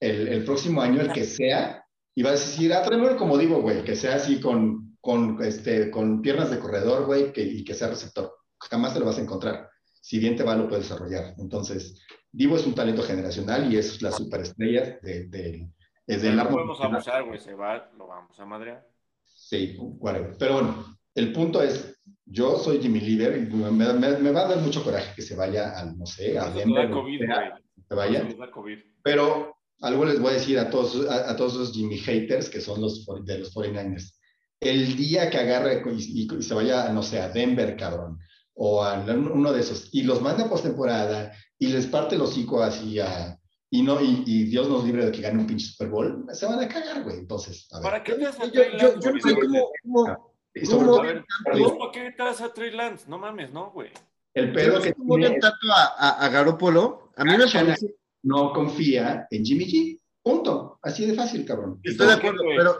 el, 0.00 0.28
el 0.28 0.44
próximo 0.44 0.82
año 0.82 1.00
el 1.00 1.12
que 1.12 1.24
sea 1.24 1.82
y 2.14 2.22
vas 2.22 2.32
a 2.32 2.46
decir, 2.46 2.72
ah, 2.74 2.82
tráemelo 2.82 3.16
como 3.16 3.38
Divo, 3.38 3.62
güey, 3.62 3.82
que 3.84 3.96
sea 3.96 4.16
así 4.16 4.40
con, 4.40 4.87
con, 5.08 5.42
este, 5.42 5.90
con 5.90 6.20
piernas 6.20 6.50
de 6.50 6.58
corredor, 6.58 7.06
güey, 7.06 7.32
que, 7.32 7.42
y 7.42 7.64
que 7.64 7.72
sea 7.72 7.88
receptor. 7.88 8.30
Jamás 8.70 8.92
te 8.92 9.00
lo 9.00 9.06
vas 9.06 9.16
a 9.16 9.22
encontrar. 9.22 9.70
Si 10.02 10.18
bien 10.18 10.36
te 10.36 10.42
va, 10.42 10.54
lo 10.54 10.68
puedes 10.68 10.86
desarrollar. 10.86 11.32
Entonces, 11.38 11.98
Divo 12.30 12.56
es 12.56 12.66
un 12.66 12.74
talento 12.74 13.02
generacional 13.02 13.72
y 13.72 13.78
es 13.78 14.02
la 14.02 14.12
superestrella 14.12 14.98
de, 15.00 15.26
de, 15.28 15.66
es 16.06 16.20
del 16.20 16.36
no 16.36 16.50
podemos 16.50 16.78
abusar, 16.82 17.24
güey. 17.24 17.38
Se 17.38 17.54
va, 17.54 17.90
lo 17.96 18.06
vamos 18.06 18.38
a 18.38 18.44
madrear. 18.44 18.86
Sí, 19.24 19.76
whatever. 19.78 20.36
Pero 20.38 20.52
bueno, 20.54 20.98
el 21.14 21.32
punto 21.32 21.62
es, 21.62 21.98
yo 22.26 22.58
soy 22.58 22.78
Jimmy 22.82 23.00
Lieber 23.00 23.38
y 23.38 23.46
me, 23.54 23.70
me- 23.70 24.18
me 24.18 24.30
va 24.30 24.42
a 24.42 24.48
dar 24.48 24.58
mucho 24.58 24.84
coraje 24.84 25.14
que 25.16 25.22
se 25.22 25.34
vaya 25.36 25.70
al, 25.78 25.96
no 25.96 26.04
sé, 26.04 26.38
a 26.38 26.50
Denver, 26.50 26.90
COVID, 26.90 27.18
sea, 27.20 27.50
güey. 27.50 27.62
que 27.88 27.94
vaya. 27.94 28.28
COVID. 28.52 28.78
Pero 29.02 29.56
algo 29.80 30.04
les 30.04 30.20
voy 30.20 30.32
a 30.32 30.34
decir 30.34 30.58
a 30.58 30.68
todos, 30.68 31.08
a, 31.08 31.30
a 31.30 31.34
todos 31.36 31.54
esos 31.54 31.72
Jimmy 31.72 31.96
haters 31.96 32.50
que 32.50 32.60
son 32.60 32.82
los 32.82 33.06
de 33.24 33.38
los 33.38 33.54
49ers. 33.54 34.17
El 34.60 34.96
día 34.96 35.30
que 35.30 35.38
agarre 35.38 35.82
y, 35.96 36.22
y- 36.22 36.28
y 36.38 36.42
se 36.42 36.54
vaya, 36.54 36.88
no 36.90 37.02
sé, 37.02 37.20
a 37.20 37.28
Denver, 37.28 37.76
cabrón, 37.76 38.18
o 38.54 38.82
a 38.82 38.98
uno 38.98 39.52
de 39.52 39.60
esos, 39.60 39.88
y 39.92 40.02
los 40.02 40.20
manda 40.20 40.44
a 40.44 40.48
postemporada 40.48 41.32
y 41.58 41.68
les 41.68 41.86
parte 41.86 42.16
el 42.16 42.22
hocico 42.22 42.62
así 42.62 42.98
a... 42.98 43.38
Y, 43.70 43.82
no, 43.82 44.00
y, 44.00 44.22
y 44.26 44.44
Dios 44.44 44.66
nos 44.68 44.84
libre 44.84 45.04
de 45.04 45.12
que 45.12 45.20
gane 45.20 45.38
un 45.38 45.46
pinche 45.46 45.66
Super 45.66 45.88
Bowl, 45.88 46.24
se 46.32 46.46
van 46.46 46.58
a 46.58 46.66
cagar, 46.68 47.02
güey. 47.04 47.18
Entonces, 47.18 47.68
a 47.70 47.76
ver. 47.78 47.82
¿Para 47.84 48.02
qué 48.02 48.14
te 48.14 48.24
vas 48.24 48.40
a 48.40 48.46
Yo, 48.46 48.62
yo, 48.78 48.98
yo 48.98 49.12
no 49.12 49.20
sé 49.20 49.34
cómo, 49.34 49.70
cómo, 49.82 50.34
Y 50.54 50.64
sobre 50.64 50.78
cómo 50.86 50.92
todo, 50.92 51.02
ver, 51.02 51.24
¿Para 51.44 51.92
qué 51.92 52.10
te 52.16 52.22
vas 52.22 52.40
a 52.40 52.52
Trey 52.54 52.70
Lance? 52.70 53.04
No 53.08 53.18
mames, 53.18 53.52
no, 53.52 53.70
güey. 53.70 53.90
el 54.32 54.52
pedo 54.54 54.80
que 54.80 54.94
cómo 54.94 55.16
tiene 55.16 55.38
tanto 55.38 55.66
a, 55.70 55.84
a, 55.98 56.24
a 56.24 56.28
Garoppolo. 56.30 57.12
A 57.16 57.24
mí 57.24 57.32
me 57.36 57.46
parece, 57.46 57.94
no 58.22 58.52
confía 58.54 59.26
en 59.30 59.44
Jimmy 59.44 59.66
G. 59.66 60.00
Punto. 60.22 60.78
Así 60.82 61.04
de 61.04 61.12
fácil, 61.14 61.44
cabrón. 61.44 61.78
estoy 61.82 62.06
de 62.06 62.12
¿por 62.14 62.20
qué, 62.22 62.26
acuerdo, 62.28 62.44
güey? 62.44 62.56
pero, 62.56 62.78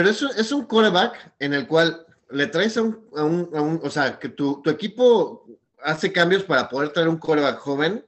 pero 0.00 0.08
es, 0.12 0.22
un- 0.22 0.30
es 0.34 0.50
un 0.50 0.64
quarterback 0.64 1.34
en 1.38 1.52
el 1.52 1.66
cual 1.66 2.06
le 2.30 2.46
traes 2.46 2.74
a 2.78 2.82
un, 2.82 3.04
a 3.14 3.22
un, 3.22 3.50
a 3.54 3.60
un- 3.60 3.80
o 3.84 3.90
sea, 3.90 4.18
que 4.18 4.30
tu, 4.30 4.62
tu 4.62 4.70
equipo 4.70 5.44
hace 5.82 6.10
cambios 6.10 6.42
para 6.42 6.70
poder 6.70 6.88
traer 6.88 7.08
un 7.10 7.18
quarterback 7.18 7.58
joven. 7.58 8.02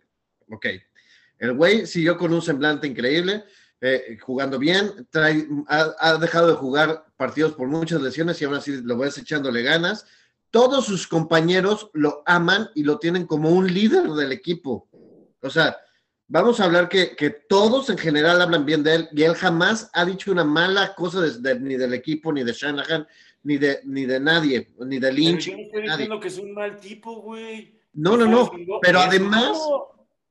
Ok. 0.48 0.66
El 1.38 1.52
güey 1.52 1.86
siguió 1.86 2.16
con 2.16 2.32
un 2.32 2.40
semblante 2.40 2.86
increíble, 2.86 3.44
eh, 3.82 4.16
jugando 4.22 4.58
bien, 4.58 5.06
trae, 5.10 5.46
ha, 5.68 5.94
ha 5.98 6.16
dejado 6.16 6.46
de 6.48 6.54
jugar 6.54 7.04
partidos 7.18 7.52
por 7.52 7.68
muchas 7.68 8.00
lesiones 8.00 8.40
y 8.40 8.46
aún 8.46 8.54
así 8.54 8.80
lo 8.80 8.96
ves 8.96 9.18
echándole 9.18 9.62
ganas. 9.62 10.06
Todos 10.50 10.86
sus 10.86 11.06
compañeros 11.06 11.90
lo 11.92 12.22
aman 12.24 12.70
y 12.74 12.84
lo 12.84 12.98
tienen 12.98 13.26
como 13.26 13.50
un 13.50 13.66
líder 13.70 14.08
del 14.12 14.32
equipo. 14.32 14.88
O 15.42 15.50
sea, 15.50 15.76
vamos 16.32 16.60
a 16.60 16.64
hablar 16.64 16.88
que, 16.88 17.14
que 17.14 17.28
todos 17.30 17.90
en 17.90 17.98
general 17.98 18.40
hablan 18.40 18.64
bien 18.64 18.82
de 18.82 18.94
él 18.94 19.08
y 19.12 19.22
él 19.22 19.34
jamás 19.34 19.90
ha 19.92 20.04
dicho 20.06 20.32
una 20.32 20.44
mala 20.44 20.94
cosa 20.94 21.20
de- 21.20 21.38
de- 21.38 21.60
ni 21.60 21.76
del 21.76 21.92
equipo, 21.92 22.32
ni 22.32 22.42
de 22.42 22.52
Shanahan, 22.54 23.06
ni 23.42 23.58
de, 23.58 23.80
ni 23.84 24.06
de 24.06 24.18
nadie, 24.18 24.72
ni 24.80 24.96
de 24.98 25.08
Pero 25.08 25.14
Lynch. 25.14 25.44
yo 25.50 25.56
no 25.56 25.62
estoy 25.62 25.82
diciendo 25.82 26.20
que 26.20 26.28
es 26.28 26.38
un 26.38 26.54
mal 26.54 26.80
tipo, 26.80 27.20
güey. 27.20 27.78
No, 27.92 28.16
no, 28.16 28.24
no. 28.26 28.50
Pero 28.80 29.00
además, 29.00 29.58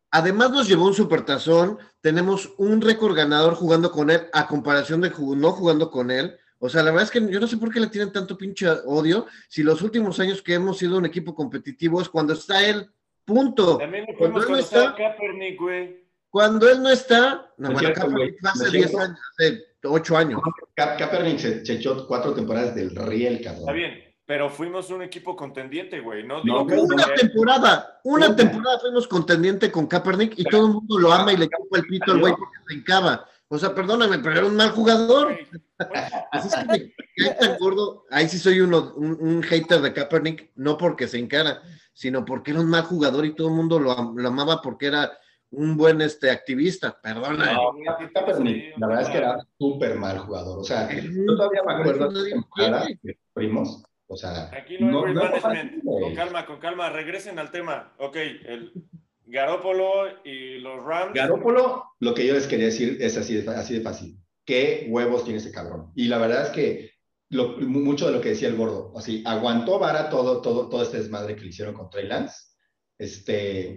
además 0.09 0.49
nos 0.51 0.67
llevó 0.67 0.87
un 0.87 0.93
supertazón. 0.95 1.77
Tenemos 2.01 2.51
un 2.57 2.81
récord 2.81 3.15
ganador 3.15 3.53
jugando 3.53 3.91
con 3.91 4.09
él 4.09 4.21
a 4.33 4.47
comparación 4.47 5.01
de 5.01 5.11
no 5.11 5.51
jugando 5.51 5.91
con 5.91 6.09
él. 6.09 6.35
O 6.57 6.67
sea, 6.69 6.81
la 6.83 6.91
verdad 6.91 7.03
es 7.05 7.11
que 7.11 7.31
yo 7.31 7.39
no 7.39 7.47
sé 7.47 7.57
por 7.57 7.71
qué 7.71 7.79
le 7.79 7.87
tienen 7.87 8.11
tanto 8.11 8.37
pinche 8.37 8.67
odio 8.85 9.25
si 9.49 9.61
los 9.63 9.81
últimos 9.83 10.19
años 10.19 10.41
que 10.41 10.53
hemos 10.55 10.77
sido 10.77 10.97
un 10.97 11.05
equipo 11.05 11.33
competitivo 11.35 12.01
es 12.01 12.09
cuando 12.09 12.33
está 12.33 12.67
él. 12.67 12.89
Punto. 13.25 13.77
También 13.77 14.05
lo 14.09 14.17
Cuando 14.17 14.41
fuimos 14.41 14.45
él 14.45 14.51
no 14.51 14.57
está- 14.81 14.95
Kaepernick, 14.95 15.59
güey. 15.59 16.01
Cuando 16.29 16.69
él 16.69 16.81
no 16.81 16.89
está, 16.89 17.51
no, 17.57 17.67
bueno, 17.71 17.79
cierto, 17.79 18.01
Kaepernick 18.01 18.39
güey. 18.41 18.51
hace 18.53 18.65
Es 18.65 18.71
10 18.71 18.87
cierto. 18.89 19.05
años, 19.05 19.19
hace 19.37 19.63
8 19.83 20.17
años. 20.17 20.41
Ka- 20.75 20.95
Kaepernick 20.97 21.39
se, 21.39 21.65
se 21.65 21.73
echó 21.73 22.07
cuatro 22.07 22.33
temporadas 22.33 22.73
del 22.75 22.95
riel, 22.95 23.41
cabrón. 23.43 23.61
Está 23.61 23.71
bien, 23.73 24.03
pero 24.25 24.49
fuimos 24.49 24.89
un 24.91 25.01
equipo 25.01 25.35
contendiente, 25.35 25.99
güey. 25.99 26.23
No 26.25 26.37
No, 26.37 26.43
digo 26.43 26.67
que 26.67 26.75
güey, 26.75 26.87
Una 26.87 27.13
temporada, 27.15 27.99
una 28.05 28.35
temporada 28.35 28.79
fuimos 28.79 29.07
contendiente 29.07 29.71
con 29.71 29.87
Kaepernick 29.87 30.39
y 30.39 30.43
todo 30.45 30.67
el 30.67 30.73
mundo 30.73 30.97
lo 30.99 31.11
ama 31.11 31.33
y 31.33 31.37
le 31.37 31.45
chupa 31.49 31.77
el 31.77 31.85
pito 31.85 32.11
al 32.13 32.19
güey 32.19 32.33
porque 32.33 32.57
se 32.67 32.73
encaba. 32.75 33.25
O 33.53 33.57
sea, 33.59 33.75
perdóname, 33.75 34.19
pero 34.19 34.37
era 34.37 34.45
un 34.45 34.55
mal 34.55 34.69
jugador. 34.71 35.37
Ahí 38.09 38.29
sí 38.29 38.39
soy 38.39 38.61
uno, 38.61 38.93
un, 38.95 39.17
un 39.19 39.43
hater 39.43 39.81
de 39.81 39.91
Kaepernick, 39.93 40.51
no 40.55 40.77
porque 40.77 41.07
se 41.07 41.19
encara, 41.19 41.61
sino 41.93 42.23
porque 42.23 42.51
era 42.51 42.61
un 42.61 42.69
mal 42.69 42.83
jugador 42.83 43.25
y 43.25 43.35
todo 43.35 43.49
el 43.49 43.55
mundo 43.55 43.77
lo, 43.77 43.91
am- 43.91 44.15
lo 44.15 44.27
amaba 44.29 44.61
porque 44.61 44.85
era 44.87 45.11
un 45.49 45.75
buen 45.75 46.01
este, 46.01 46.29
activista. 46.31 46.97
Perdona. 47.01 47.53
No, 47.53 47.73
Kaepernick, 48.13 48.77
la 48.77 48.87
verdad 48.87 49.03
es 49.03 49.09
que 49.09 49.17
era 49.17 49.37
súper 49.59 49.95
mal 49.97 50.19
jugador. 50.19 50.59
O 50.59 50.63
sea, 50.63 50.89
yo 50.89 51.25
todavía 51.35 51.61
me 51.67 51.73
acuerdo 51.73 52.09
de 52.09 52.41
primos. 53.33 53.83
O 54.07 54.15
sea, 54.17 54.49
Aquí 54.53 54.77
no 54.79 55.05
hay 55.05 55.13
no 55.13 55.23
management. 55.23 55.83
Con 55.85 56.15
calma, 56.15 56.45
con 56.45 56.59
calma. 56.59 56.89
Regresen 56.89 57.39
al 57.39 57.49
tema. 57.51 57.93
Ok, 57.97 58.15
el 58.15 58.73
Garópolo 59.25 60.23
y 60.23 60.59
los 60.59 60.83
Rams. 60.83 61.13
Garópolo, 61.13 61.85
lo 61.99 62.13
que 62.13 62.25
yo 62.25 62.33
les 62.33 62.47
quería 62.47 62.65
decir 62.65 62.97
es 62.99 63.17
así 63.17 63.35
de, 63.35 63.49
así 63.51 63.79
fácil. 63.81 64.17
¿Qué 64.45 64.87
huevos 64.89 65.23
tiene 65.23 65.39
ese 65.39 65.51
cabrón? 65.51 65.91
Y 65.95 66.07
la 66.07 66.17
verdad 66.17 66.47
es 66.47 66.49
que 66.49 66.91
lo, 67.29 67.57
mucho 67.57 68.07
de 68.07 68.13
lo 68.13 68.21
que 68.21 68.29
decía 68.29 68.47
el 68.47 68.57
gordo. 68.57 68.93
Así, 68.97 69.23
aguantó 69.25 69.79
vara 69.79 70.09
todo, 70.09 70.41
todo, 70.41 70.69
todo 70.69 70.83
este 70.83 70.97
desmadre 70.97 71.35
que 71.35 71.43
le 71.43 71.49
hicieron 71.49 71.73
con 71.73 71.89
Trey 71.89 72.07
Lance. 72.07 72.35
Este, 72.97 73.75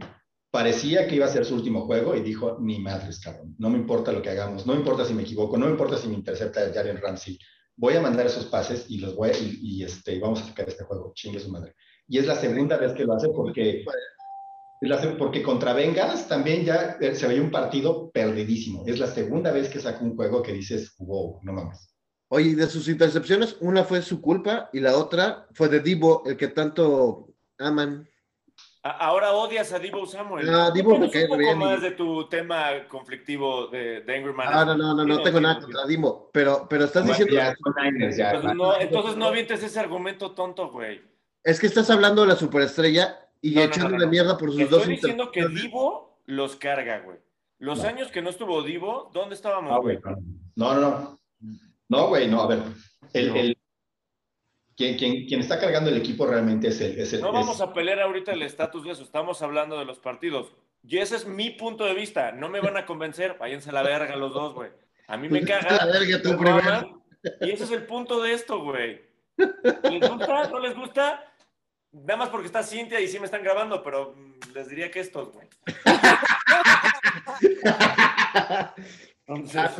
parecía 0.55 1.09
que 1.09 1.17
iba 1.17 1.27
a 1.27 1.31
ser 1.31 1.45
su 1.45 1.57
último 1.57 1.85
juego 1.85 2.15
y 2.15 2.21
dijo, 2.21 2.59
ni 2.61 2.79
madres, 2.79 3.19
cabrón, 3.19 3.57
no 3.59 3.71
me 3.71 3.77
importa 3.77 4.13
lo 4.13 4.23
que 4.23 4.31
hagamos, 4.31 4.65
no 4.65 4.73
me 4.73 4.79
importa 4.79 5.05
si 5.05 5.13
me 5.13 5.23
equivoco, 5.23 5.57
no 5.57 5.67
me 5.67 5.73
importa 5.73 5.97
si 5.97 6.07
me 6.07 6.15
intercepta 6.15 6.73
Jaren 6.73 7.01
Ramsey, 7.01 7.37
voy 7.75 7.95
a 7.95 8.01
mandar 8.01 8.27
esos 8.27 8.47
pases 8.47 8.87
y 8.89 8.99
los 8.99 9.17
voy 9.17 9.33
y, 9.61 9.83
este, 9.83 10.21
vamos 10.21 10.43
a 10.43 10.47
sacar 10.47 10.69
este 10.69 10.85
juego, 10.85 11.13
chingue 11.13 11.41
su 11.41 11.51
madre. 11.51 11.75
Y 12.07 12.19
es 12.19 12.27
la 12.27 12.37
segunda 12.37 12.77
vez 12.77 12.93
que 12.93 13.03
lo 13.05 13.15
hace 13.15 13.31
porque, 13.31 13.85
porque 15.19 15.43
contra 15.43 15.73
Bengals 15.73 16.29
también 16.29 16.65
ya 16.65 16.97
eh, 17.01 17.15
se 17.15 17.27
veía 17.27 17.43
un 17.43 17.51
partido 17.51 18.11
perdidísimo. 18.11 18.85
Es 18.87 18.99
la 18.99 19.07
segunda 19.07 19.53
vez 19.53 19.69
que 19.69 19.81
saca 19.81 20.05
un 20.05 20.17
juego 20.17 20.43
que 20.43 20.53
dices, 20.53 20.95
wow, 20.99 21.41
no 21.43 21.53
mames. 21.53 21.95
Oye, 22.29 22.55
de 22.55 22.67
sus 22.67 22.89
intercepciones, 22.89 23.57
una 23.61 23.85
fue 23.85 24.03
su 24.03 24.21
culpa 24.21 24.71
y 24.73 24.81
la 24.81 24.97
otra 24.97 25.47
fue 25.53 25.69
de 25.69 25.81
Divo, 25.81 26.23
el 26.27 26.37
que 26.37 26.49
tanto 26.49 27.29
aman. 27.59 28.09
Ahora 28.83 29.33
odias 29.33 29.73
a 29.73 29.79
Divo 29.79 30.05
Samuel. 30.05 30.49
Ah, 30.51 30.71
Divo 30.71 30.99
me 30.99 31.11
cae 31.11 31.25
un 31.25 31.39
poco 31.39 31.57
más 31.57 31.81
de 31.81 31.93
tu 31.93 32.29
tema 32.29 32.87
conflictivo 32.89 33.69
de, 33.69 34.03
de 34.03 34.17
Angry 34.17 34.33
Man. 34.33 34.49
Ah, 34.51 34.65
no, 34.65 34.77
no, 34.77 34.95
no, 34.95 35.05
no 35.05 35.23
tengo 35.23 35.41
nada 35.41 35.61
contra 35.61 35.87
Divo, 35.87 36.31
pero, 36.33 36.67
pero 36.69 36.85
estás 36.85 37.07
diciendo... 37.07 37.35
entonces, 37.83 38.55
no, 38.55 38.79
entonces 38.79 39.17
no 39.17 39.27
avientes 39.27 39.63
ese 39.63 39.81
argumento 39.81 40.33
tonto, 40.33 40.71
güey. 40.71 41.01
Es 41.43 41.61
que 41.61 41.67
estás 41.67 41.89
hablando 41.91 42.23
de 42.23 42.29
la 42.29 42.37
superestrella 42.37 43.24
y 43.45 43.61
echando 43.61 43.99
de 43.99 44.07
mierda 44.07 44.39
por 44.39 44.51
sus 44.51 44.61
Estoy 44.61 44.79
dos... 44.79 44.89
Estoy 44.89 44.95
diciendo 44.97 45.31
que 45.31 45.47
Divo 45.49 46.19
los 46.25 46.57
carga, 46.57 47.01
güey. 47.01 47.19
Los 47.59 47.85
años 47.85 48.11
que 48.11 48.23
no 48.23 48.31
estuvo 48.31 48.63
Divo, 48.63 49.11
¿dónde 49.13 49.35
estábamos, 49.35 49.73
ah, 49.73 49.81
güey? 49.81 49.99
No, 50.57 50.75
no, 50.75 50.81
no. 50.81 51.21
No, 51.91 52.09
güey, 52.09 52.27
no, 52.27 52.41
a 52.41 52.47
ver. 52.47 52.63
El, 53.13 53.37
el, 53.37 53.59
quien, 54.75 54.97
quien, 54.97 55.27
quien, 55.27 55.41
está 55.41 55.61
cargando 55.61 55.91
el 55.91 55.99
equipo 55.99 56.27
realmente 56.27 56.69
es 56.69 56.81
el. 56.81 56.99
Es 56.99 57.13
el 57.13 57.21
no 57.21 57.33
vamos 57.33 57.61
a 57.61 57.75
pelear 57.75 58.01
ahorita 58.01 58.33
el 58.33 58.43
estatus 58.43 58.83
de 58.85 58.93
eso, 58.93 59.03
estamos 59.03 59.43
hablando 59.43 59.79
de 59.79 59.85
los 59.85 59.99
partidos. 59.99 60.53
Y 60.83 60.97
ese 60.97 61.17
es 61.17 61.27
mi 61.27 61.51
punto 61.51 61.85
de 61.85 61.93
vista. 61.93 62.33
No 62.33 62.49
me 62.49 62.61
van 62.61 62.79
a 62.79 62.87
convencer, 62.87 63.37
váyanse 63.39 63.69
a 63.69 63.75
la 63.75 63.83
verga 63.83 64.17
los 64.17 64.33
dos, 64.33 64.55
güey. 64.55 64.71
A 65.07 65.19
mí 65.19 65.29
me 65.29 65.41
pues 65.41 65.51
caga. 65.51 65.85
verga, 65.93 66.87
y 67.43 67.51
ese 67.51 67.65
es 67.65 67.71
el 67.71 67.85
punto 67.85 68.23
de 68.23 68.33
esto, 68.33 68.63
güey. 68.63 69.03
¿Les 69.37 70.09
gusta? 70.09 70.49
¿No 70.49 70.59
les 70.61 70.75
gusta? 70.75 71.34
Nada 71.95 72.17
más 72.17 72.29
porque 72.29 72.47
está 72.47 72.63
Cintia 72.63 73.01
y 73.01 73.07
sí 73.07 73.21
me 73.21 73.27
están 73.27 73.45
grabando, 73.45 73.83
pero 73.83 74.15
mm, 74.17 74.53
les 74.53 74.69
diría 74.69 74.91
que 74.91 75.01
estos, 75.01 75.33
güey. 75.33 75.47
Entonces, 79.27 79.71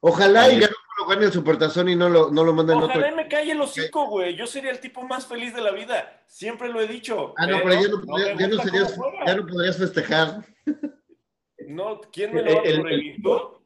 Ojalá 0.00 0.52
y 0.52 0.60
ya 0.60 0.68
no 0.68 0.74
lo 0.98 1.06
gane 1.08 1.24
el 1.26 1.32
Supertazón 1.32 1.88
y 1.88 1.96
no 1.96 2.10
lo, 2.10 2.30
no 2.30 2.44
lo 2.44 2.52
manden 2.52 2.76
Ojalá 2.76 3.06
otro. 3.06 3.16
me 3.16 3.28
calle 3.28 3.52
el 3.52 3.60
hocico, 3.60 4.06
güey. 4.08 4.36
Yo 4.36 4.46
sería 4.46 4.70
el 4.70 4.78
tipo 4.78 5.02
más 5.02 5.26
feliz 5.26 5.54
de 5.54 5.62
la 5.62 5.70
vida. 5.72 6.22
Siempre 6.26 6.68
lo 6.68 6.80
he 6.80 6.86
dicho. 6.86 7.34
Ah, 7.38 7.46
no, 7.46 7.58
pero, 7.62 7.82
ya, 7.82 7.88
no, 7.88 8.02
podrías, 8.02 8.38
ya, 8.38 8.48
no 8.48 8.62
serías, 8.62 8.96
ya 9.26 9.34
no 9.34 9.46
podrías 9.46 9.78
festejar. 9.78 10.44
No, 11.66 12.00
¿quién 12.12 12.34
me 12.34 12.42
lo 12.42 12.54
va 12.54 12.60
a 12.60 12.62
prohibir? 12.62 13.16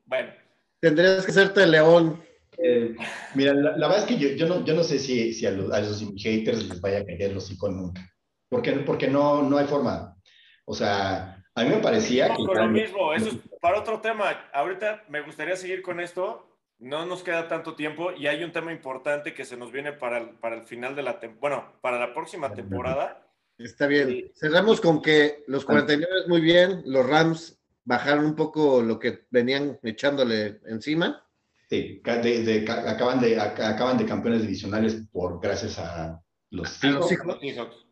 Bueno. 0.07 0.32
Tendrías 0.80 1.26
que 1.26 1.32
serte 1.32 1.64
el 1.64 1.72
león. 1.72 2.22
Eh, 2.62 2.94
mira, 3.34 3.54
la, 3.54 3.76
la, 3.76 3.88
verdad 3.88 4.04
es 4.04 4.04
que 4.04 4.18
yo, 4.18 4.28
yo, 4.30 4.46
no, 4.46 4.64
yo 4.64 4.74
no 4.74 4.82
sé 4.82 4.98
si, 4.98 5.32
si 5.32 5.46
a, 5.46 5.50
los, 5.50 5.72
a 5.72 5.80
los 5.80 6.04
haters 6.16 6.68
les 6.68 6.80
vaya 6.80 7.00
a 7.00 7.04
caer 7.04 7.22
el 7.22 7.36
hocico 7.36 7.68
nunca. 7.68 8.06
Porque, 8.48 8.72
porque 8.72 9.08
no, 9.08 9.42
no 9.42 9.56
hay 9.56 9.66
forma. 9.66 10.16
O 10.64 10.74
sea, 10.74 11.42
a 11.54 11.64
mí 11.64 11.70
me 11.70 11.78
parecía 11.78 12.34
que... 12.34 12.42
lo 12.42 12.68
mismo, 12.68 13.14
eso 13.14 13.28
es 13.28 13.36
para 13.61 13.80
otro 13.80 14.00
tema. 14.00 14.50
Ahorita 14.52 15.04
me 15.08 15.22
gustaría 15.22 15.56
seguir 15.56 15.82
con 15.82 16.00
esto. 16.00 16.46
No 16.78 17.04
nos 17.04 17.22
queda 17.22 17.46
tanto 17.48 17.74
tiempo 17.74 18.12
y 18.12 18.26
hay 18.26 18.42
un 18.42 18.52
tema 18.52 18.72
importante 18.72 19.34
que 19.34 19.44
se 19.44 19.56
nos 19.56 19.70
viene 19.70 19.92
para 19.92 20.18
el, 20.18 20.30
para 20.30 20.56
el 20.56 20.62
final 20.62 20.96
de 20.96 21.02
la 21.02 21.20
temporada, 21.20 21.40
bueno, 21.40 21.80
para 21.82 21.98
la 21.98 22.14
próxima 22.14 22.54
temporada. 22.54 23.26
Está 23.58 23.86
bien. 23.86 24.30
Cerramos 24.34 24.80
con 24.80 25.02
que 25.02 25.44
los 25.46 25.66
49 25.66 26.28
muy 26.28 26.40
bien, 26.40 26.82
los 26.86 27.06
Rams 27.06 27.61
bajaron 27.84 28.24
un 28.24 28.34
poco 28.34 28.80
lo 28.80 28.98
que 28.98 29.26
venían 29.30 29.78
echándole 29.82 30.61
encima. 30.64 31.22
Sí, 31.71 32.03
de, 32.03 32.64
acaban, 32.68 33.21
de, 33.21 33.41
acaban 33.41 33.97
de 33.97 34.05
campeones 34.05 34.43
divisionales 34.43 35.05
por 35.12 35.41
gracias 35.41 35.79
a 35.79 36.21
los, 36.51 36.83
hijos. 36.83 37.87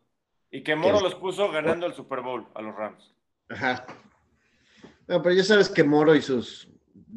Y 0.51 0.63
que 0.63 0.75
Moro 0.75 0.99
los 0.99 1.15
puso 1.15 1.49
ganando 1.49 1.85
el 1.85 1.93
Super 1.93 2.19
Bowl 2.19 2.45
a 2.55 2.61
los 2.61 2.75
Rams. 2.75 3.15
Ajá. 3.47 3.85
No, 5.07 5.21
pero 5.21 5.33
ya 5.33 5.45
sabes 5.45 5.69
que 5.69 5.85
Moro 5.85 6.13
y 6.13 6.21
sus 6.21 6.67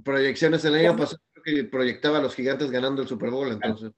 proyecciones 0.05 0.65
el 0.65 0.77
año 0.77 0.97
pasado 0.97 1.21
creo 1.33 1.43
que 1.43 1.65
proyectaba 1.65 2.19
a 2.19 2.23
los 2.23 2.37
gigantes 2.37 2.71
ganando 2.71 3.03
el 3.03 3.09
Super 3.09 3.31
Bowl, 3.31 3.51
entonces. 3.51 3.91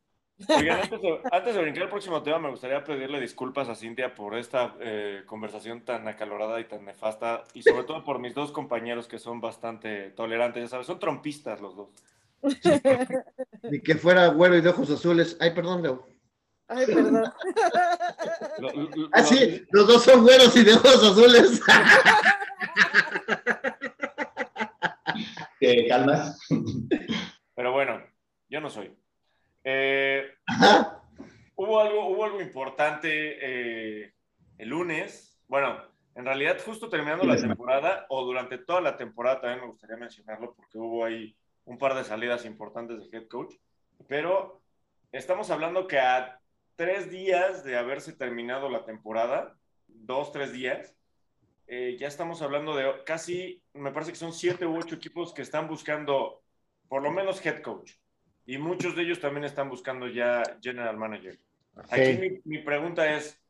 antes 1.31 1.55
de, 1.55 1.61
brincar 1.61 1.83
el 1.83 1.91
próximo 1.91 2.23
tema, 2.23 2.39
me 2.39 2.51
gustaría 2.51 2.83
pedirle 2.83 3.21
disculpas 3.21 3.69
a 3.69 3.75
Cintia 3.75 4.15
por 4.15 4.37
esta 4.37 4.75
eh, 4.81 5.23
conversación 5.27 5.85
tan 5.85 6.09
acalorada 6.09 6.59
y 6.61 6.65
tan 6.65 6.87
nefasta, 6.87 7.45
y 7.53 7.63
sobre 7.63 7.85
todo 7.85 8.03
por 8.03 8.21
mis 8.21 8.35
dos 8.35 8.53
compañeros 8.53 9.07
que 9.07 9.19
son 9.19 9.43
bastante 9.43 10.11
tolerantes, 10.13 10.63
ya 10.63 10.69
sabes, 10.69 10.87
son 10.87 10.99
trompistas 10.99 11.61
los 11.61 11.77
dos. 11.77 11.91
Ni 13.71 13.81
que 13.81 13.95
fuera 13.97 14.29
güero 14.29 14.57
y 14.57 14.61
de 14.61 14.69
ojos 14.69 14.91
azules. 14.91 15.37
Ay, 15.41 15.53
perdón, 15.53 15.83
Leo. 15.83 16.07
Ay, 16.69 16.87
perdón. 16.87 17.25
ah, 19.13 19.23
sí, 19.23 19.67
los 19.71 19.87
dos 19.87 20.05
son 20.05 20.23
güeros 20.23 20.57
y 20.57 20.65
de 20.65 20.75
ojos 20.75 21.03
azules. 21.03 21.61
¿Te 25.61 25.89
calmas? 25.89 26.39
Pero 27.55 27.73
bueno, 27.73 28.03
yo 28.49 28.61
no 28.61 28.69
soy. 28.69 28.95
Eh, 29.63 30.35
hubo, 31.55 31.81
algo, 31.81 32.09
hubo 32.09 32.25
algo 32.25 32.41
importante 32.41 33.39
eh, 33.41 34.13
el 34.59 34.69
lunes. 34.69 35.41
Bueno, 35.49 35.83
en 36.15 36.25
realidad, 36.25 36.59
justo 36.65 36.89
terminando 36.89 37.25
la 37.25 37.37
temporada, 37.37 38.07
o 38.09 38.25
durante 38.25 38.59
toda 38.59 38.81
la 38.81 38.97
temporada, 38.97 39.41
también 39.41 39.63
me 39.63 39.69
gustaría 39.69 39.97
mencionarlo 39.97 40.55
porque 40.55 40.79
hubo 40.79 41.05
ahí 41.05 41.35
un 41.65 41.79
par 41.79 41.95
de 41.95 42.05
salidas 42.05 42.45
importantes 42.45 42.99
de 42.99 43.17
head 43.17 43.29
coach. 43.29 43.55
Pero 44.09 44.63
estamos 45.13 45.51
hablando 45.51 45.87
que 45.87 45.99
a 45.99 46.41
tres 46.77 47.11
días 47.11 47.65
de 47.65 47.77
haberse 47.77 48.13
terminado 48.13 48.69
la 48.69 48.85
temporada, 48.85 49.57
dos, 49.87 50.33
tres 50.33 50.53
días, 50.53 50.95
eh, 51.67 51.97
ya 51.99 52.09
estamos 52.09 52.43
hablando 52.43 52.77
de 52.77 53.05
casi, 53.05 53.63
me 53.73 53.93
parece 53.93 54.13
que 54.13 54.19
son 54.19 54.33
siete 54.33 54.67
u 54.67 54.77
ocho 54.77 54.97
equipos 54.97 55.33
que 55.33 55.43
están 55.43 55.67
buscando 55.69 56.43
por 56.89 57.03
lo 57.03 57.11
menos 57.11 57.45
head 57.45 57.63
coach. 57.63 57.93
Y 58.47 58.59
muchos 58.59 58.95
de 58.95 59.03
ellos 59.03 59.21
también 59.21 59.45
están 59.45 59.71
buscando 59.71 60.07
ya 60.07 60.43
general 60.63 60.99
manager. 60.99 61.39
Aquí 61.91 62.41
mi, 62.45 62.59
pregunta 62.59 63.17
es, 63.17 63.43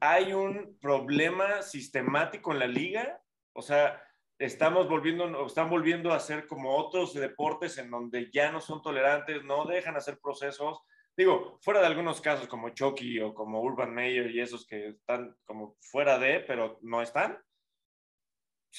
¿hay 0.00 0.32
un 0.32 0.78
problema 0.80 1.62
sistemático 1.62 2.52
en 2.52 2.58
la 2.58 2.66
liga? 2.66 3.20
O 3.52 3.60
sea, 3.60 4.02
estamos 4.40 4.88
volviendo, 4.88 5.46
están 5.46 5.70
volviendo 5.70 6.12
a 6.12 6.18
ser 6.18 6.46
como 6.46 6.76
otros 6.76 7.14
deportes 7.14 7.78
en 7.78 7.90
donde 7.90 8.30
ya 8.32 8.50
no 8.50 8.60
son 8.60 8.82
tolerantes, 8.82 9.44
no 9.44 9.66
dejan 9.66 9.96
hacer 9.96 10.18
procesos, 10.18 10.82
Digo, 11.20 11.58
fuera 11.60 11.80
de 11.80 11.86
algunos 11.86 12.18
casos 12.20 12.48
como 12.48 12.70
Chucky 12.70 13.20
o 13.20 13.34
como 13.34 13.60
Urban 13.60 13.92
Meyer 13.92 14.30
y 14.30 14.40
esos 14.40 14.66
que 14.66 14.88
están 14.88 15.36
como 15.44 15.76
fuera 15.80 16.18
de, 16.18 16.40
pero 16.40 16.78
no 16.80 17.02
están. 17.02 17.38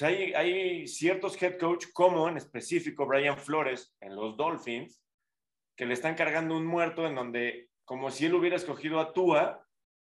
hay, 0.00 0.32
hay 0.32 0.88
ciertos 0.88 1.40
head 1.40 1.56
coach, 1.56 1.86
como 1.92 2.28
en 2.28 2.38
específico 2.38 3.06
Brian 3.06 3.38
Flores 3.38 3.94
en 4.00 4.16
los 4.16 4.36
Dolphins, 4.36 5.00
que 5.76 5.86
le 5.86 5.94
están 5.94 6.16
cargando 6.16 6.56
un 6.56 6.66
muerto 6.66 7.06
en 7.06 7.14
donde, 7.14 7.70
como 7.84 8.10
si 8.10 8.26
él 8.26 8.34
hubiera 8.34 8.56
escogido 8.56 8.98
a 8.98 9.12
Tua, 9.12 9.64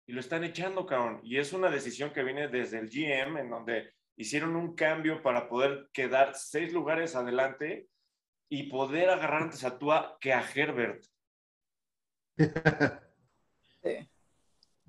y 0.05 0.11
lo 0.11 0.19
están 0.19 0.43
echando, 0.43 0.85
cabrón. 0.85 1.21
Y 1.23 1.37
es 1.37 1.53
una 1.53 1.69
decisión 1.69 2.11
que 2.11 2.23
viene 2.23 2.49
desde 2.49 2.79
el 2.79 2.89
GM, 2.89 3.39
en 3.39 3.49
donde 3.49 3.93
hicieron 4.17 4.55
un 4.55 4.75
cambio 4.75 5.21
para 5.21 5.47
poder 5.47 5.89
quedar 5.93 6.33
seis 6.35 6.73
lugares 6.73 7.15
adelante 7.15 7.87
y 8.49 8.63
poder 8.63 9.09
agarrar 9.09 9.43
antes 9.43 9.63
a 9.63 9.77
Tua 9.77 10.17
que 10.19 10.33
a 10.33 10.43
Herbert. 10.53 11.05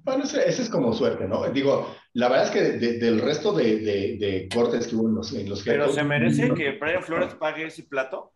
Bueno, 0.05 0.25
ese, 0.25 0.49
es 0.49 0.71
como 0.71 0.95
suerte, 0.95 1.29
¿no? 1.29 1.47
Digo, 1.51 1.95
la 2.15 2.31
verdad 2.31 2.47
es 2.47 2.51
que 2.51 2.99
del 2.99 3.21
resto 3.21 3.53
de, 3.53 4.49
cortes 4.53 4.87
que 4.87 4.97
hubo 4.97 5.09
en 5.09 5.15
los, 5.15 5.35
en 5.35 5.53
¿Pero 5.65 5.93
se 5.93 6.03
merece 6.03 6.55
que 6.55 6.79
Brian 6.79 7.03
Flores 7.03 7.35
pague 7.35 7.67
ese 7.67 7.83
plato? 7.83 8.33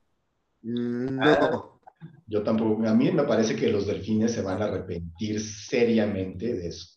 No. 0.60 1.80
yo 2.26 2.42
tampoco. 2.42 2.86
A 2.86 2.94
mí 2.94 3.10
me 3.10 3.22
parece 3.22 3.56
que 3.56 3.72
los 3.72 3.86
delfines 3.86 4.32
se 4.32 4.42
van 4.42 4.60
a 4.60 4.66
arrepentir 4.66 5.40
seriamente 5.40 6.52
de 6.52 6.68
eso. 6.68 6.91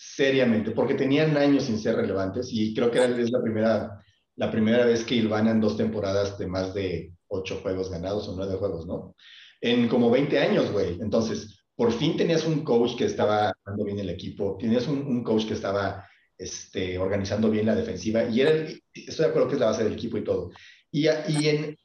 Seriamente, 0.00 0.70
porque 0.70 0.94
tenían 0.94 1.36
años 1.36 1.64
sin 1.64 1.78
ser 1.78 1.96
relevantes 1.96 2.50
y 2.52 2.72
creo 2.72 2.90
que 2.90 2.98
es 2.98 3.30
la 3.30 3.42
primera, 3.42 4.00
la 4.36 4.50
primera 4.50 4.86
vez 4.86 5.02
que 5.02 5.18
en 5.18 5.60
dos 5.60 5.76
temporadas 5.76 6.38
de 6.38 6.46
más 6.46 6.72
de 6.72 7.12
ocho 7.26 7.58
juegos 7.62 7.90
ganados 7.90 8.28
o 8.28 8.36
nueve 8.36 8.56
juegos, 8.56 8.86
¿no? 8.86 9.14
en 9.60 9.88
como 9.88 10.10
20 10.10 10.38
años, 10.38 10.70
güey. 10.70 10.98
Entonces, 11.00 11.64
por 11.74 11.92
fin 11.92 12.16
tenías 12.16 12.44
un 12.46 12.64
coach 12.64 12.96
que 12.96 13.04
estaba 13.04 13.52
dando 13.64 13.84
bien 13.84 13.98
el 13.98 14.10
equipo, 14.10 14.56
tenías 14.58 14.86
un, 14.88 15.22
coach 15.22 15.46
que 15.46 15.54
estaba 15.54 16.06
este, 16.36 16.98
organizando 16.98 17.50
bien 17.50 17.66
la 17.66 17.74
defensiva 17.74 18.24
y 18.24 18.40
era, 18.40 18.50
estoy 18.92 19.24
de 19.24 19.26
acuerdo 19.26 19.48
que 19.48 19.54
es 19.54 19.60
la 19.60 19.66
base 19.66 19.84
del 19.84 19.94
equipo 19.94 20.16
y 20.16 20.24
todo. 20.24 20.50
Y, 20.90 21.06
y 21.06 21.48
en, 21.48 21.76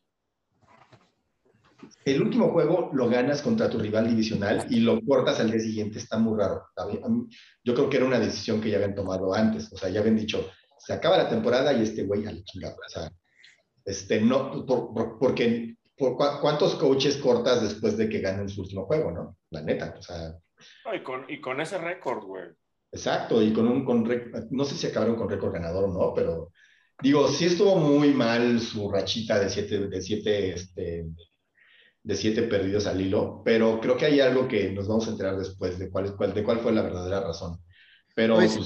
el 2.05 2.21
último 2.21 2.49
juego 2.49 2.89
lo 2.93 3.09
ganas 3.09 3.41
contra 3.41 3.69
tu 3.69 3.79
rival 3.79 4.07
divisional 4.07 4.67
y 4.69 4.79
lo 4.79 5.01
cortas 5.01 5.39
al 5.39 5.51
día 5.51 5.59
siguiente, 5.59 5.99
está 5.99 6.17
muy 6.17 6.37
raro. 6.37 6.65
Yo 7.63 7.73
creo 7.73 7.89
que 7.89 7.97
era 7.97 8.05
una 8.05 8.19
decisión 8.19 8.61
que 8.61 8.69
ya 8.69 8.77
habían 8.77 8.95
tomado 8.95 9.33
antes, 9.33 9.71
o 9.71 9.77
sea, 9.77 9.89
ya 9.89 10.01
habían 10.01 10.17
dicho, 10.17 10.49
se 10.77 10.93
acaba 10.93 11.17
la 11.17 11.29
temporada 11.29 11.73
y 11.73 11.83
este 11.83 12.03
güey 12.03 12.25
a 12.25 12.31
la 12.31 12.43
chingada. 12.43 12.75
O 12.75 12.89
sea, 12.89 13.11
este, 13.85 14.21
no, 14.21 14.65
porque 15.19 15.75
por, 15.97 16.17
¿cuántos 16.17 16.75
coaches 16.75 17.17
cortas 17.17 17.61
después 17.61 17.97
de 17.97 18.09
que 18.09 18.19
ganen 18.19 18.49
su 18.49 18.61
último 18.61 18.85
juego, 18.85 19.11
no? 19.11 19.37
La 19.51 19.61
neta, 19.61 19.95
o 19.97 20.01
sea. 20.01 20.35
y, 20.93 21.03
con, 21.03 21.25
y 21.29 21.39
con 21.39 21.61
ese 21.61 21.77
récord, 21.77 22.25
güey. 22.25 22.45
Exacto, 22.91 23.41
y 23.41 23.51
con 23.53 23.67
un, 23.67 23.85
con, 23.85 24.07
no 24.51 24.65
sé 24.65 24.75
si 24.75 24.87
acabaron 24.87 25.15
con 25.15 25.29
récord 25.29 25.53
ganador 25.53 25.85
o 25.85 25.93
no, 25.93 26.13
pero 26.13 26.51
digo, 27.01 27.27
sí 27.27 27.45
estuvo 27.45 27.75
muy 27.75 28.13
mal 28.13 28.59
su 28.59 28.89
rachita 28.91 29.39
de 29.39 29.49
siete, 29.49 29.87
de 29.87 30.01
siete, 30.01 30.53
este, 30.53 31.05
de 32.03 32.15
siete 32.15 32.43
perdidos 32.43 32.85
al 32.85 32.99
hilo, 32.99 33.41
pero 33.45 33.79
creo 33.79 33.95
que 33.95 34.05
hay 34.05 34.19
algo 34.19 34.47
que 34.47 34.71
nos 34.71 34.87
vamos 34.87 35.07
a 35.07 35.11
enterar 35.11 35.37
después 35.37 35.79
de 35.79 35.89
cuál, 35.89 36.15
cuál, 36.15 36.33
de 36.33 36.43
cuál 36.43 36.59
fue 36.59 36.73
la 36.73 36.81
verdadera 36.81 37.21
razón. 37.21 37.59
Pero, 38.15 38.35
pues, 38.35 38.59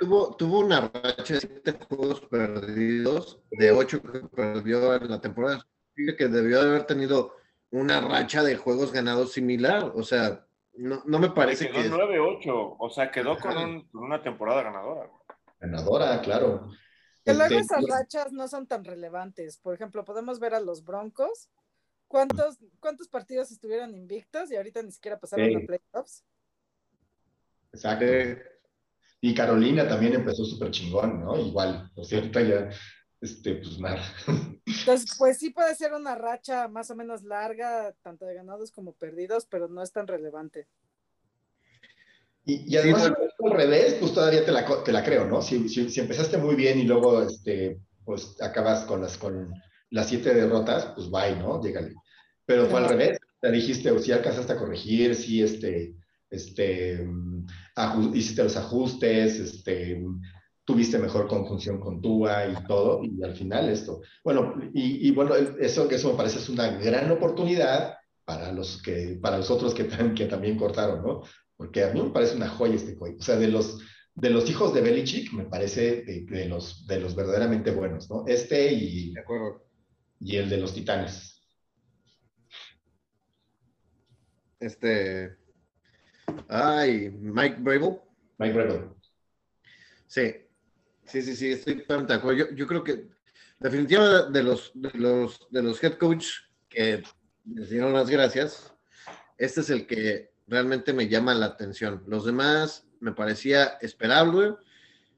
tuvo, 0.00 0.34
tuvo 0.36 0.60
una 0.60 0.90
racha 0.92 1.34
de 1.34 1.40
siete 1.40 1.78
juegos 1.88 2.20
perdidos, 2.22 3.40
de 3.50 3.70
ocho 3.70 4.02
que 4.02 4.20
perdió 4.20 4.94
en 4.94 5.10
la 5.10 5.20
temporada. 5.20 5.64
Que 5.94 6.28
debió 6.28 6.62
de 6.62 6.68
haber 6.70 6.84
tenido 6.84 7.36
una 7.70 8.00
racha 8.00 8.42
de 8.42 8.56
juegos 8.56 8.92
ganados 8.92 9.32
similar. 9.32 9.92
O 9.94 10.02
sea, 10.02 10.46
no, 10.74 11.02
no 11.06 11.18
me 11.18 11.30
parece 11.30 11.70
quedó 11.70 11.82
que. 11.82 11.90
9-8, 11.90 12.76
o 12.78 12.90
sea, 12.90 13.10
quedó 13.10 13.36
con, 13.38 13.88
una 13.92 14.22
temporada 14.22 14.62
ganadora. 14.62 15.10
Ganadora, 15.60 16.20
claro. 16.20 16.68
Que 17.24 17.34
luego 17.34 17.56
esas 17.56 17.84
rachas 17.86 18.32
no 18.32 18.48
son 18.48 18.66
tan 18.66 18.84
relevantes. 18.84 19.58
Por 19.58 19.74
ejemplo, 19.74 20.04
podemos 20.04 20.40
ver 20.40 20.54
a 20.54 20.60
los 20.60 20.84
Broncos. 20.84 21.50
¿Cuántos, 22.08 22.56
cuántos 22.80 23.06
partidos 23.06 23.50
estuvieron 23.50 23.94
invictos 23.94 24.50
y 24.50 24.56
ahorita 24.56 24.82
ni 24.82 24.90
siquiera 24.90 25.20
pasaron 25.20 25.56
a 25.56 25.60
playoffs? 25.60 26.24
Exacto. 27.72 28.04
Y 29.20 29.34
Carolina 29.34 29.86
también 29.86 30.14
empezó 30.14 30.44
súper 30.44 30.70
chingón, 30.70 31.20
¿no? 31.20 31.38
Igual, 31.38 31.90
por 31.94 32.06
cierto, 32.06 32.40
ya, 32.40 32.70
este, 33.20 33.56
pues 33.56 33.78
nada. 33.78 34.02
Entonces, 34.64 35.16
pues 35.18 35.38
sí 35.38 35.50
puede 35.50 35.74
ser 35.74 35.92
una 35.92 36.14
racha 36.14 36.68
más 36.68 36.90
o 36.90 36.96
menos 36.96 37.22
larga, 37.24 37.94
tanto 38.02 38.24
de 38.26 38.34
ganados 38.34 38.70
como 38.70 38.92
perdidos, 38.92 39.46
pero 39.46 39.68
no 39.68 39.82
es 39.82 39.92
tan 39.92 40.06
relevante. 40.06 40.66
Y, 42.44 42.74
además, 42.78 43.12
al 43.44 43.50
revés, 43.50 43.98
pues 44.00 44.14
todavía 44.14 44.42
te 44.42 44.52
la, 44.52 44.64
te 44.82 44.92
la 44.92 45.04
creo, 45.04 45.26
¿no? 45.26 45.42
Si, 45.42 45.68
si, 45.68 46.00
empezaste 46.00 46.38
muy 46.38 46.54
bien 46.54 46.78
y 46.78 46.84
luego, 46.84 47.22
este, 47.22 47.78
pues 48.06 48.40
acabas 48.40 48.86
con 48.86 49.02
las, 49.02 49.18
con 49.18 49.52
las 49.90 50.08
siete 50.08 50.34
derrotas, 50.34 50.92
pues 50.94 51.10
bye, 51.10 51.36
¿no? 51.36 51.60
Dígale. 51.60 51.94
Pero 52.44 52.66
fue 52.66 52.80
al 52.80 52.88
revés, 52.88 53.18
te 53.40 53.50
dijiste, 53.50 53.90
o 53.90 53.98
si 53.98 54.12
alcanzaste 54.12 54.52
a 54.52 54.58
corregir, 54.58 55.14
si 55.14 55.42
este, 55.42 55.94
este, 56.30 57.06
hiciste 58.14 58.42
los 58.42 58.56
ajustes, 58.56 59.38
este, 59.38 60.02
tuviste 60.64 60.98
mejor 60.98 61.28
conjunción 61.28 61.80
con 61.80 62.00
Tua 62.00 62.46
y 62.46 62.66
todo, 62.66 63.02
y 63.02 63.22
al 63.22 63.34
final 63.34 63.68
esto. 63.68 64.02
Bueno, 64.22 64.54
y, 64.74 65.10
bueno, 65.12 65.34
eso, 65.34 65.90
eso 65.90 66.10
me 66.10 66.16
parece 66.16 66.38
es 66.38 66.48
una 66.48 66.68
gran 66.68 67.10
oportunidad 67.10 67.94
para 68.24 68.52
los, 68.52 68.82
que, 68.82 69.18
para 69.20 69.38
los 69.38 69.50
otros 69.50 69.74
que, 69.74 69.88
que 70.14 70.26
también 70.26 70.58
cortaron, 70.58 71.02
¿no? 71.02 71.22
Porque 71.56 71.84
a 71.84 71.92
mí 71.92 72.02
me 72.02 72.10
parece 72.10 72.36
una 72.36 72.48
joya 72.48 72.74
este 72.74 72.96
coin. 72.96 73.16
O 73.18 73.22
sea, 73.22 73.36
de 73.36 73.48
los, 73.48 73.78
de 74.14 74.30
los 74.30 74.50
hijos 74.50 74.74
de 74.74 74.80
Belichick, 74.80 75.32
me 75.32 75.44
parece 75.44 76.02
de, 76.02 76.46
los, 76.46 76.86
de 76.86 77.00
los 77.00 77.14
verdaderamente 77.14 77.70
buenos, 77.70 78.10
¿no? 78.10 78.24
Este 78.26 78.72
y, 78.72 79.12
de 79.12 79.20
acuerdo. 79.20 79.67
Y 80.20 80.36
el 80.36 80.48
de 80.48 80.58
los 80.58 80.74
titanes. 80.74 81.42
Este, 84.60 85.38
Ay, 86.48 87.10
Mike 87.10 87.56
Brable. 87.60 88.00
Mike 88.38 88.54
Brable. 88.54 88.88
Sí, 90.06 90.34
sí, 91.04 91.22
sí, 91.22 91.36
sí, 91.36 91.52
estoy 91.52 91.84
de 91.86 92.14
acuerdo. 92.14 92.48
Yo, 92.54 92.66
creo 92.66 92.84
que 92.84 93.08
definitivamente 93.58 94.38
de 94.38 94.42
los, 94.42 94.72
de 94.74 94.90
los, 94.94 95.48
de 95.50 95.62
los 95.62 95.82
head 95.82 95.94
coach 95.98 96.26
que 96.68 97.02
les 97.44 97.70
dieron 97.70 97.92
las 97.92 98.08
gracias, 98.08 98.74
este 99.36 99.60
es 99.60 99.70
el 99.70 99.86
que 99.86 100.32
realmente 100.46 100.92
me 100.92 101.08
llama 101.08 101.34
la 101.34 101.46
atención. 101.46 102.02
Los 102.06 102.24
demás 102.24 102.86
me 103.00 103.12
parecía 103.12 103.78
esperable, 103.80 104.56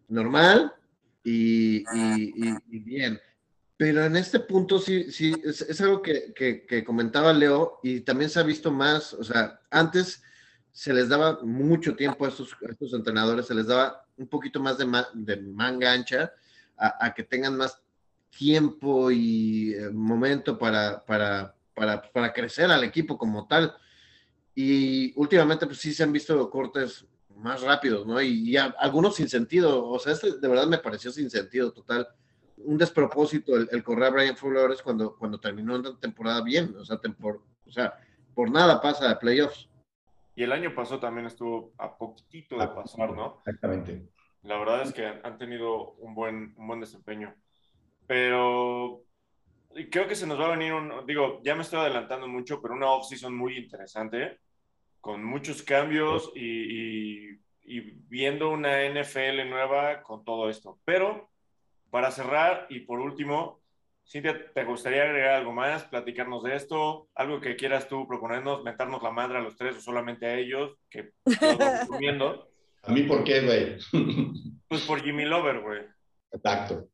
normal 0.09 0.75
y, 1.23 1.85
bien. 2.67 3.21
Pero 3.81 4.05
en 4.05 4.15
este 4.15 4.41
punto 4.41 4.79
sí, 4.79 5.11
sí, 5.11 5.35
es, 5.43 5.81
algo 5.81 6.03
que, 6.03 6.35
que, 6.35 6.85
comentaba 6.85 7.33
Leo 7.33 7.81
y 7.83 8.01
también 8.01 8.29
se 8.29 8.39
ha 8.39 8.43
visto 8.43 8.71
más, 8.71 9.15
o 9.15 9.25
sea, 9.25 9.59
antes 9.71 10.23
se 10.71 10.93
les 10.93 11.09
daba 11.09 11.39
mucho 11.43 11.97
tiempo 11.97 12.27
a 12.27 12.29
estos, 12.29 12.55
entrenadores, 12.93 13.47
se 13.47 13.55
les 13.55 13.67
daba 13.67 14.07
un 14.19 14.29
poquito 14.29 14.61
más 14.61 14.77
de, 14.77 14.85
de 15.15 15.39
manga 15.39 15.95
ancha 15.95 16.31
a, 16.77 17.15
que 17.15 17.23
tengan 17.23 17.57
más 17.57 17.81
tiempo 18.29 19.11
y 19.11 19.73
eh, 19.73 19.89
momento 19.89 20.59
para, 20.59 21.03
para, 21.03 21.57
para, 21.75 22.35
crecer 22.35 22.71
al 22.71 22.85
equipo 22.85 23.17
como 23.17 23.47
tal. 23.47 23.75
Y 24.55 25.19
últimamente, 25.19 25.65
pues 25.65 25.79
sí 25.79 25.95
se 25.95 26.03
han 26.03 26.13
visto 26.13 26.51
cortes 26.51 27.07
más 27.35 27.63
rápidos, 27.63 28.07
¿no? 28.07 28.21
Y, 28.21 28.59
algunos 28.59 29.17
sin 29.17 29.31
sentido, 29.31 29.87
o 29.87 29.99
sea, 29.99 30.13
este 30.13 30.39
de 30.39 30.49
verdad 30.49 30.67
me 30.67 30.77
pareció 30.77 31.11
sin 31.11 31.31
sentido 31.31 31.73
total. 31.73 32.07
Un 32.65 32.79
despropósito 32.79 33.57
el, 33.57 33.69
el 33.73 33.83
correr 33.83 34.05
a 34.05 34.11
Brian 34.11 34.37
Flores 34.37 34.83
cuando, 34.83 35.17
cuando 35.17 35.41
terminó 35.41 35.77
una 35.77 35.99
temporada 35.99 36.43
bien, 36.43 36.75
o 36.77 36.85
sea, 36.85 37.01
o 37.01 37.71
sea, 37.71 37.95
por 38.35 38.51
nada 38.51 38.81
pasa 38.81 39.09
de 39.09 39.17
playoffs. 39.17 39.69
Y 40.35 40.43
el 40.43 40.53
año 40.53 40.75
pasado 40.75 41.01
también 41.01 41.27
estuvo 41.27 41.73
a 41.79 41.97
poquito 41.97 42.59
de 42.59 42.69
pasar, 42.69 43.13
¿no? 43.13 43.39
Exactamente. 43.39 44.09
La 44.43 44.59
verdad 44.59 44.83
es 44.83 44.93
que 44.93 45.05
han 45.07 45.37
tenido 45.39 45.93
un 45.95 46.15
buen, 46.15 46.55
un 46.57 46.67
buen 46.67 46.81
desempeño. 46.81 47.35
Pero 48.07 49.05
creo 49.91 50.09
que 50.09 50.15
se 50.15 50.27
nos 50.27 50.41
va 50.41 50.47
a 50.47 50.57
venir 50.57 50.73
un, 50.73 51.07
digo, 51.07 51.41
ya 51.45 51.55
me 51.55 51.63
estoy 51.63 51.81
adelantando 51.81 52.27
mucho, 52.27 52.61
pero 52.61 52.75
una 52.75 52.91
off-season 52.91 53.37
muy 53.37 53.57
interesante, 53.57 54.39
con 55.01 55.25
muchos 55.25 55.63
cambios 55.63 56.33
y, 56.35 57.31
y, 57.31 57.41
viendo 58.09 58.51
una 58.51 58.85
NFL 58.89 59.49
nueva 59.49 60.03
con 60.03 60.25
todo 60.25 60.51
esto. 60.51 60.81
Pero 60.85 61.30
para 61.91 62.11
cerrar 62.11 62.67
y 62.71 62.81
por 62.81 63.01
último, 63.01 63.61
Cintia, 64.07 64.53
¿te 64.53 64.65
gustaría 64.65 65.03
agregar 65.03 65.35
algo 65.35 65.53
más? 65.53 65.85
Platicarnos 65.85 66.43
de 66.43 66.57
esto, 66.57 67.09
algo 67.15 67.41
que 67.41 67.57
quieras 67.57 67.89
tú 67.89 68.07
proponernos, 68.09 68.65
meternos 68.65 69.03
la 69.03 69.11
madre 69.11 69.39
a 69.39 69.43
los 69.43 69.57
tres 69.57 69.77
o 69.77 69.81
solamente 69.81 70.27
a 70.27 70.35
ellos, 70.37 70.77
que 70.89 71.13
recomiendo. 71.85 72.51
¿A 72.83 72.93
mí 72.93 73.03
por 73.03 73.25
qué, 73.25 73.41
güey? 73.43 73.79
Pues 74.71 74.83
por 74.83 75.03
Jimmy 75.03 75.25
Lover, 75.25 75.63
güey. 75.63 75.81
Exacto. 76.31 76.89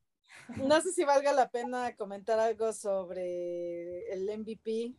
No 0.57 0.81
sé 0.81 0.93
si 0.93 1.05
valga 1.05 1.35
la 1.35 1.51
pena 1.51 1.95
comentar 1.95 2.39
algo 2.39 2.73
sobre 2.73 4.11
el 4.11 4.27
MVP, 4.39 4.95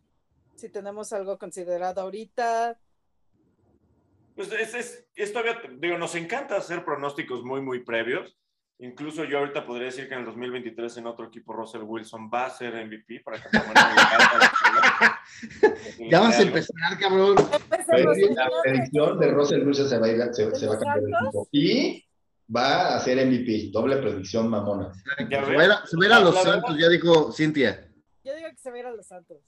si 0.54 0.70
tenemos 0.70 1.12
algo 1.12 1.40
considerado 1.40 2.02
ahorita. 2.02 2.80
Pues 4.36 4.52
es, 4.52 5.08
es, 5.16 5.34
todavía, 5.34 5.60
digo, 5.80 5.98
nos 5.98 6.14
encanta 6.14 6.58
hacer 6.58 6.86
pronósticos 6.86 7.44
muy, 7.44 7.62
muy 7.62 7.84
previos 7.84 8.38
Incluso 8.80 9.24
yo 9.24 9.40
ahorita 9.40 9.66
podría 9.66 9.86
decir 9.86 10.08
que 10.08 10.14
en 10.14 10.20
el 10.20 10.26
2023 10.28 10.98
en 10.98 11.08
otro 11.08 11.26
equipo 11.26 11.52
Russell 11.52 11.82
Wilson 11.82 12.30
va 12.32 12.46
a 12.46 12.50
ser 12.52 12.76
MVP 12.86 13.22
para 13.22 13.42
que 13.42 13.50
Ya 16.08 16.20
vas 16.20 16.38
a 16.38 16.44
empezar, 16.44 17.00
cabrón. 17.00 17.36
La 17.36 18.50
predicción 18.64 19.20
de 19.20 19.32
Russell 19.32 19.66
Wilson 19.66 19.90
se 19.90 19.98
va 19.98 20.06
a, 20.06 20.10
ir, 20.10 20.22
se, 20.32 20.68
va 20.68 20.76
a 20.76 20.80
cambiar 20.80 21.02
de 21.02 21.10
equipo. 21.10 21.48
Y 21.52 22.06
va 22.56 22.96
a 22.96 23.00
ser 23.00 23.26
MVP. 23.26 23.72
Doble 23.72 23.98
predicción 23.98 24.48
mamona. 24.48 24.94
Se 24.94 25.10
va 25.10 25.16
a 25.18 26.06
ir 26.06 26.14
a, 26.14 26.20
los 26.20 26.40
Santos, 26.40 26.78
ya 26.78 26.88
dijo 26.88 27.32
Cintia. 27.32 27.90
Yo 28.24 28.36
digo 28.36 28.48
que 28.50 28.58
se 28.58 28.70
va 28.70 28.76
a 28.76 28.80
ir 28.80 28.86
a 28.86 28.92
los 28.92 29.08
Santos. 29.08 29.40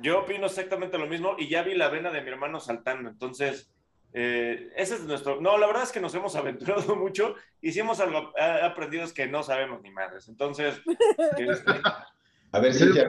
Yo 0.00 0.20
opino 0.20 0.46
exactamente 0.46 0.98
lo 0.98 1.06
mismo 1.06 1.36
y 1.38 1.48
ya 1.48 1.62
vi 1.62 1.74
la 1.74 1.90
vena 1.90 2.10
de 2.10 2.22
mi 2.22 2.28
hermano 2.28 2.58
saltando. 2.58 3.08
Entonces, 3.08 3.70
eh, 4.12 4.72
ese 4.76 4.94
es 4.96 5.02
nuestro. 5.02 5.40
No, 5.40 5.58
la 5.58 5.66
verdad 5.66 5.82
es 5.82 5.92
que 5.92 6.00
nos 6.00 6.14
hemos 6.14 6.34
aventurado 6.36 6.96
mucho 6.96 7.34
y 7.60 7.72
si 7.72 7.80
hemos 7.80 8.00
aprendido 8.00 9.04
es 9.04 9.12
que 9.12 9.26
no 9.26 9.42
sabemos 9.42 9.82
ni 9.82 9.90
madres. 9.90 10.28
Entonces, 10.28 10.80
este, 11.38 11.80
a 12.52 12.60
ver 12.60 12.74
si 12.74 12.92
te 12.92 13.08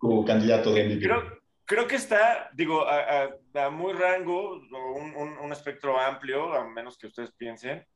tu 0.00 0.24
candidato 0.24 0.72
de 0.72 0.98
creo, 0.98 1.40
creo 1.64 1.86
que 1.86 1.96
está, 1.96 2.50
digo, 2.54 2.86
a, 2.86 3.70
muy 3.70 3.92
rango, 3.92 4.54
un, 4.54 5.38
un, 5.38 5.52
espectro 5.52 5.98
amplio, 5.98 6.54
a 6.54 6.66
menos 6.66 6.96
que 6.96 7.08
ustedes 7.08 7.32
piensen, 7.32 7.86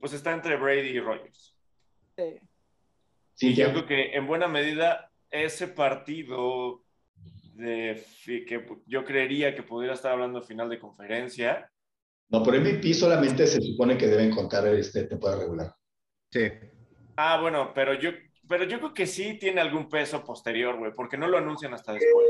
pues 0.00 0.12
está 0.12 0.32
entre 0.32 0.56
Brady 0.56 0.88
y 0.88 1.00
Rogers. 1.00 1.56
Sí. 2.16 2.40
Sí, 3.34 3.54
yo 3.54 3.70
creo 3.70 3.86
que 3.86 4.16
en 4.16 4.26
buena 4.26 4.48
medida 4.48 5.12
ese 5.30 5.68
partido 5.68 6.82
de, 7.58 8.04
que 8.24 8.64
yo 8.86 9.04
creería 9.04 9.54
que 9.54 9.64
pudiera 9.64 9.94
estar 9.94 10.12
hablando 10.12 10.40
final 10.42 10.68
de 10.68 10.78
conferencia. 10.78 11.70
No, 12.28 12.42
por 12.42 12.58
MVP 12.58 12.94
solamente 12.94 13.46
se 13.46 13.60
supone 13.60 13.98
que 13.98 14.06
deben 14.06 14.30
contar 14.30 14.66
este 14.68 15.04
temporada 15.04 15.40
regular. 15.40 15.74
Sí. 16.30 16.48
Ah, 17.16 17.40
bueno, 17.40 17.72
pero 17.74 17.94
yo, 17.94 18.10
pero 18.48 18.64
yo 18.64 18.78
creo 18.78 18.94
que 18.94 19.06
sí 19.06 19.38
tiene 19.40 19.60
algún 19.60 19.88
peso 19.88 20.22
posterior, 20.24 20.78
güey, 20.78 20.92
porque 20.94 21.18
no 21.18 21.26
lo 21.26 21.38
anuncian 21.38 21.74
hasta 21.74 21.94
después. 21.94 22.26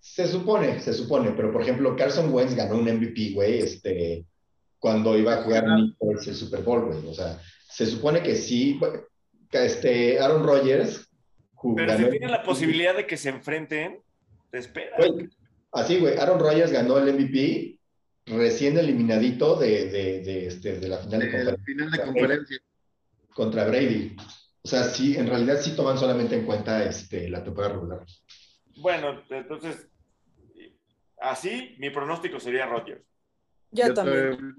Se 0.00 0.26
supone, 0.26 0.80
se 0.80 0.94
supone, 0.94 1.32
pero 1.32 1.52
por 1.52 1.62
ejemplo, 1.62 1.94
Carson 1.94 2.32
Wentz 2.32 2.54
ganó 2.54 2.76
un 2.76 2.84
MVP, 2.84 3.32
güey, 3.34 3.58
este, 3.58 4.24
cuando 4.78 5.18
iba 5.18 5.34
a 5.34 5.42
jugar 5.42 5.64
el 5.66 6.34
Super 6.34 6.62
Bowl, 6.62 6.86
güey. 6.86 7.06
O 7.06 7.12
sea, 7.12 7.38
se 7.68 7.84
supone 7.84 8.22
que 8.22 8.36
sí, 8.36 8.80
este, 9.50 10.18
Aaron 10.18 10.46
Rodgers 10.46 11.10
Pero 11.74 11.98
si 11.98 12.04
tienen 12.10 12.30
la 12.30 12.42
posibilidad 12.42 12.96
de 12.96 13.06
que 13.06 13.16
se 13.16 13.28
enfrenten, 13.28 14.00
te 14.56 14.60
espera. 14.60 14.96
Güey, 14.96 15.28
así, 15.72 15.98
güey, 15.98 16.16
Aaron 16.16 16.40
Rodgers 16.40 16.72
ganó 16.72 16.98
el 16.98 17.12
MVP 17.12 17.78
recién 18.26 18.76
eliminadito 18.78 19.56
de, 19.56 19.90
de, 19.90 20.20
de, 20.20 20.46
este, 20.46 20.80
de 20.80 20.88
la 20.88 20.98
final 20.98 21.20
de 21.20 21.30
conferencia 21.30 21.64
final 21.64 21.90
de 21.90 22.02
conferencia. 22.02 22.58
contra 23.34 23.66
Brady. 23.66 24.16
O 24.62 24.68
sea, 24.68 24.82
sí, 24.84 25.16
en 25.16 25.28
realidad 25.28 25.60
sí 25.60 25.76
toman 25.76 25.98
solamente 25.98 26.34
en 26.34 26.44
cuenta 26.44 26.84
este, 26.84 27.28
la 27.28 27.44
temporada 27.44 27.74
regular. 27.74 28.04
Bueno, 28.78 29.22
entonces, 29.30 29.88
así 31.18 31.76
mi 31.78 31.90
pronóstico 31.90 32.40
sería 32.40 32.66
Rodgers. 32.66 33.04
Yo 33.70 33.88
Yo 33.88 33.94
también. 33.94 34.54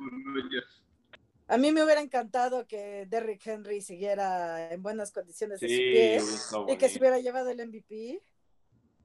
A 1.49 1.57
mí 1.57 1.71
me 1.71 1.83
hubiera 1.83 2.01
encantado 2.01 2.67
que 2.67 3.05
Derrick 3.07 3.45
Henry 3.45 3.81
siguiera 3.81 4.71
en 4.71 4.83
buenas 4.83 5.11
condiciones 5.11 5.61
de 5.61 5.67
su 5.67 5.73
Sí, 5.73 5.79
pie 5.79 6.15
está 6.17 6.57
y 6.67 6.77
que 6.77 6.89
se 6.89 6.99
hubiera 6.99 7.19
llevado 7.19 7.49
el 7.49 7.65
MVP. 7.65 8.21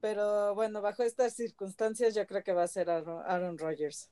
Pero 0.02 0.54
bueno, 0.56 0.82
bajo 0.82 1.04
estas 1.04 1.34
circunstancias 1.34 2.12
yo 2.14 2.26
creo 2.26 2.42
que 2.42 2.52
va 2.52 2.64
a 2.64 2.68
ser 2.68 2.90
Aaron, 2.90 3.22
Aaron 3.24 3.56
Rodgers. 3.56 4.10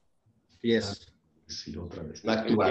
Yes. 0.63 1.13
Sí, 1.49 1.77
otra 1.77 2.05
vez. 2.05 2.23
Back 2.23 2.47
to 2.47 2.57
back. 2.57 2.71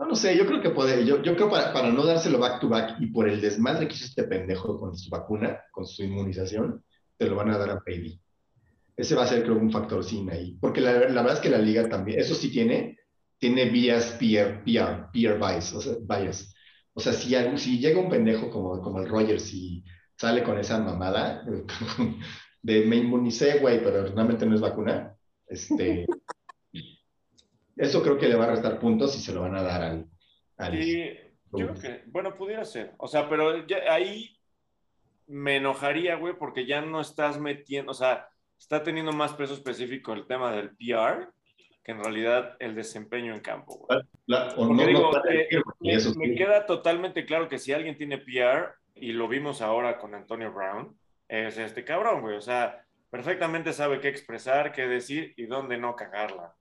No, 0.00 0.06
no 0.06 0.16
sé, 0.16 0.36
yo 0.36 0.44
creo 0.44 0.60
que 0.60 0.70
puede, 0.70 1.06
yo, 1.06 1.22
yo 1.22 1.36
creo 1.36 1.48
para, 1.48 1.72
para 1.72 1.92
no 1.92 2.04
dárselo 2.04 2.40
back 2.40 2.60
to 2.60 2.68
back 2.68 2.96
y 3.00 3.06
por 3.06 3.28
el 3.28 3.40
desmadre 3.40 3.86
que 3.86 3.94
hizo 3.94 4.06
este 4.06 4.24
pendejo 4.24 4.76
con 4.76 4.96
su 4.98 5.08
vacuna, 5.08 5.60
con 5.70 5.86
su 5.86 6.02
inmunización, 6.02 6.84
te 7.16 7.28
lo 7.28 7.36
van 7.36 7.50
a 7.50 7.58
dar 7.58 7.70
a 7.70 7.76
Brady. 7.76 8.20
Ese 8.96 9.14
va 9.14 9.22
a 9.22 9.28
ser, 9.28 9.44
creo, 9.44 9.56
un 9.56 9.70
factor 9.70 10.02
sin 10.02 10.28
ahí. 10.30 10.58
Porque 10.60 10.80
la, 10.80 10.92
la 11.08 11.22
verdad 11.22 11.34
es 11.34 11.40
que 11.40 11.50
la 11.50 11.58
liga 11.58 11.88
también, 11.88 12.18
eso 12.18 12.34
sí 12.34 12.50
tiene, 12.50 12.98
tiene 13.38 13.66
vías 13.70 14.16
peer, 14.18 14.64
peer, 14.64 15.06
peer 15.12 15.38
bias, 15.38 15.72
o 15.74 15.80
sea, 15.80 15.94
bias. 16.00 16.52
O 16.94 17.00
sea, 17.00 17.12
si, 17.12 17.36
algo- 17.36 17.56
si 17.56 17.78
llega 17.78 18.00
un 18.00 18.10
pendejo 18.10 18.50
como, 18.50 18.82
como 18.82 18.98
el 18.98 19.08
Rogers 19.08 19.54
y 19.54 19.84
sale 20.22 20.44
con 20.44 20.56
esa 20.56 20.78
mamada 20.78 21.42
de 22.62 22.86
me 22.86 22.94
inmunicé, 22.94 23.58
güey, 23.58 23.82
pero 23.82 24.04
realmente 24.04 24.46
no 24.46 24.54
es 24.54 24.60
vacuna, 24.60 25.16
este, 25.48 26.06
eso 27.76 28.02
creo 28.04 28.16
que 28.18 28.28
le 28.28 28.36
va 28.36 28.44
a 28.44 28.50
restar 28.50 28.78
puntos 28.78 29.16
y 29.16 29.20
se 29.20 29.34
lo 29.34 29.40
van 29.42 29.56
a 29.56 29.62
dar 29.64 29.82
al... 29.82 30.06
al 30.58 30.80
Sí, 30.80 31.10
yo 31.54 31.66
creo 31.66 31.74
que, 31.74 32.04
bueno, 32.06 32.36
pudiera 32.36 32.64
ser. 32.64 32.94
O 32.98 33.08
sea, 33.08 33.28
pero 33.28 33.66
ya 33.66 33.78
ahí 33.92 34.38
me 35.26 35.56
enojaría, 35.56 36.14
güey, 36.14 36.34
porque 36.38 36.66
ya 36.66 36.80
no 36.82 37.00
estás 37.00 37.40
metiendo, 37.40 37.90
o 37.90 37.94
sea, 37.94 38.28
está 38.56 38.84
teniendo 38.84 39.10
más 39.10 39.32
peso 39.32 39.54
específico 39.54 40.12
el 40.12 40.28
tema 40.28 40.52
del 40.52 40.70
PR 40.76 41.30
que 41.82 41.90
en 41.90 41.98
realidad 41.98 42.56
el 42.60 42.76
desempeño 42.76 43.34
en 43.34 43.40
campo, 43.40 43.88
güey. 43.88 44.00
La- 44.26 44.54
o 44.56 44.72
no- 44.72 44.86
digo, 44.86 45.10
no 45.10 45.20
puede 45.20 45.48
eh, 45.50 45.98
me, 46.16 46.36
queda 46.36 46.64
totalmente 46.64 47.26
claro 47.26 47.48
que 47.48 47.58
si 47.58 47.72
alguien 47.72 47.98
tiene 47.98 48.18
PR, 48.18 48.72
y 48.94 49.12
lo 49.12 49.28
vimos 49.28 49.62
ahora 49.62 49.98
con 49.98 50.14
Antonio 50.14 50.52
Brown, 50.52 50.96
es 51.28 51.58
este 51.58 51.84
cabrón, 51.84 52.20
güey. 52.20 52.36
O 52.36 52.40
sea, 52.40 52.84
perfectamente 53.10 53.72
sabe 53.72 54.00
qué 54.00 54.08
expresar, 54.08 54.72
qué 54.72 54.86
decir 54.86 55.34
y 55.36 55.46
dónde 55.46 55.78
no 55.78 55.96
cagarla. 55.96 56.54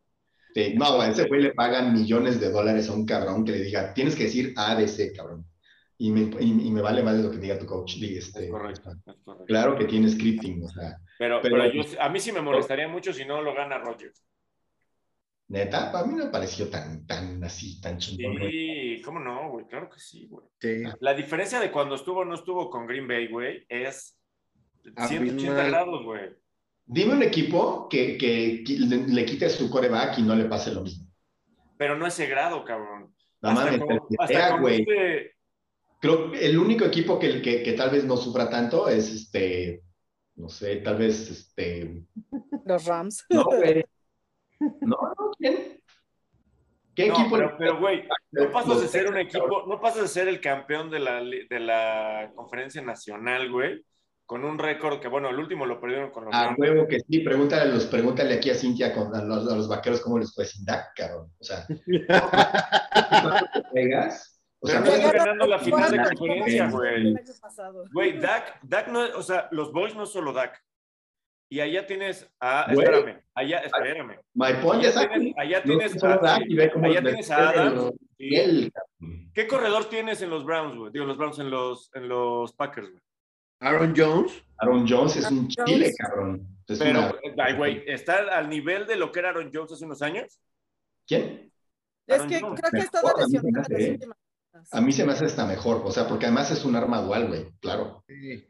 Sí, 0.53 0.73
no, 0.75 0.99
a 0.99 1.07
ese 1.07 1.27
güey 1.27 1.41
le 1.41 1.53
pagan 1.53 1.93
millones 1.93 2.39
de 2.41 2.49
dólares 2.51 2.89
a 2.89 2.93
un 2.93 3.05
cabrón 3.05 3.45
que 3.45 3.53
le 3.53 3.59
diga, 3.61 3.93
tienes 3.93 4.15
que 4.15 4.23
decir 4.23 4.53
ABC, 4.57 5.15
cabrón. 5.15 5.45
Y 5.97 6.11
me, 6.11 6.21
y, 6.43 6.67
y 6.67 6.71
me 6.71 6.81
vale 6.81 7.03
más 7.03 7.15
de 7.15 7.23
lo 7.23 7.31
que 7.31 7.37
diga 7.37 7.59
tu 7.59 7.65
coach. 7.67 7.95
Este, 8.01 8.45
Es 8.45 8.49
correcto, 8.51 8.91
es 8.91 9.15
correcto. 9.23 9.45
Claro 9.45 9.77
que 9.77 9.85
tiene 9.85 10.09
scripting, 10.09 10.63
o 10.63 10.67
sea, 10.67 10.97
Pero, 11.19 11.39
Pero- 11.41 11.55
pero 11.57 11.71
yo, 11.71 11.83
a 12.01 12.09
mí 12.09 12.19
sí 12.19 12.31
me 12.31 12.41
molestaría 12.41 12.87
mucho 12.87 13.13
si 13.13 13.23
no 13.23 13.41
lo 13.41 13.53
gana 13.53 13.77
Rodgers. 13.77 14.23
Neta, 15.51 15.91
a 15.91 16.05
mí 16.05 16.15
no 16.15 16.25
me 16.25 16.31
pareció 16.31 16.69
tan, 16.69 17.05
tan 17.05 17.43
así, 17.43 17.79
tan 17.81 17.97
chingón. 17.97 18.37
Sí, 18.49 19.01
¿cómo 19.03 19.19
no, 19.19 19.49
güey? 19.51 19.65
Claro 19.67 19.89
que 19.89 19.99
sí, 19.99 20.27
güey. 20.27 20.45
Sí. 20.59 20.83
La 20.99 21.13
diferencia 21.13 21.59
de 21.59 21.71
cuando 21.71 21.95
estuvo 21.95 22.21
o 22.21 22.25
no 22.25 22.35
estuvo 22.35 22.69
con 22.69 22.87
Green 22.87 23.07
Bay, 23.07 23.27
güey, 23.27 23.65
es 23.69 24.17
180 24.83 25.03
Abismal. 25.19 25.69
grados, 25.69 26.03
güey. 26.05 26.21
Dime 26.85 27.13
un 27.13 27.23
equipo 27.23 27.87
que, 27.89 28.17
que, 28.17 28.63
que 28.65 28.73
le, 28.79 29.07
le 29.07 29.25
quite 29.25 29.49
su 29.49 29.69
coreback 29.69 30.17
y 30.19 30.23
no 30.23 30.35
le 30.35 30.45
pase 30.45 30.73
lo 30.73 30.81
mismo. 30.81 31.07
Pero 31.77 31.95
no 31.97 32.05
ese 32.07 32.27
grado, 32.27 32.63
cabrón. 32.65 33.13
No 33.41 33.51
mames, 33.53 33.79
güey. 34.59 34.81
este- 34.81 35.35
Creo 35.99 36.31
que 36.31 36.43
el 36.45 36.57
único 36.57 36.83
equipo 36.85 37.19
que, 37.19 37.41
que, 37.43 37.61
que 37.61 37.73
tal 37.73 37.91
vez 37.91 38.03
no 38.05 38.17
sufra 38.17 38.49
tanto 38.49 38.89
es 38.89 39.11
este, 39.13 39.83
no 40.35 40.49
sé, 40.49 40.77
tal 40.77 40.97
vez 40.97 41.29
este, 41.29 42.01
Los 42.65 42.85
Rams. 42.85 43.23
no, 43.29 43.43
güey. 43.45 43.83
No, 44.81 44.97
no, 44.97 45.31
¿quién? 45.37 45.81
¿Qué 46.95 47.07
No, 47.07 47.13
equipo? 47.13 47.35
pero, 47.37 47.55
pero, 47.57 47.79
güey, 47.79 48.07
no 48.31 48.51
pasas 48.51 48.81
de 48.81 48.87
ser 48.87 49.07
un 49.07 49.17
equipo, 49.17 49.65
no 49.67 49.79
pasas 49.79 50.01
de 50.03 50.07
ser 50.07 50.27
el 50.27 50.41
campeón 50.41 50.89
de 50.89 50.99
la, 50.99 51.21
de 51.21 51.59
la 51.59 52.31
conferencia 52.35 52.81
nacional, 52.81 53.49
güey, 53.49 53.83
con 54.25 54.43
un 54.43 54.59
récord 54.59 54.99
que, 54.99 55.07
bueno, 55.07 55.29
el 55.29 55.39
último 55.39 55.65
lo 55.65 55.79
perdieron 55.79 56.11
con 56.11 56.25
los 56.25 56.33
A 56.33 56.53
Browns. 56.53 56.59
huevo 56.59 56.87
que 56.87 56.99
sí, 56.99 57.19
pregúntale, 57.19 57.63
a 57.63 57.65
los, 57.65 57.85
pregúntale 57.85 58.35
aquí 58.35 58.49
a 58.49 58.55
Cintia 58.55 58.93
con, 58.93 59.15
a, 59.15 59.23
los, 59.23 59.49
a 59.51 59.55
los 59.55 59.67
vaqueros 59.69 60.01
cómo 60.01 60.19
les 60.19 60.33
fue 60.33 60.45
sin 60.45 60.65
Dak, 60.65 60.93
cabrón. 60.95 61.31
O 61.39 61.43
sea, 61.43 61.65
¿cuánto 63.21 63.45
te 63.53 63.63
pegas? 63.73 64.41
O 64.59 64.67
sea, 64.67 64.83
Pero 64.83 64.97
no 65.01 65.11
ganando 65.11 65.47
la 65.47 65.59
final 65.59 65.91
de 65.91 66.03
conferencia, 66.03 66.69
güey. 66.69 67.15
Güey, 67.91 68.19
Dak, 68.19 68.59
Dak 68.61 68.87
no, 68.89 69.01
o 69.17 69.23
sea, 69.23 69.47
los 69.51 69.71
boys 69.71 69.95
no 69.95 70.05
solo 70.05 70.33
Dak. 70.33 70.61
Y 71.51 71.59
allá 71.59 71.85
tienes 71.85 72.25
a, 72.39 72.71
Güey. 72.73 72.85
espérame, 72.85 73.21
allá, 73.35 73.57
espérame. 73.59 74.17
My 74.33 74.53
point 74.61 74.85
Allá 74.85 75.09
tienes, 75.09 75.33
allá 75.37 75.57
No 75.65 75.77
tienes 75.77 76.01
a, 76.03 76.17
Dak 76.17 76.43
y 76.47 76.55
ve 76.55 76.71
cómo 76.71 76.85
allá 76.85 77.01
tienes 77.01 77.29
a 77.29 77.49
Adams. 77.49 77.91
el-. 78.19 78.71
¿Qué 79.33 79.47
corredor 79.47 79.85
tienes 79.89 80.21
en 80.21 80.29
los 80.29 80.45
Browns, 80.45 80.77
güey? 80.77 80.93
Digo, 80.93 81.03
los 81.05 81.17
Browns 81.17 81.39
en 81.39 81.49
los, 81.51 81.91
en 81.93 82.07
los 82.07 82.53
Packers, 82.53 82.89
güey. 82.89 83.01
Aaron 83.59 83.93
Jones. 83.95 84.43
Aaron 84.59 84.87
Jones 84.87 85.17
es 85.17 85.29
un 85.29 85.49
chile, 85.49 85.91
cabrón. 85.97 86.47
Es 86.67 86.79
Pero, 86.79 86.99
una- 87.35 87.53
güey, 87.57 87.83
¿está 87.85 88.19
al 88.37 88.47
nivel 88.49 88.87
de 88.87 88.95
lo 88.95 89.11
que 89.11 89.19
era 89.19 89.29
Aaron 89.31 89.51
Jones 89.53 89.73
hace 89.73 89.83
unos 89.83 90.01
años? 90.01 90.39
¿Quién? 91.05 91.51
Es 92.07 92.21
que 92.23 92.39
Jones. 92.39 92.61
creo 92.61 92.71
que 92.71 92.77
ha 92.77 92.83
estado 92.83 93.07
Mejor, 93.07 93.23
a 93.23 93.27
mí 93.27 93.37
se 93.37 93.43
me 93.43 93.51
lesionado 93.51 93.61
hace, 93.61 93.97
las 94.53 94.63
¿eh? 94.63 94.67
A 94.71 94.81
mí 94.81 94.91
se 94.93 95.05
me 95.05 95.11
hace 95.11 95.25
hasta 95.25 95.45
mejor, 95.45 95.81
o 95.83 95.91
sea, 95.91 96.07
porque 96.07 96.27
además 96.27 96.49
es 96.51 96.63
un 96.63 96.77
arma 96.77 97.01
dual, 97.01 97.27
güey, 97.27 97.51
claro. 97.59 98.03
Sí. 98.07 98.47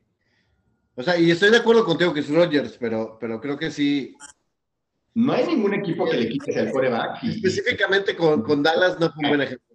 O 1.01 1.03
sea, 1.03 1.17
y 1.17 1.31
estoy 1.31 1.49
de 1.49 1.57
acuerdo 1.57 1.83
contigo 1.83 2.13
que 2.13 2.19
es 2.19 2.29
Rodgers, 2.29 2.77
pero, 2.79 3.17
pero 3.19 3.41
creo 3.41 3.57
que 3.57 3.71
sí. 3.71 4.15
No 5.15 5.33
hay 5.33 5.45
ningún 5.47 5.73
equipo 5.73 6.05
que 6.09 6.15
le 6.17 6.29
quites 6.29 6.55
el 6.55 6.71
coreback. 6.71 7.23
Y, 7.23 7.29
Específicamente 7.37 8.15
con, 8.15 8.43
con 8.43 8.61
Dallas 8.63 8.99
no 8.99 9.11
fue 9.11 9.23
un 9.23 9.29
buen 9.29 9.41
ejemplo. 9.41 9.67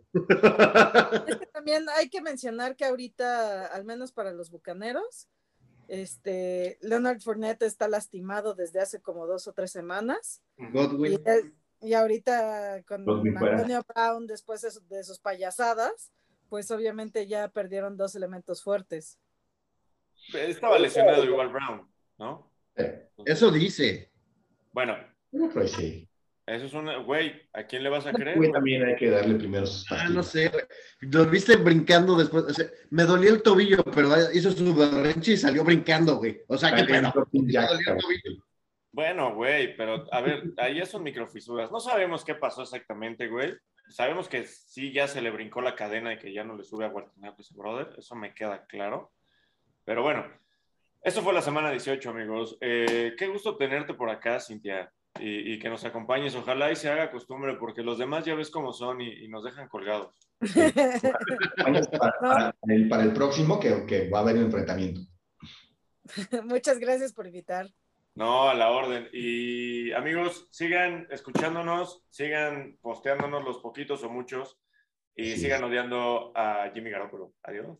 Es 1.26 1.36
que 1.36 1.46
también 1.46 1.84
hay 1.96 2.08
que 2.08 2.22
mencionar 2.22 2.76
que 2.76 2.84
ahorita, 2.84 3.66
al 3.66 3.84
menos 3.84 4.12
para 4.12 4.32
los 4.32 4.50
bucaneros, 4.50 5.28
este, 5.88 6.78
Leonard 6.80 7.20
Fournette 7.20 7.62
está 7.62 7.88
lastimado 7.88 8.54
desde 8.54 8.80
hace 8.80 9.00
como 9.00 9.26
dos 9.26 9.46
o 9.46 9.52
tres 9.52 9.72
semanas. 9.72 10.42
Y, 10.56 10.66
Godwin. 10.70 11.20
él- 11.26 11.54
y 11.82 11.92
ahorita 11.92 12.82
con 12.86 13.04
Godwin 13.04 13.36
fuera. 13.36 13.56
Antonio 13.56 13.84
Brown, 13.94 14.26
después 14.26 14.62
de, 14.62 14.70
su- 14.70 14.86
de 14.88 15.02
sus 15.04 15.18
payasadas, 15.18 16.12
pues 16.48 16.70
obviamente 16.70 17.26
ya 17.26 17.48
perdieron 17.48 17.96
dos 17.96 18.14
elementos 18.14 18.62
fuertes. 18.62 19.18
Estaba 20.34 20.78
lesionado 20.78 21.24
igual 21.24 21.48
Brown, 21.48 21.88
¿no? 22.18 22.50
Eh, 22.76 23.08
Eso 23.24 23.50
dice. 23.50 24.10
Bueno, 24.72 24.96
que 25.52 25.68
sí. 25.68 26.08
eso 26.46 26.66
es 26.66 26.74
una, 26.74 26.98
güey, 26.98 27.48
¿a 27.52 27.64
quién 27.64 27.82
le 27.82 27.88
vas 27.88 28.06
a 28.06 28.12
creer? 28.12 28.36
Güey, 28.36 28.52
también 28.52 28.84
hay 28.84 28.96
que 28.96 29.10
darle 29.10 29.34
primero 29.36 29.66
sus 29.66 29.90
Ah, 29.90 30.08
no 30.08 30.22
sé. 30.22 30.48
güey. 30.48 30.64
Lo 31.00 31.24
viste 31.26 31.56
brincando 31.56 32.16
después. 32.16 32.44
o 32.44 32.52
sea, 32.52 32.66
me 32.90 33.04
dolió 33.04 33.32
el 33.32 33.42
tobillo, 33.42 33.82
pero 33.84 34.10
hizo 34.32 34.50
su 34.50 34.74
berrinche 34.74 35.32
y 35.32 35.36
salió 35.36 35.64
brincando, 35.64 36.16
güey. 36.16 36.40
O 36.48 36.56
sea, 36.58 36.74
que 36.74 36.84
pedo. 36.84 37.12
Bueno, 38.92 39.34
güey, 39.34 39.76
pero 39.76 40.06
a 40.10 40.20
ver, 40.22 40.52
ahí 40.56 40.84
son 40.86 41.02
microfisuras. 41.02 41.70
No 41.70 41.80
sabemos 41.80 42.24
qué 42.24 42.34
pasó 42.34 42.62
exactamente, 42.62 43.28
güey. 43.28 43.54
Sabemos 43.88 44.28
que 44.28 44.44
sí 44.46 44.92
ya 44.92 45.06
se 45.06 45.20
le 45.20 45.30
brincó 45.30 45.60
la 45.60 45.76
cadena 45.76 46.14
y 46.14 46.18
que 46.18 46.32
ya 46.32 46.44
no 46.44 46.56
le 46.56 46.64
sube 46.64 46.86
a 46.86 46.88
Guartinato 46.88 47.42
ese 47.42 47.54
brother. 47.54 47.94
Eso 47.98 48.14
me 48.14 48.34
queda 48.34 48.64
claro. 48.66 49.12
Pero 49.86 50.02
bueno, 50.02 50.26
eso 51.00 51.22
fue 51.22 51.32
la 51.32 51.40
semana 51.40 51.70
18, 51.70 52.10
amigos. 52.10 52.58
Eh, 52.60 53.14
qué 53.16 53.28
gusto 53.28 53.56
tenerte 53.56 53.94
por 53.94 54.10
acá, 54.10 54.38
Cintia, 54.40 54.92
y, 55.18 55.54
y 55.54 55.58
que 55.58 55.70
nos 55.70 55.84
acompañes. 55.84 56.34
Ojalá 56.34 56.70
y 56.72 56.76
se 56.76 56.90
haga 56.90 57.10
costumbre, 57.10 57.54
porque 57.54 57.82
los 57.82 57.96
demás 57.96 58.24
ya 58.26 58.34
ves 58.34 58.50
cómo 58.50 58.72
son 58.72 59.00
y, 59.00 59.24
y 59.24 59.28
nos 59.28 59.44
dejan 59.44 59.68
colgados. 59.68 60.14
Para, 61.56 62.52
para 62.60 62.74
el, 62.74 62.88
para 62.88 63.02
el 63.04 63.12
próximo 63.12 63.58
que, 63.58 63.86
que 63.86 64.10
va 64.10 64.18
a 64.18 64.22
haber 64.22 64.36
un 64.36 64.44
enfrentamiento. 64.44 65.00
Muchas 66.44 66.78
gracias 66.78 67.12
por 67.12 67.26
invitar. 67.26 67.68
No, 68.14 68.48
a 68.48 68.54
la 68.54 68.70
orden. 68.70 69.08
Y 69.12 69.92
amigos, 69.92 70.48
sigan 70.50 71.06
escuchándonos, 71.10 72.02
sigan 72.10 72.78
posteándonos 72.80 73.44
los 73.44 73.58
poquitos 73.58 74.02
o 74.04 74.08
muchos 74.10 74.58
y 75.14 75.32
Sí. 75.32 75.40
sigan 75.42 75.64
odiando 75.64 76.32
a 76.34 76.70
Jimmy 76.74 76.90
Garoppolo. 76.90 77.32
Adiós. 77.42 77.78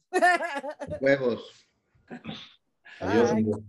Huevos. 1.01 1.66
Adiós, 3.01 3.33
Bye. 3.33 3.63